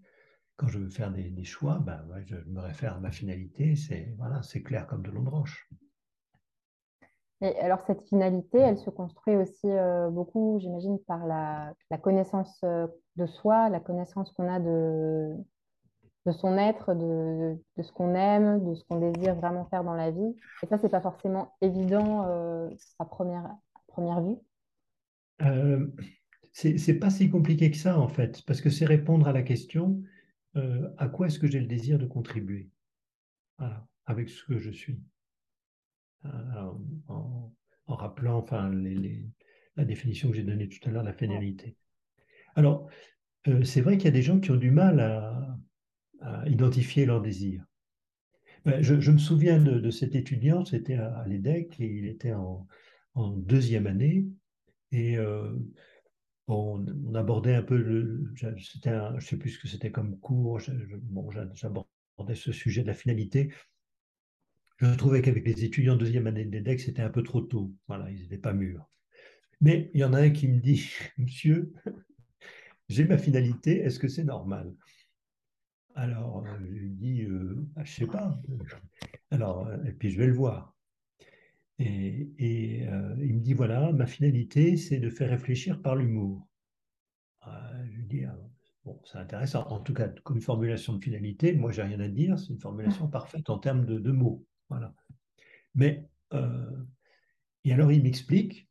quand 0.56 0.68
je 0.68 0.78
veux 0.78 0.90
faire 0.90 1.12
des, 1.12 1.44
choix, 1.44 1.78
ben, 1.78 2.04
je 2.24 2.36
me 2.46 2.60
réfère 2.60 2.96
à 2.96 3.00
ma 3.00 3.10
finalité, 3.10 3.76
c'est 3.76 4.14
voilà, 4.18 4.40
clair 4.64 4.86
comme 4.86 5.02
de 5.02 5.10
de 5.10 5.28
roche. 5.28 5.68
Et 7.40 7.58
alors 7.58 7.80
cette 7.82 8.02
finalité, 8.08 8.58
elle 8.58 8.78
se 8.78 8.90
construit 8.90 9.36
aussi 9.36 9.68
euh, 9.68 10.08
beaucoup, 10.08 10.58
j'imagine, 10.60 10.98
par 11.00 11.26
la, 11.26 11.74
connaissance 11.98 12.60
euh, 12.64 12.86
de 13.16 13.26
soi, 13.26 13.68
la 13.68 13.80
connaissance 13.80 14.32
qu'on 14.32 14.48
a 14.48 14.60
de, 14.60 15.34
de 16.26 16.32
son 16.32 16.56
être, 16.56 16.94
de, 16.94 17.56
ce 17.82 17.92
qu'on 17.92 18.14
aime, 18.14 18.64
de 18.64 18.74
ce 18.74 18.84
qu'on 18.84 18.98
désire 18.98 19.34
vraiment 19.34 19.66
faire 19.66 19.84
dans 19.84 19.94
la 19.94 20.10
vie. 20.10 20.34
Et 20.62 20.66
ça, 20.66 20.78
c'est 20.78 20.88
pas 20.88 21.00
forcément 21.00 21.54
évident 21.60 22.26
euh, 22.26 22.70
à, 22.98 23.04
première, 23.04 23.44
à 23.44 23.80
première 23.88 24.22
vue. 24.22 24.36
Euh, 25.42 25.86
c'est 26.52 26.98
pas 26.98 27.10
si 27.10 27.28
compliqué 27.28 27.70
que 27.70 27.76
ça, 27.76 27.98
en 27.98 28.08
fait, 28.08 28.42
parce 28.46 28.60
que 28.60 28.70
c'est 28.70 28.86
répondre 28.86 29.26
à 29.26 29.32
la 29.32 29.42
question 29.42 30.00
euh, 30.56 30.88
à 30.98 31.08
quoi 31.08 31.26
est-ce 31.26 31.38
que 31.38 31.48
j'ai 31.48 31.60
le 31.60 31.66
désir 31.66 31.98
de 31.98 32.06
contribuer? 32.06 32.70
Avec 34.06 34.28
ce 34.28 34.44
que 34.44 34.58
je 34.58 34.70
suis. 34.70 35.00
Euh, 36.26 36.30
en, 37.08 37.52
rappelant 37.86 38.38
enfin, 38.38 38.72
la 39.76 39.84
définition 39.84 40.30
que 40.30 40.36
j'ai 40.36 40.42
donnée 40.42 40.68
tout 40.68 40.88
à 40.88 40.92
l'heure, 40.92 41.02
la 41.02 41.12
finalité. 41.12 41.76
Alors, 42.54 42.88
euh, 43.46 43.62
c'est 43.62 43.82
vrai 43.82 43.98
qu'il 43.98 44.06
y 44.06 44.08
a 44.08 44.12
des 44.12 44.22
gens 44.22 44.40
qui 44.40 44.50
ont 44.50 44.56
du 44.56 44.70
mal 44.70 45.00
à, 45.00 45.58
identifier 46.46 47.06
leur 47.06 47.20
désir. 47.20 47.64
Ben, 48.64 48.80
je, 48.82 49.10
me 49.10 49.18
souviens 49.18 49.58
de, 49.58 49.90
cet 49.90 50.14
étudiant, 50.14 50.64
c'était 50.64 50.94
à, 50.94 51.24
l'EDEC, 51.26 51.78
et 51.80 51.86
il 51.86 52.06
était 52.06 52.32
en, 52.32 52.66
deuxième 53.14 53.86
année, 53.86 54.26
et 54.90 55.18
on, 56.48 57.14
abordait 57.14 57.54
un 57.54 57.62
peu 57.62 57.76
le. 57.76 58.32
C'était 58.58 58.90
je 58.90 59.14
ne 59.14 59.20
sais 59.20 59.36
plus 59.36 59.50
ce 59.50 59.58
que 59.58 59.68
c'était 59.68 59.90
comme 59.90 60.18
cours. 60.18 60.60
bon, 61.02 61.30
j'abordais 61.54 62.34
ce 62.34 62.52
sujet 62.52 62.82
de 62.82 62.88
la 62.88 62.94
finalité. 62.94 63.52
Je 64.78 64.94
trouvais 64.94 65.22
qu'avec 65.22 65.46
les 65.46 65.64
étudiants 65.64 65.94
de 65.94 66.00
deuxième 66.00 66.26
année 66.26 66.44
de 66.44 66.50
l'EDEC, 66.50 66.80
c'était 66.80 67.02
un 67.02 67.10
peu 67.10 67.22
trop 67.22 67.40
tôt. 67.40 67.72
Voilà, 67.86 68.10
ils 68.10 68.22
n'étaient 68.22 68.38
pas 68.38 68.52
mûrs. 68.52 68.90
Mais 69.60 69.90
il 69.94 70.00
y 70.00 70.04
en 70.04 70.12
a 70.12 70.20
un 70.20 70.30
qui 70.30 70.48
me 70.48 70.60
dit 70.60 70.90
Monsieur, 71.18 71.72
j'ai 72.88 73.04
ma 73.04 73.18
finalité, 73.18 73.78
est-ce 73.80 73.98
que 73.98 74.08
c'est 74.08 74.24
normal? 74.24 74.74
Alors, 75.94 76.44
je 76.46 76.64
lui 76.64 76.90
dis 76.90 77.22
euh, 77.22 77.66
ah, 77.76 77.84
Je 77.84 77.90
ne 78.02 78.06
sais 78.06 78.12
pas. 78.12 78.40
Alors, 79.30 79.68
et 79.86 79.92
puis 79.92 80.10
je 80.10 80.18
vais 80.18 80.26
le 80.26 80.34
voir. 80.34 80.74
Et, 81.78 82.86
euh, 82.88 83.16
il 83.20 83.34
me 83.34 83.40
dit, 83.40 83.52
voilà, 83.52 83.92
ma 83.92 84.06
finalité, 84.06 84.76
c'est 84.76 84.98
de 84.98 85.10
faire 85.10 85.30
réfléchir 85.30 85.82
par 85.82 85.96
l'humour. 85.96 86.46
Euh, 87.46 87.84
je 87.90 87.96
lui 87.96 88.06
dis, 88.06 88.24
ah, 88.24 88.38
bon, 88.84 89.00
c'est 89.04 89.18
intéressant. 89.18 89.66
En 89.68 89.80
tout 89.80 89.94
cas, 89.94 90.08
comme 90.22 90.40
formulation 90.40 90.94
de 90.94 91.02
finalité, 91.02 91.54
moi, 91.54 91.72
j'ai 91.72 91.82
rien 91.82 92.00
à 92.00 92.08
dire. 92.08 92.38
C'est 92.38 92.52
une 92.52 92.60
formulation 92.60 93.08
parfaite 93.10 93.50
en 93.50 93.58
termes 93.58 93.84
de, 93.86 94.12
mots. 94.12 94.44
Voilà. 94.68 94.94
Mais, 95.74 96.08
euh, 96.32 96.84
et 97.64 97.72
alors, 97.72 97.90
il 97.90 98.02
m'explique 98.02 98.68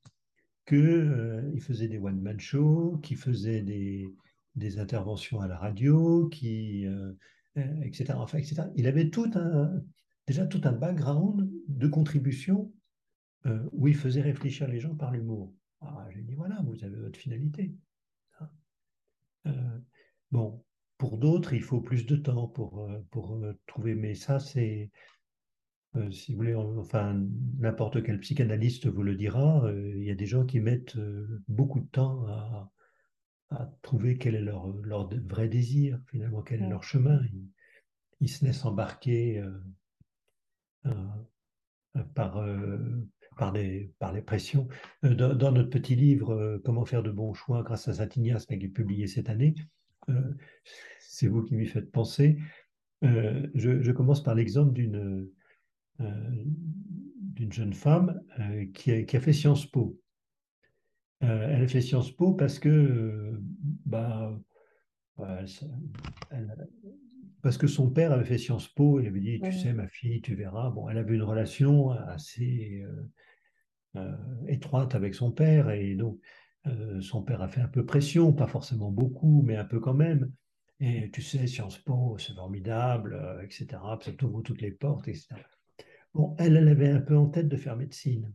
qu'il 0.65 1.59
faisait 1.59 1.89
des 1.89 1.97
one-man 1.97 2.39
shows, 2.39 2.99
qu'il 3.03 3.17
faisait 3.17 3.61
des, 3.61 4.15
des, 4.55 4.79
interventions 4.79 5.39
à 5.41 5.47
la 5.47 5.57
radio, 5.57 6.27
qui, 6.29 6.85
etc., 7.55 8.13
enfin, 8.15 8.37
etc. 8.37 8.63
Il 8.75 8.87
avait 8.87 9.09
déjà 10.27 10.45
tout 10.45 10.61
un 10.63 10.71
background 10.71 11.49
de 11.67 11.87
contribution 11.87 12.71
euh, 13.45 13.59
où 13.73 13.89
il 13.89 13.95
faisait 13.95 14.21
réfléchir 14.21 14.67
les 14.67 14.79
gens 14.79 14.95
par 14.95 15.11
l'humour. 15.11 15.53
Ah, 15.81 16.07
J'ai 16.11 16.21
dit, 16.21 16.33
voilà, 16.33 16.61
vous 16.65 16.81
avez 16.83 16.95
votre 16.95 17.19
finalité. 17.19 17.75
Hein. 18.39 18.49
Euh, 19.47 19.79
bon, 20.31 20.63
pour 20.97 21.17
d'autres, 21.17 21.53
il 21.53 21.61
faut 21.61 21.81
plus 21.81 22.05
de 22.05 22.15
temps 22.15 22.47
pour, 22.47 22.79
euh, 22.85 23.05
pour 23.11 23.37
trouver, 23.67 23.95
mais 23.95 24.15
ça, 24.15 24.39
c'est, 24.39 24.91
si 26.09 26.31
vous 26.31 26.37
voulez, 26.37 26.55
enfin, 26.55 27.21
n'importe 27.59 28.01
quel 28.01 28.19
psychanalyste 28.21 28.87
vous 28.87 29.03
le 29.03 29.15
dira, 29.15 29.69
il 29.75 30.03
y 30.03 30.09
a 30.09 30.15
des 30.15 30.25
gens 30.25 30.43
qui 30.43 30.59
mettent 30.59 30.97
beaucoup 31.47 31.81
de 31.81 31.87
temps 31.87 32.25
à, 32.27 32.71
trouver 33.81 34.17
quel 34.17 34.35
est 34.35 34.41
leur, 34.41 34.67
leur 34.83 35.09
vrai 35.27 35.47
désir, 35.47 35.99
finalement, 36.07 36.41
quel 36.41 36.61
est 36.61 36.69
leur 36.69 36.83
chemin. 36.83 37.21
Ils, 38.19 38.29
se 38.29 38.45
laissent 38.45 38.65
embarquer 38.65 39.43
par, 42.15 42.43
par 43.37 43.51
les, 43.51 43.91
par 43.99 44.13
les 44.13 44.21
pressions. 44.21 44.67
Euh, 45.03 45.13
dans, 45.13 45.51
notre 45.51 45.69
petit 45.69 45.95
livre 45.95 46.33
euh, 46.33 46.61
Comment 46.63 46.85
faire 46.85 47.03
de 47.03 47.11
bons 47.11 47.33
choix 47.33 47.63
grâce 47.63 47.87
à 47.87 47.93
Saint-Ignace, 47.93 48.45
qui 48.45 48.53
est 48.55 48.67
publié 48.67 49.07
cette 49.07 49.29
année, 49.29 49.55
euh, 50.09 50.33
c'est 50.99 51.27
vous 51.27 51.43
qui 51.43 51.55
m'y 51.55 51.67
faites 51.67 51.91
penser. 51.91 52.37
Je, 53.01 53.91
commence 53.91 54.23
par 54.23 54.33
l'exemple 54.33 54.71
d'une 54.73 55.29
d'une 55.99 57.51
jeune 57.51 57.73
femme 57.73 58.21
qui 58.73 58.91
a, 58.91 59.03
qui, 59.03 59.17
a, 59.17 59.19
fait 59.19 59.33
Sciences 59.33 59.65
Po. 59.65 59.99
Elle 61.21 61.63
a 61.63 61.67
fait 61.67 61.81
Sciences 61.81 62.11
Po 62.11 62.33
parce 62.33 62.59
que 62.59 63.39
bah, 63.85 64.37
parce 67.41 67.57
que 67.57 67.67
son 67.67 67.89
père 67.89 68.11
avait 68.11 68.25
fait 68.25 68.37
Sciences 68.37 68.67
Po, 68.67 68.99
il 68.99 69.07
avait 69.07 69.19
dit, 69.19 69.39
tu 69.41 69.51
sais, 69.51 69.73
ma 69.73 69.87
fille, 69.87 70.21
tu 70.21 70.35
verras. 70.35 70.69
Bon, 70.69 70.89
elle 70.89 70.97
avait 70.97 71.15
une 71.15 71.23
relation 71.23 71.91
assez 71.91 72.83
euh, 73.95 74.11
étroite 74.47 74.95
avec 74.95 75.13
son 75.13 75.31
père, 75.31 75.69
et 75.69 75.93
donc 75.93 76.19
euh, 76.65 76.99
son 77.01 77.21
père 77.21 77.43
a 77.43 77.47
fait 77.47 77.61
un 77.61 77.67
peu 77.67 77.85
pression, 77.85 78.33
pas 78.33 78.47
forcément 78.47 78.91
beaucoup, 78.91 79.43
mais 79.45 79.55
un 79.55 79.65
peu 79.65 79.79
quand 79.79 79.93
même. 79.93 80.31
Et 80.79 81.11
tu 81.11 81.21
sais, 81.21 81.45
Sciences 81.45 81.77
Po, 81.77 82.17
c'est 82.17 82.33
formidable, 82.33 83.13
euh, 83.13 83.43
etc. 83.43 83.67
Ça 84.01 84.11
t'ouvre 84.13 84.41
toutes 84.41 84.61
les 84.61 84.71
portes, 84.71 85.07
etc. 85.07 85.35
Bon, 86.15 86.35
elle, 86.39 86.57
elle 86.57 86.67
avait 86.67 86.89
un 86.89 87.01
peu 87.01 87.15
en 87.15 87.27
tête 87.27 87.47
de 87.47 87.57
faire 87.57 87.75
médecine. 87.75 88.33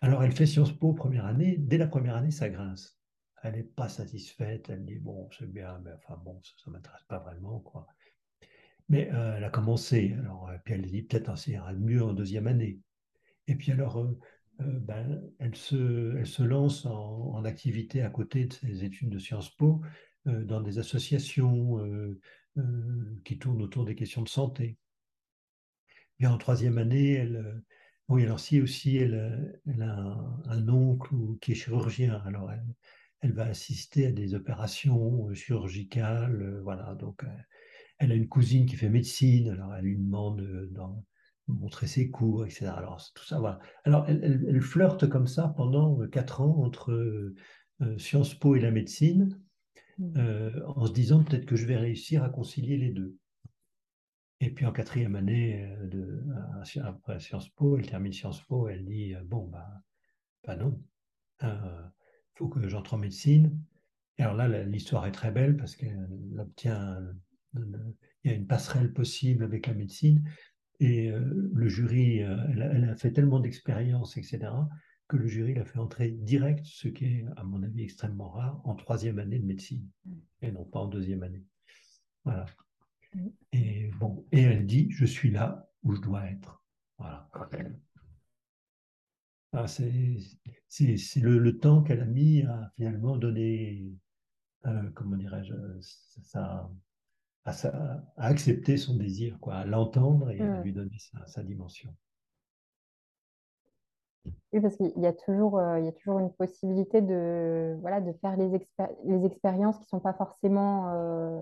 Alors, 0.00 0.22
elle 0.22 0.32
fait 0.32 0.46
Sciences 0.46 0.72
Po 0.72 0.92
première 0.92 1.26
année. 1.26 1.56
Dès 1.58 1.78
la 1.78 1.86
première 1.86 2.16
année, 2.16 2.30
ça 2.30 2.48
grince 2.48 2.98
elle 3.42 3.54
n'est 3.54 3.62
pas 3.62 3.88
satisfaite, 3.88 4.68
elle 4.68 4.84
dit 4.84 4.98
bon, 4.98 5.28
c'est 5.36 5.50
bien, 5.50 5.80
mais 5.84 5.92
enfin 5.92 6.20
bon, 6.24 6.40
ça 6.42 6.52
ne 6.66 6.72
m'intéresse 6.72 7.04
pas 7.08 7.18
vraiment, 7.18 7.60
quoi. 7.60 7.86
Mais 8.88 9.10
euh, 9.12 9.36
elle 9.36 9.44
a 9.44 9.50
commencé, 9.50 10.14
alors, 10.18 10.50
puis 10.64 10.74
elle 10.74 10.82
dit 10.82 11.02
peut-être 11.02 11.36
ça 11.36 11.50
ira 11.50 11.72
mieux 11.74 12.02
en 12.02 12.14
deuxième 12.14 12.46
année. 12.46 12.80
Et 13.46 13.54
puis 13.54 13.72
alors, 13.72 13.98
euh, 13.98 14.18
euh, 14.60 14.78
ben, 14.80 15.22
elle, 15.38 15.54
se, 15.54 16.42
lance 16.42 16.86
en, 16.86 17.44
activité 17.44 18.02
à 18.02 18.10
côté 18.10 18.46
de 18.46 18.52
ses 18.52 18.84
études 18.84 19.10
de 19.10 19.18
Sciences 19.18 19.54
Po 19.56 19.82
dans 20.24 20.60
des 20.60 20.78
associations 20.78 21.78
qui 23.24 23.38
tournent 23.38 23.62
autour 23.62 23.86
des 23.86 23.94
questions 23.94 24.20
de 24.20 24.28
santé. 24.28 24.76
Et 26.18 26.26
en 26.26 26.36
troisième 26.36 26.76
année, 26.76 27.12
elle, 27.12 27.62
oui, 28.08 28.22
alors 28.24 28.40
si 28.40 28.60
aussi 28.60 28.96
elle, 28.96 29.60
elle 29.66 29.82
a 29.82 30.40
un, 30.46 30.68
oncle 30.68 31.14
qui 31.40 31.52
est 31.52 31.54
chirurgien, 31.54 32.22
alors 32.24 32.50
elle, 32.50 32.74
elle 33.20 33.32
va 33.32 33.44
assister 33.44 34.06
à 34.06 34.12
des 34.12 34.34
opérations 34.34 35.32
chirurgicales. 35.34 36.60
voilà, 36.62 36.94
donc 36.94 37.22
elle 37.98 38.12
a 38.12 38.14
une 38.14 38.28
cousine 38.28 38.64
qui 38.64 38.76
fait 38.76 38.88
médecine, 38.88 39.50
alors 39.50 39.74
elle 39.74 39.84
lui 39.84 39.98
demande 39.98 40.40
de 40.40 40.72
montrer 41.48 41.86
ses 41.86 42.10
cours, 42.10 42.46
etc. 42.46 42.66
Alors 42.68 43.02
tout 43.14 43.24
ça, 43.24 43.40
voilà. 43.40 43.58
Alors 43.84 44.06
elle, 44.08 44.60
flirte 44.62 45.08
comme 45.08 45.26
ça 45.26 45.52
pendant 45.56 45.98
quatre 46.08 46.40
ans 46.40 46.62
entre 46.64 47.34
Sciences 47.98 48.34
Po 48.34 48.56
et 48.56 48.60
la 48.60 48.70
médecine, 48.70 49.38
mmh. 49.98 50.20
en 50.66 50.86
se 50.86 50.92
disant 50.92 51.22
peut-être 51.24 51.46
que 51.46 51.56
je 51.56 51.66
vais 51.66 51.76
réussir 51.76 52.22
à 52.22 52.30
concilier 52.30 52.78
les 52.78 52.90
deux. 52.90 53.16
Et 54.40 54.50
puis 54.50 54.66
en 54.66 54.72
quatrième 54.72 55.16
année, 55.16 55.68
de, 55.90 56.24
après 56.82 57.18
Sciences 57.18 57.48
Po, 57.48 57.76
elle 57.76 57.86
termine 57.86 58.12
Sciences 58.12 58.42
Po, 58.42 58.68
elle 58.68 58.84
dit 58.84 59.14
Bon, 59.24 59.46
bah, 59.48 59.82
bah 60.46 60.56
non, 60.56 60.80
il 61.42 61.48
faut 62.36 62.48
que 62.48 62.68
j'entre 62.68 62.94
en 62.94 62.98
médecine. 62.98 63.58
Et 64.16 64.22
alors 64.22 64.34
là, 64.34 64.48
l'histoire 64.64 65.06
est 65.06 65.12
très 65.12 65.30
belle 65.30 65.56
parce 65.56 65.76
qu'elle 65.76 66.08
obtient, 66.38 66.98
il 67.54 68.30
y 68.30 68.30
a 68.30 68.34
une 68.34 68.46
passerelle 68.46 68.92
possible 68.92 69.44
avec 69.44 69.66
la 69.66 69.74
médecine. 69.74 70.28
Et 70.80 71.10
le 71.10 71.68
jury, 71.68 72.18
elle, 72.18 72.88
a 72.88 72.96
fait 72.96 73.12
tellement 73.12 73.40
d'expérience, 73.40 74.16
etc., 74.16 74.52
que 75.08 75.16
le 75.16 75.26
jury 75.26 75.54
l'a 75.54 75.64
fait 75.64 75.78
entrer 75.78 76.10
direct, 76.10 76.64
ce 76.66 76.86
qui 76.86 77.06
est, 77.06 77.24
à 77.36 77.42
mon 77.42 77.62
avis, 77.62 77.82
extrêmement 77.82 78.28
rare, 78.28 78.60
en 78.64 78.74
troisième 78.74 79.18
année 79.18 79.38
de 79.38 79.46
médecine, 79.46 79.88
mmh. 80.04 80.12
et 80.42 80.52
non 80.52 80.64
pas 80.66 80.80
en 80.80 80.86
deuxième 80.86 81.22
année. 81.22 81.42
Voilà. 82.24 82.44
Et 83.52 83.90
bon, 83.98 84.26
et 84.32 84.42
elle 84.42 84.66
dit, 84.66 84.90
je 84.90 85.04
suis 85.04 85.30
là 85.30 85.68
où 85.82 85.94
je 85.94 86.00
dois 86.00 86.24
être. 86.26 86.62
Voilà. 86.98 87.28
Ah, 89.52 89.66
c'est 89.66 89.90
le, 91.20 91.38
le, 91.38 91.58
temps 91.58 91.82
qu'elle 91.82 92.00
a 92.00 92.04
mis 92.04 92.42
à 92.42 92.70
finalement 92.76 93.16
donner, 93.16 93.90
euh, 94.66 94.90
comment 94.94 95.16
dirais-je, 95.16 95.54
ça, 95.80 96.70
à, 97.46 97.50
à, 97.50 98.02
accepter 98.16 98.76
son 98.76 98.96
désir, 98.96 99.38
quoi, 99.40 99.56
à 99.56 99.64
l'entendre 99.64 100.30
et 100.30 100.40
à 100.40 100.60
lui 100.62 100.72
donner 100.72 100.98
sa, 101.26 101.42
dimension. 101.42 101.94
Oui, 104.52 104.60
parce 104.60 104.76
qu'il 104.76 104.92
y 104.98 105.06
a 105.06 105.12
toujours, 105.14 105.58
euh, 105.58 105.78
il 105.78 105.86
y 105.86 105.88
a 105.88 105.92
toujours 105.92 106.18
une 106.18 106.32
possibilité 106.32 107.00
de, 107.00 107.76
voilà, 107.80 108.02
de 108.02 108.12
faire 108.20 108.36
les, 108.36 108.50
les 109.04 109.24
expériences 109.24 109.76
qui 109.76 109.84
ne 109.84 109.88
sont 109.88 110.00
pas 110.00 110.12
forcément 110.12 110.92
euh, 110.92 111.40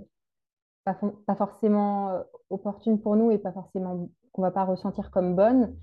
pas, 0.87 1.35
forcément 1.35 2.11
euh, 2.11 2.23
opportune 2.51 3.01
pour 3.01 3.17
nous 3.17 3.31
et 3.31 3.39
pas 3.39 3.53
forcément 3.53 4.09
qu'on 4.33 4.43
va 4.43 4.51
pas 4.51 4.65
ressentir 4.65 5.11
comme 5.11 5.35
bonne, 5.35 5.75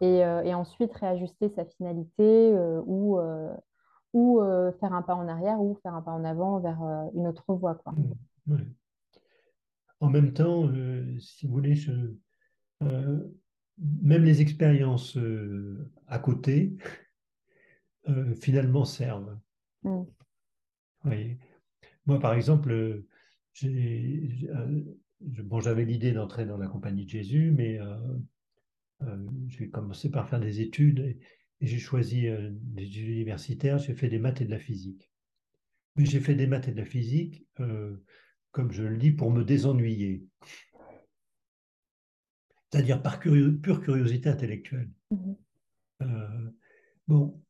et, 0.00 0.24
euh, 0.24 0.42
et, 0.42 0.54
ensuite 0.54 0.92
réajuster 0.94 1.50
sa 1.50 1.64
finalité 1.64 2.52
euh, 2.52 2.80
ou, 2.86 3.20
ou 4.14 4.40
faire 4.80 4.94
un 4.94 5.02
pas 5.02 5.14
en 5.14 5.28
arrière 5.28 5.60
ou 5.60 5.78
faire 5.82 5.94
un 5.94 6.02
pas 6.02 6.12
en 6.12 6.24
avant 6.24 6.58
vers 6.58 6.80
une 7.14 7.26
autre 7.26 7.52
voie. 7.54 7.74
Quoi. 7.74 7.94
En 10.00 10.08
même 10.08 10.32
temps, 10.32 10.68
si 11.20 11.46
vous 11.46 11.52
voulez, 11.52 11.74
je, 11.74 11.92
même 12.80 14.24
les 14.24 14.40
expériences 14.40 15.18
à 16.06 16.18
côté, 16.18 16.78
finalement, 18.40 18.86
servent. 18.86 19.38
Mm. 19.82 20.02
voyez? 21.04 21.38
Moi, 22.06 22.18
par 22.18 22.32
exemple, 22.32 23.04
bon, 25.20 25.60
j'avais 25.60 25.84
l'idée 25.84 26.12
d'entrer 26.12 26.46
dans 26.46 26.56
la 26.56 26.68
compagnie 26.68 27.04
de 27.04 27.10
Jésus, 27.10 27.52
mais 27.56 27.78
euh, 27.80 27.96
euh, 29.02 29.26
j'ai 29.46 29.70
commencé 29.70 30.10
par 30.10 30.28
faire 30.28 30.40
des 30.40 30.60
études 30.60 31.00
et, 31.00 31.18
j'ai 31.60 31.78
choisi 31.80 32.28
des 32.52 32.84
études 32.84 33.08
universitaires. 33.08 33.78
J'ai 33.78 33.92
fait 33.92 34.08
des 34.08 34.20
maths 34.20 34.40
et 34.40 34.44
de 34.44 34.50
la 34.52 34.60
physique. 34.60 35.10
Mais 35.96 36.06
j'ai 36.06 36.20
fait 36.20 36.36
des 36.36 36.46
maths 36.46 36.68
et 36.68 36.70
de 36.70 36.76
la 36.76 36.84
physique, 36.84 37.48
comme 38.52 38.70
je 38.70 38.84
le 38.84 38.96
dis, 38.96 39.10
pour 39.10 39.32
me 39.32 39.42
désennuyer. 39.42 40.24
C'est-à-dire 42.70 43.02
par 43.02 43.18
pure 43.18 43.80
curiosité 43.80 44.28
intellectuelle. 44.28 44.88
Mmh 45.10 45.32
bon, 47.08 47.42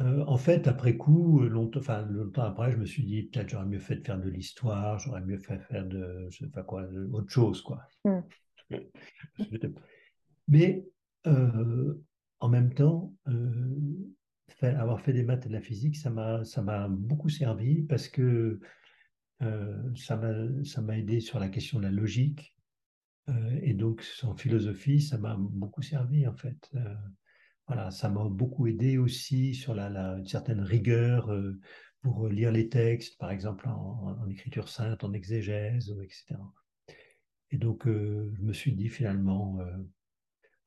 euh, 0.00 0.24
en 0.26 0.38
fait, 0.38 0.68
après 0.68 0.96
coup, 0.96 1.40
longtemps, 1.40 1.80
enfin, 1.80 2.02
longtemps 2.06 2.44
après, 2.44 2.72
je 2.72 2.78
me 2.78 2.86
suis 2.86 3.04
dit, 3.04 3.24
peut-être 3.24 3.50
j'aurais 3.50 3.66
mieux 3.66 3.78
fait 3.78 3.96
de 3.96 4.04
faire 4.04 4.18
de 4.18 4.30
l'histoire, 4.30 4.98
j'aurais 4.98 5.20
mieux 5.20 5.38
fait 5.38 5.58
faire 5.58 5.86
de, 5.86 6.28
je 6.30 6.38
sais 6.38 6.50
pas 6.50 6.62
quoi, 6.62 6.84
autre 7.12 7.30
chose, 7.30 7.62
quoi. 7.62 7.82
Hmm. 8.70 8.78
Mais 10.48 10.86
euh, 11.26 11.94
en 12.40 12.48
même 12.48 12.72
temps, 12.72 13.14
avoir 14.62 15.00
fait 15.02 15.12
des 15.12 15.24
maths 15.24 15.44
et 15.44 15.50
de 15.50 15.52
la 15.52 15.60
physique, 15.60 15.94
ça 15.94 16.08
m'a, 16.08 16.42
ça 16.44 16.62
m'a 16.62 16.88
beaucoup 16.88 17.28
servi 17.28 17.82
parce 17.82 18.08
que 18.08 18.60
ça 19.40 20.16
m'a, 20.16 20.64
ça 20.64 20.80
m'a 20.80 20.96
aidé 20.96 21.20
sur 21.20 21.38
la 21.38 21.50
question 21.50 21.80
de 21.80 21.84
la 21.84 21.90
logique. 21.90 22.56
et 23.60 23.74
donc, 23.74 24.06
en 24.22 24.34
philosophie, 24.34 25.02
ça 25.02 25.18
m'a 25.18 25.36
beaucoup 25.36 25.82
servi, 25.82 26.26
en 26.26 26.34
fait 26.34 26.72
voilà, 27.66 27.90
ça 27.90 28.08
m'a 28.08 28.24
beaucoup 28.24 28.66
aidé 28.66 28.98
aussi 28.98 29.54
sur 29.54 29.74
la, 29.74 29.88
une 30.18 30.26
certaine 30.26 30.60
rigueur 30.60 31.30
euh, 31.30 31.58
pour 32.02 32.28
lire 32.28 32.50
les 32.50 32.68
textes, 32.68 33.18
par 33.18 33.30
exemple 33.30 33.68
en, 33.68 34.28
écriture 34.28 34.68
sainte, 34.68 35.04
en 35.04 35.12
exégèse, 35.12 35.94
etc. 36.02 36.40
Et 37.50 37.58
donc, 37.58 37.86
euh, 37.86 38.32
je 38.36 38.42
me 38.42 38.52
suis 38.52 38.72
dit 38.72 38.88
finalement, 38.88 39.58
euh, 39.60 39.76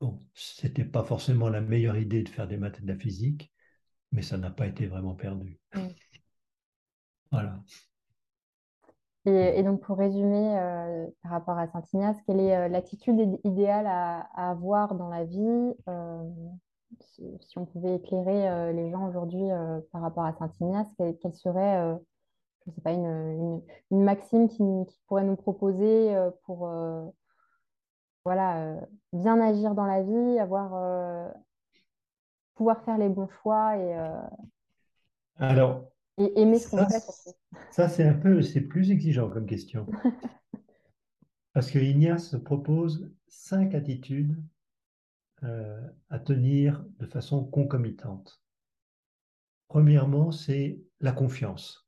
bon, 0.00 0.22
c'était 0.34 0.84
pas 0.84 1.04
forcément 1.04 1.48
la 1.48 1.60
meilleure 1.60 1.98
idée 1.98 2.22
de 2.22 2.28
faire 2.28 2.48
des 2.48 2.56
maths 2.56 2.78
et 2.78 2.82
de 2.82 2.88
la 2.88 2.96
physique, 2.96 3.52
mais 4.12 4.22
ça 4.22 4.38
n'a 4.38 4.50
pas 4.50 4.66
été 4.66 4.86
vraiment 4.86 5.14
perdu. 5.14 5.60
Voilà. 7.30 7.60
Et, 9.26 9.64
donc, 9.64 9.82
pour 9.82 9.98
résumer 9.98 10.56
par 11.20 11.32
rapport 11.32 11.58
à 11.58 11.66
Saint-Ignace, 11.66 12.16
quelle 12.24 12.38
est 12.38 12.68
l'attitude 12.68 13.40
idéale 13.42 13.88
à, 13.88 14.20
avoir 14.50 14.94
dans 14.94 15.08
la 15.08 15.24
vie 15.24 15.74
si, 17.00 17.58
on 17.58 17.64
pouvait 17.64 17.96
éclairer 17.96 18.48
euh, 18.48 18.72
les 18.72 18.90
gens 18.90 19.08
aujourd'hui 19.08 19.50
euh, 19.50 19.80
par 19.92 20.02
rapport 20.02 20.24
à 20.24 20.32
Saint-Ignace, 20.34 20.88
quelle, 20.98 21.34
serait, 21.34 21.78
euh, 21.78 21.96
je 22.66 22.72
sais 22.72 22.80
pas, 22.80 22.92
une, 22.92 23.62
maxime 23.90 24.48
qui, 24.48 24.62
pourrait 25.06 25.24
nous 25.24 25.36
proposer 25.36 26.14
pour 26.44 26.68
voilà, 28.24 28.76
bien 29.12 29.40
agir 29.40 29.74
dans 29.74 29.86
la 29.86 30.02
vie, 30.02 30.38
avoir, 30.38 31.32
pouvoir 32.54 32.82
faire 32.84 32.98
les 32.98 33.08
bons 33.08 33.28
choix 33.42 33.76
et, 33.76 33.96
Alors, 35.38 35.84
et 36.18 36.40
aimer 36.40 36.58
ce 36.58 36.68
qu'on 36.68 36.88
fait 36.88 37.02
Ça, 37.70 37.88
c'est 37.88 38.04
un 38.04 38.14
peu, 38.14 38.42
c'est 38.42 38.62
plus 38.62 38.90
exigeant 38.90 39.30
comme 39.30 39.46
question. 39.46 39.86
Parce 41.52 41.70
que 41.70 41.78
Ignace 41.78 42.36
propose 42.44 43.10
cinq 43.28 43.74
attitudes 43.74 44.36
euh, 45.42 45.86
à 46.08 46.18
tenir 46.18 46.82
de 46.98 47.04
façon 47.04 47.44
concomitante. 47.44 48.42
Premièrement, 49.68 50.32
c'est 50.32 50.80
la 51.00 51.12
confiance. 51.12 51.86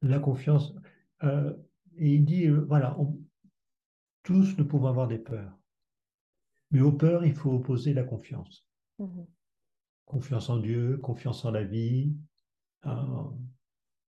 La 0.00 0.18
confiance, 0.18 0.74
euh, 1.22 1.54
et 1.96 2.14
il 2.14 2.24
dit, 2.24 2.48
euh, 2.48 2.64
voilà, 2.66 2.96
tous 4.24 4.58
nous 4.58 4.66
pouvons 4.66 4.88
avoir 4.88 5.06
des 5.06 5.18
peurs. 5.18 5.56
Mais 6.72 6.80
aux 6.80 6.90
peurs, 6.90 7.24
il 7.24 7.34
faut 7.34 7.52
opposer 7.52 7.94
la 7.94 8.02
confiance. 8.02 8.66
Mhm. 8.98 9.26
Confiance 10.04 10.50
en 10.50 10.56
Dieu, 10.56 10.96
confiance 10.98 11.44
en 11.44 11.52
la 11.52 11.62
vie, 11.62 12.16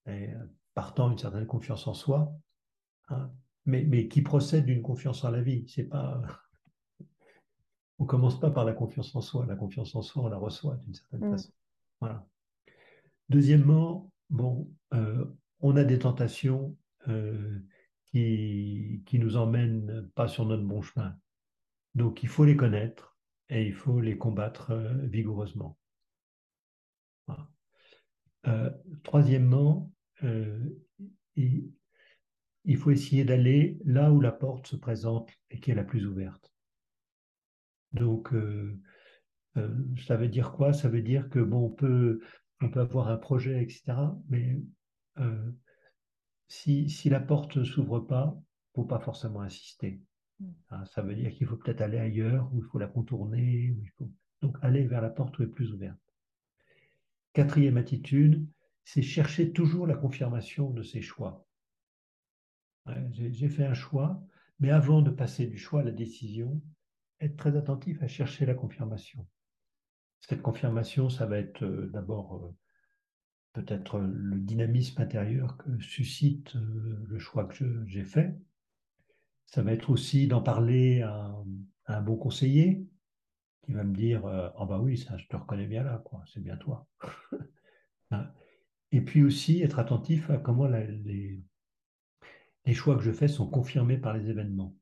et 0.06 0.30
partant 0.74 1.12
une 1.12 1.18
certaine 1.18 1.46
confiance 1.46 1.86
en 1.86 1.94
soi, 1.94 2.36
hein. 3.08 3.30
mais, 3.66 3.84
mais 3.84 4.08
qui 4.08 4.20
procède 4.20 4.66
d'une 4.66 4.82
confiance 4.82 5.22
en 5.22 5.30
la 5.30 5.42
vie. 5.42 5.64
C'est 5.68 5.84
pas 5.84 6.20
on 7.98 8.04
commence 8.04 8.38
pas 8.40 8.50
par 8.50 8.64
la 8.64 8.72
confiance 8.72 9.14
en 9.14 9.20
soi. 9.20 9.46
La 9.46 9.56
confiance 9.56 9.94
en 9.94 10.02
soi, 10.02 10.24
on 10.24 10.28
la 10.28 10.36
reçoit 10.36 10.76
d'une 10.76 10.94
certaine 10.94 11.28
mm. 11.28 11.30
façon. 11.30 11.52
Voilà. 12.00 12.26
Deuxièmement, 13.28 14.12
bon, 14.30 14.70
euh, 14.92 15.24
on 15.60 15.76
a 15.76 15.84
des 15.84 15.98
tentations 15.98 16.76
euh, 17.08 17.58
qui, 18.06 19.02
qui 19.06 19.18
nous 19.18 19.36
emmènent 19.36 20.10
pas 20.14 20.28
sur 20.28 20.44
notre 20.44 20.64
bon 20.64 20.82
chemin. 20.82 21.16
Donc, 21.94 22.22
il 22.22 22.28
faut 22.28 22.44
les 22.44 22.56
connaître 22.56 23.16
et 23.48 23.66
il 23.66 23.74
faut 23.74 24.00
les 24.00 24.18
combattre 24.18 24.72
euh, 24.72 24.94
vigoureusement. 25.06 25.78
troisièmement, 29.02 29.90
il, 31.36 31.72
il 32.64 32.76
faut 32.76 32.90
essayer 32.90 33.24
d'aller 33.24 33.78
là 33.84 34.12
où 34.12 34.20
la 34.20 34.32
porte 34.32 34.66
se 34.66 34.76
présente 34.76 35.30
et 35.50 35.60
qui 35.60 35.70
est 35.70 35.74
la 35.74 35.84
plus 35.84 36.06
ouverte. 36.06 36.53
Donc, 37.94 38.34
euh, 38.34 38.76
euh, 39.56 39.68
ça 40.06 40.16
veut 40.16 40.28
dire 40.28 40.52
quoi? 40.52 40.72
Ça 40.72 40.88
veut 40.88 41.00
dire 41.00 41.30
que 41.30 41.38
bon, 41.38 41.66
on 41.66 41.70
peut, 41.70 42.20
on 42.60 42.68
peut 42.68 42.80
avoir 42.80 43.08
un 43.08 43.16
projet, 43.16 43.62
etc. 43.62 43.94
Mais 44.28 44.60
euh, 45.18 45.50
si, 46.48 46.90
si, 46.90 47.08
la 47.08 47.20
porte 47.20 47.56
ne 47.56 47.64
s'ouvre 47.64 48.00
pas, 48.00 48.34
il 48.36 48.80
ne 48.80 48.82
faut 48.82 48.88
pas 48.88 48.98
forcément 48.98 49.40
insister. 49.40 50.02
Mm. 50.40 50.50
Hein, 50.70 50.84
ça 50.86 51.02
veut 51.02 51.14
dire 51.14 51.32
qu'il 51.32 51.46
faut 51.46 51.56
peut-être 51.56 51.80
aller 51.80 51.98
ailleurs, 51.98 52.52
ou 52.52 52.58
il 52.58 52.64
faut 52.64 52.78
la 52.78 52.88
contourner. 52.88 53.76
il 53.80 53.90
faut... 53.96 54.10
Donc, 54.42 54.58
aller 54.60 54.84
vers 54.86 55.00
la 55.00 55.10
porte 55.10 55.38
où 55.38 55.42
elle 55.42 55.48
est 55.48 55.52
plus 55.52 55.72
ouverte. 55.72 55.98
Quatrième 57.32 57.76
attitude, 57.76 58.46
c'est 58.84 59.02
chercher 59.02 59.52
toujours 59.52 59.86
la 59.86 59.94
confirmation 59.94 60.70
de 60.70 60.82
ses 60.82 61.00
choix. 61.00 61.46
J'ai 63.12 63.48
fait 63.48 63.64
un 63.64 63.72
choix, 63.72 64.22
mais 64.60 64.70
avant 64.70 65.00
de 65.00 65.10
passer 65.10 65.46
du 65.46 65.56
choix 65.56 65.80
à 65.80 65.84
la 65.84 65.90
décision, 65.90 66.60
être 67.26 67.36
très 67.36 67.56
attentif 67.56 68.02
à 68.02 68.08
chercher 68.08 68.46
la 68.46 68.54
confirmation. 68.54 69.26
Cette 70.20 70.42
confirmation, 70.42 71.10
ça 71.10 71.26
va 71.26 71.38
être 71.38 71.64
euh, 71.64 71.90
d'abord 71.92 72.36
euh, 72.36 72.54
peut-être 73.52 73.98
le 73.98 74.38
dynamisme 74.38 75.00
intérieur 75.02 75.56
que 75.58 75.78
suscite 75.80 76.56
euh, 76.56 77.04
le 77.06 77.18
choix 77.18 77.44
que 77.44 77.84
j'ai 77.86 78.04
fait. 78.04 78.34
Ça 79.46 79.62
va 79.62 79.72
être 79.72 79.90
aussi 79.90 80.26
d'en 80.26 80.42
parler 80.42 81.02
à, 81.02 81.34
un 81.86 82.00
bon 82.00 82.16
conseiller 82.16 82.88
qui 83.62 83.74
va 83.74 83.84
me 83.84 83.94
dire 83.94 84.24
Ah 84.26 84.54
oh 84.58 84.66
bah 84.66 84.80
oui, 84.80 84.96
ça, 84.96 85.18
je 85.18 85.26
te 85.26 85.36
reconnais 85.36 85.66
bien 85.66 85.82
là, 85.84 86.02
quoi, 86.04 86.22
c'est 86.26 86.40
bien 86.40 86.56
toi. 86.56 86.86
Hein. 88.10 88.30
Et 88.92 89.00
puis 89.00 89.24
aussi 89.24 89.62
être 89.62 89.78
attentif 89.78 90.28
à 90.28 90.36
comment 90.36 90.68
les, 90.68 91.42
les 92.66 92.74
choix 92.74 92.96
que 92.96 93.02
je 93.02 93.12
fais 93.12 93.28
sont 93.28 93.48
confirmés 93.48 93.96
par 93.96 94.14
les 94.14 94.28
événements. 94.28 94.76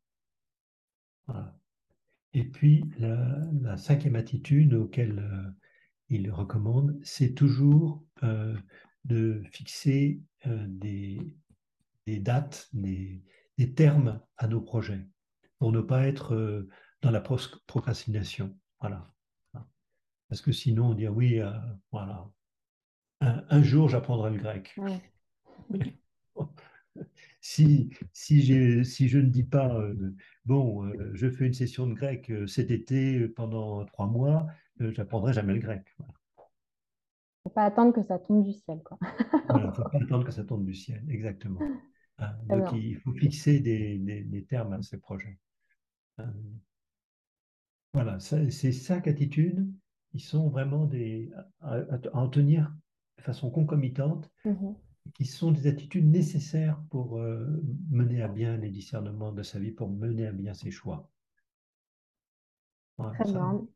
Et 2.35 2.45
puis, 2.45 2.85
la, 2.99 3.77
cinquième 3.77 4.17
attitude 4.17 4.75
auquel 4.75 5.19
euh, 5.19 5.51
il 6.09 6.31
recommande, 6.31 6.99
c'est 7.03 7.35
toujours 7.35 8.05
euh, 8.23 8.57
de 9.05 9.43
fixer 9.53 10.23
euh, 10.47 10.65
des, 10.69 11.37
dates, 12.07 12.71
des, 12.73 13.23
termes 13.77 14.21
à 14.39 14.49
nos 14.49 14.61
projets, 14.61 15.07
pour 15.59 15.73
ne 15.73 15.81
pas 15.81 16.07
être 16.07 16.67
dans 17.03 17.11
la 17.11 17.21
procrastination. 17.21 18.57
Voilà. 18.81 19.15
Parce 20.29 20.41
que 20.41 20.53
sinon, 20.53 20.91
on 20.91 20.95
dit 20.95 21.07
ah 21.07 21.13
oui, 21.13 21.41
voilà, 21.93 22.29
un, 23.21 23.63
jour 23.63 23.89
j'apprendrai 23.89 24.31
le 24.31 24.39
grec. 24.39 24.75
si, 27.41 27.91
si, 28.13 28.85
si 28.85 29.09
je 29.09 29.19
ne 29.19 29.29
dis 29.29 29.45
pas, 29.45 29.81
bon, 30.45 30.85
euh, 30.85 31.11
je 31.15 31.31
fais 31.31 31.47
une 31.47 31.55
session 31.55 31.87
de 31.87 31.95
grec 31.95 32.31
euh, 32.31 32.47
cet 32.47 32.71
été 32.71 33.29
pendant 33.29 33.85
trois 33.87 34.07
mois, 34.07 34.47
j'apprendrai 34.79 35.33
jamais 35.33 35.55
le 35.55 35.61
grec. 35.61 35.85
Il 35.99 37.49
ne 37.49 37.51
faut 37.51 37.55
pas 37.55 37.65
attendre 37.65 37.93
que 37.93 38.03
ça 38.03 38.19
tombe 38.19 38.45
du 38.45 38.53
ciel. 38.53 38.81
il 39.51 39.67
ne 39.67 39.73
faut 39.73 39.83
pas 39.83 39.99
attendre 40.03 40.25
que 40.25 40.33
ça 40.33 40.45
tombe 40.45 40.65
du 40.65 40.75
ciel, 40.75 41.05
exactement. 41.09 41.61
Hein, 42.19 42.37
donc, 42.49 42.73
il 42.73 42.97
faut 42.99 43.13
fixer 43.13 43.61
des, 43.61 43.99
des, 43.99 44.45
termes 44.45 44.75
à 44.75 44.83
ces 44.83 44.99
projets. 44.99 45.39
Hein. 46.19 46.33
voilà, 47.95 48.21
ces 48.21 48.73
cinq 48.73 49.09
attitudes, 49.09 49.67
ils 50.13 50.21
sont 50.21 50.51
vraiment 50.51 50.85
des, 50.85 51.33
à, 51.61 51.81
en 52.13 52.29
tenir 52.29 52.73
de 53.17 53.23
façon 53.23 53.51
concomitante. 53.51 54.31
Mm-hmm 54.45 54.75
qui 55.15 55.25
sont 55.27 55.53
des 55.53 55.67
attitudes 55.67 56.11
nécessaires 56.11 56.81
pour 56.91 57.19
euh, 57.19 57.47
mener 57.91 58.23
à 58.23 58.29
bien 58.29 58.57
les 58.57 58.71
discernements 58.71 59.33
de 59.33 59.43
sa 59.43 59.59
vie, 59.59 59.73
pour 59.73 59.89
mener 59.89 60.27
à 60.27 60.33
bien 60.33 60.55
ses 60.55 60.71
choix. 60.71 61.09
Très 62.99 63.25
bien. 63.25 63.67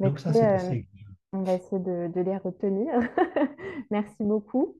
Donc 0.00 0.18
ça, 0.18 0.32
c'est 0.32 0.44
euh, 0.44 0.54
assez... 0.54 0.88
On 1.32 1.42
va 1.42 1.54
essayer 1.54 1.82
de, 1.82 2.20
les 2.20 2.36
retenir. 2.38 2.92
Merci 3.90 4.22
beaucoup. 4.24 4.76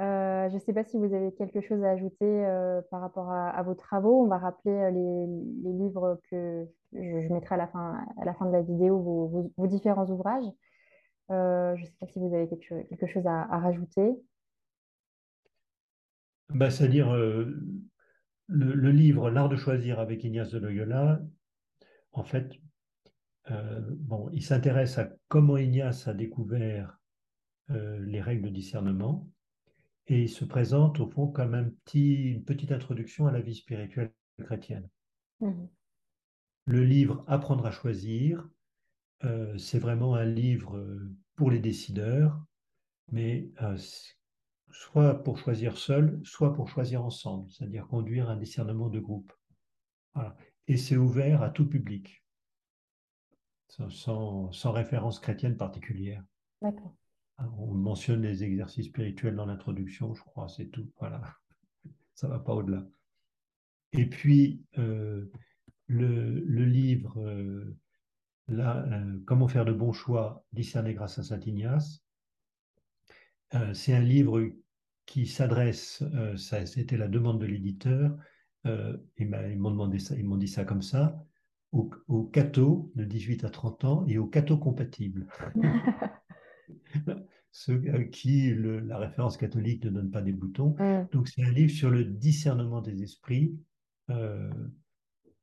Euh, 0.00 0.48
je 0.48 0.54
ne 0.54 0.60
sais 0.60 0.72
pas 0.72 0.84
si 0.84 0.96
vous 0.96 1.12
avez 1.12 1.32
quelque 1.34 1.60
chose 1.60 1.82
à 1.82 1.90
ajouter 1.90 2.44
par 2.90 3.00
rapport 3.00 3.30
à, 3.30 3.62
vos 3.62 3.74
travaux. 3.74 4.22
On 4.22 4.28
va 4.28 4.38
rappeler 4.38 4.90
les, 4.92 5.72
livres 5.72 6.20
que 6.30 6.68
je, 6.92 7.32
mettrai 7.32 7.56
à 7.56 7.58
la, 7.58 7.66
fin, 7.66 8.04
à 8.20 8.24
la 8.24 8.34
fin 8.34 8.46
de 8.46 8.52
la 8.52 8.62
vidéo, 8.62 9.50
vos, 9.56 9.66
différents 9.66 10.06
ouvrages. 10.10 10.44
je 11.28 11.80
ne 11.80 11.84
sais 11.84 11.96
pas 11.98 12.06
si 12.06 12.18
vous 12.18 12.32
avez 12.32 12.48
quelque, 12.48 13.06
chose 13.06 13.26
à 13.26 13.58
rajouter. 13.58 14.20
Bah, 16.54 16.70
c'est-à-dire 16.70 17.10
euh, 17.14 17.56
le, 18.46 18.90
livre 18.90 19.30
L'art 19.30 19.48
de 19.48 19.56
choisir 19.56 20.00
avec 20.00 20.24
Ignace 20.24 20.50
de 20.50 20.58
Loyola, 20.58 21.20
en 22.12 22.24
fait, 22.24 22.52
euh, 23.50 23.80
bon, 23.98 24.28
il 24.32 24.42
s'intéresse 24.42 24.98
à 24.98 25.10
comment 25.28 25.56
Ignace 25.56 26.08
a 26.08 26.14
découvert 26.14 26.98
euh, 27.70 27.98
les 28.00 28.20
règles 28.20 28.48
de 28.48 28.54
discernement 28.54 29.28
et 30.08 30.22
il 30.22 30.28
se 30.28 30.44
présente 30.44 30.98
au 30.98 31.08
fond 31.08 31.28
comme 31.28 31.54
un 31.54 31.70
petit, 31.84 32.32
une 32.32 32.44
petite 32.44 32.72
introduction 32.72 33.28
à 33.28 33.32
la 33.32 33.40
vie 33.40 33.54
spirituelle 33.54 34.12
chrétienne. 34.42 34.88
Mmh. 35.40 35.52
Le 36.66 36.84
livre 36.84 37.24
Apprendre 37.28 37.66
à 37.66 37.70
choisir, 37.70 38.48
c'est 39.58 39.78
vraiment 39.78 40.14
un 40.14 40.24
livre 40.24 40.82
pour 41.34 41.50
les 41.50 41.58
décideurs, 41.58 42.42
mais 43.10 43.50
soit 44.72 45.22
pour 45.22 45.38
choisir 45.38 45.76
seul, 45.76 46.20
soit 46.24 46.52
pour 46.54 46.68
choisir 46.68 47.04
ensemble, 47.04 47.50
c'est-à-dire 47.50 47.86
conduire 47.86 48.30
un 48.30 48.36
discernement 48.36 48.88
de 48.88 49.00
groupe. 49.00 49.32
Et 50.66 50.76
c'est 50.76 50.96
ouvert 50.96 51.42
à 51.42 51.50
tout 51.50 51.68
public, 51.68 52.24
sans, 53.88 54.50
référence 54.64 55.18
chrétienne 55.18 55.56
particulière. 55.56 56.24
On 56.60 57.72
mentionne 57.72 58.22
les 58.22 58.44
exercices 58.44 58.86
spirituels 58.86 59.34
dans 59.34 59.46
l'introduction, 59.46 60.14
je 60.14 60.22
crois, 60.22 60.48
c'est 60.48 60.66
tout. 60.66 60.90
Voilà, 60.98 61.22
ça 62.14 62.28
ne 62.28 62.32
va 62.32 62.38
pas 62.38 62.54
au-delà. 62.54 62.86
Et 63.92 64.06
puis, 64.06 64.62
euh, 64.78 65.30
le, 65.86 66.64
livre 66.64 67.20
euh, 67.20 67.76
là, 68.48 68.84
euh, 68.86 69.18
Comment 69.26 69.48
faire 69.48 69.64
de 69.64 69.72
bons 69.72 69.92
choix, 69.92 70.44
discerner 70.52 70.94
grâce 70.94 71.18
à 71.18 71.22
Saint 71.22 71.40
Ignace, 71.40 72.02
euh, 73.54 73.74
c'est 73.74 73.94
un 73.94 74.00
livre 74.00 74.50
qui 75.06 75.26
s'adresse, 75.26 76.02
euh, 76.14 76.36
c'était 76.36 76.96
la 76.96 77.08
demande 77.08 77.40
de 77.40 77.46
l'éditeur, 77.46 78.16
euh, 78.66 78.96
ils 79.18 79.28
m'ont 79.58 79.70
demandé 79.70 79.98
ça, 79.98 80.14
ils 80.16 80.24
m'ont 80.24 80.36
dit 80.36 80.48
ça 80.48 80.64
comme 80.64 80.82
ça, 80.82 81.24
aux, 81.72 81.90
aux 82.08 82.24
cathos 82.24 82.92
de 82.94 83.04
18 83.04 83.44
à 83.44 83.50
30 83.50 83.84
ans 83.84 84.04
et 84.06 84.18
aux 84.18 84.26
cathos 84.26 84.58
compatibles. 84.58 85.26
Ceux 87.52 87.82
à 87.92 88.04
qui 88.04 88.54
la 88.54 88.98
référence 88.98 89.36
catholique 89.36 89.84
ne 89.84 89.90
donne 89.90 90.10
pas 90.12 90.22
des 90.22 90.32
boutons. 90.32 90.76
Mm. 90.78 91.08
Donc 91.10 91.26
c'est 91.28 91.42
un 91.42 91.50
livre 91.50 91.72
sur 91.72 91.90
le 91.90 92.04
discernement 92.04 92.80
des 92.80 93.02
esprits, 93.02 93.58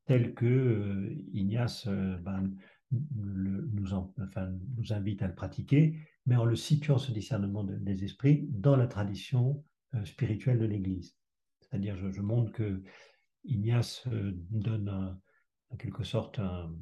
tel 0.06 0.34
que 0.34 1.18
Ignace 1.34 1.88
ben, 1.88 2.54
nous, 2.92 3.94
enfin, 3.94 4.54
nous 4.78 4.94
invite 4.94 5.22
à 5.22 5.28
le 5.28 5.36
pratiquer, 5.36 5.98
mais 6.28 6.36
en 6.36 6.46
le 6.46 6.58
situant 6.58 6.98
ce 6.98 7.12
discernement 7.12 7.64
des 7.64 8.04
esprits 8.04 8.48
dans 8.52 8.76
la 8.76 8.86
tradition 8.86 9.64
euh, 9.96 10.06
spirituelle 10.06 10.60
de 10.60 10.66
l'Église. 10.66 11.16
C'est-à-dire, 11.62 11.96
je, 11.98 12.22
montre 12.22 12.52
que 12.52 12.84
Ignace 13.46 14.06
euh, 14.08 14.34
donne 14.52 15.18
en 15.70 15.76
quelque 15.78 16.04
sorte 16.04 16.40
un, 16.40 16.76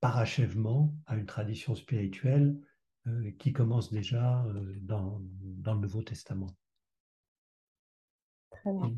parachèvement 0.00 0.94
à 1.06 1.16
une 1.16 1.26
tradition 1.26 1.74
spirituelle 1.74 2.58
euh, 3.06 3.30
qui 3.38 3.52
commence 3.52 3.92
déjà 3.92 4.44
dans, 4.80 5.20
le 5.20 5.80
Nouveau 5.80 6.02
Testament. 6.02 6.56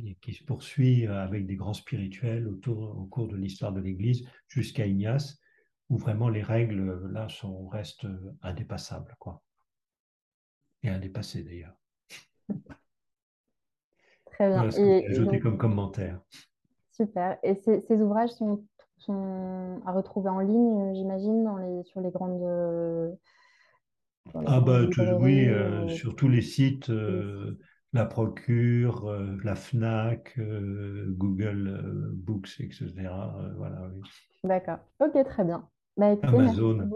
Et 0.07 0.14
qui 0.20 0.32
se 0.32 0.45
poursuit 0.45 1.07
avec 1.07 1.45
des 1.47 1.57
grands 1.57 1.74
spirituels 1.74 2.47
autour, 2.47 2.97
au 2.97 3.07
cours 3.07 3.26
de 3.26 3.37
l'histoire 3.37 3.72
de 3.72 3.80
l'Église 3.80 4.24
jusqu'à 4.47 4.87
Ignace, 4.87 5.41
où 5.89 5.99
vraiment 5.99 6.28
les 6.28 6.43
règles 6.43 7.09
là 7.12 7.28
sont, 7.28 7.68
restent 7.68 8.07
indépassables. 8.43 9.14
Quoi. 9.18 9.43
Et 10.82 10.89
indépassées 10.89 11.43
d'ailleurs. 11.43 11.76
Très 14.26 14.51
bien. 14.51 14.68
et, 14.70 15.07
ajouté 15.07 15.41
comme 15.41 15.57
commentaire. 15.57 16.20
Super. 16.93 17.39
Et 17.43 17.55
ces, 17.55 17.82
ouvrages 17.91 18.30
sont, 18.30 18.64
à 19.87 19.93
retrouver 19.93 20.30
en 20.30 20.41
ligne, 20.41 20.95
j'imagine, 20.95 21.82
sur 21.84 22.01
les 22.01 22.11
grandes. 22.11 23.18
ah, 24.47 24.61
bah, 24.61 24.80
oui, 25.20 25.47
euh, 25.47 25.84
euh, 25.84 25.89
sur 25.89 26.16
tous 26.16 26.28
les 26.28 26.43
sites. 26.43 26.91
Euh, 26.91 27.59
la 27.93 28.05
Procure, 28.05 29.11
la 29.43 29.55
FNAC, 29.55 30.39
Google 30.39 32.12
Books, 32.12 32.61
etc. 32.61 32.93
voilà, 33.57 33.89
oui. 33.95 34.03
D'accord. 34.45 34.80
Ok, 35.01 35.24
très 35.24 35.45
bien. 35.45 35.66
Bah, 35.97 36.14
Amazon. 36.24 36.90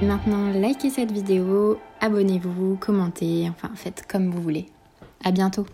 Maintenant, 0.00 0.50
likez 0.54 0.88
cette 0.88 1.12
vidéo, 1.12 1.78
abonnez-vous, 2.00 2.76
commentez, 2.76 3.48
enfin 3.50 3.70
faites 3.74 4.06
comme 4.10 4.30
vous 4.30 4.40
voulez. 4.40 4.66
À 5.24 5.30
bientôt 5.30 5.66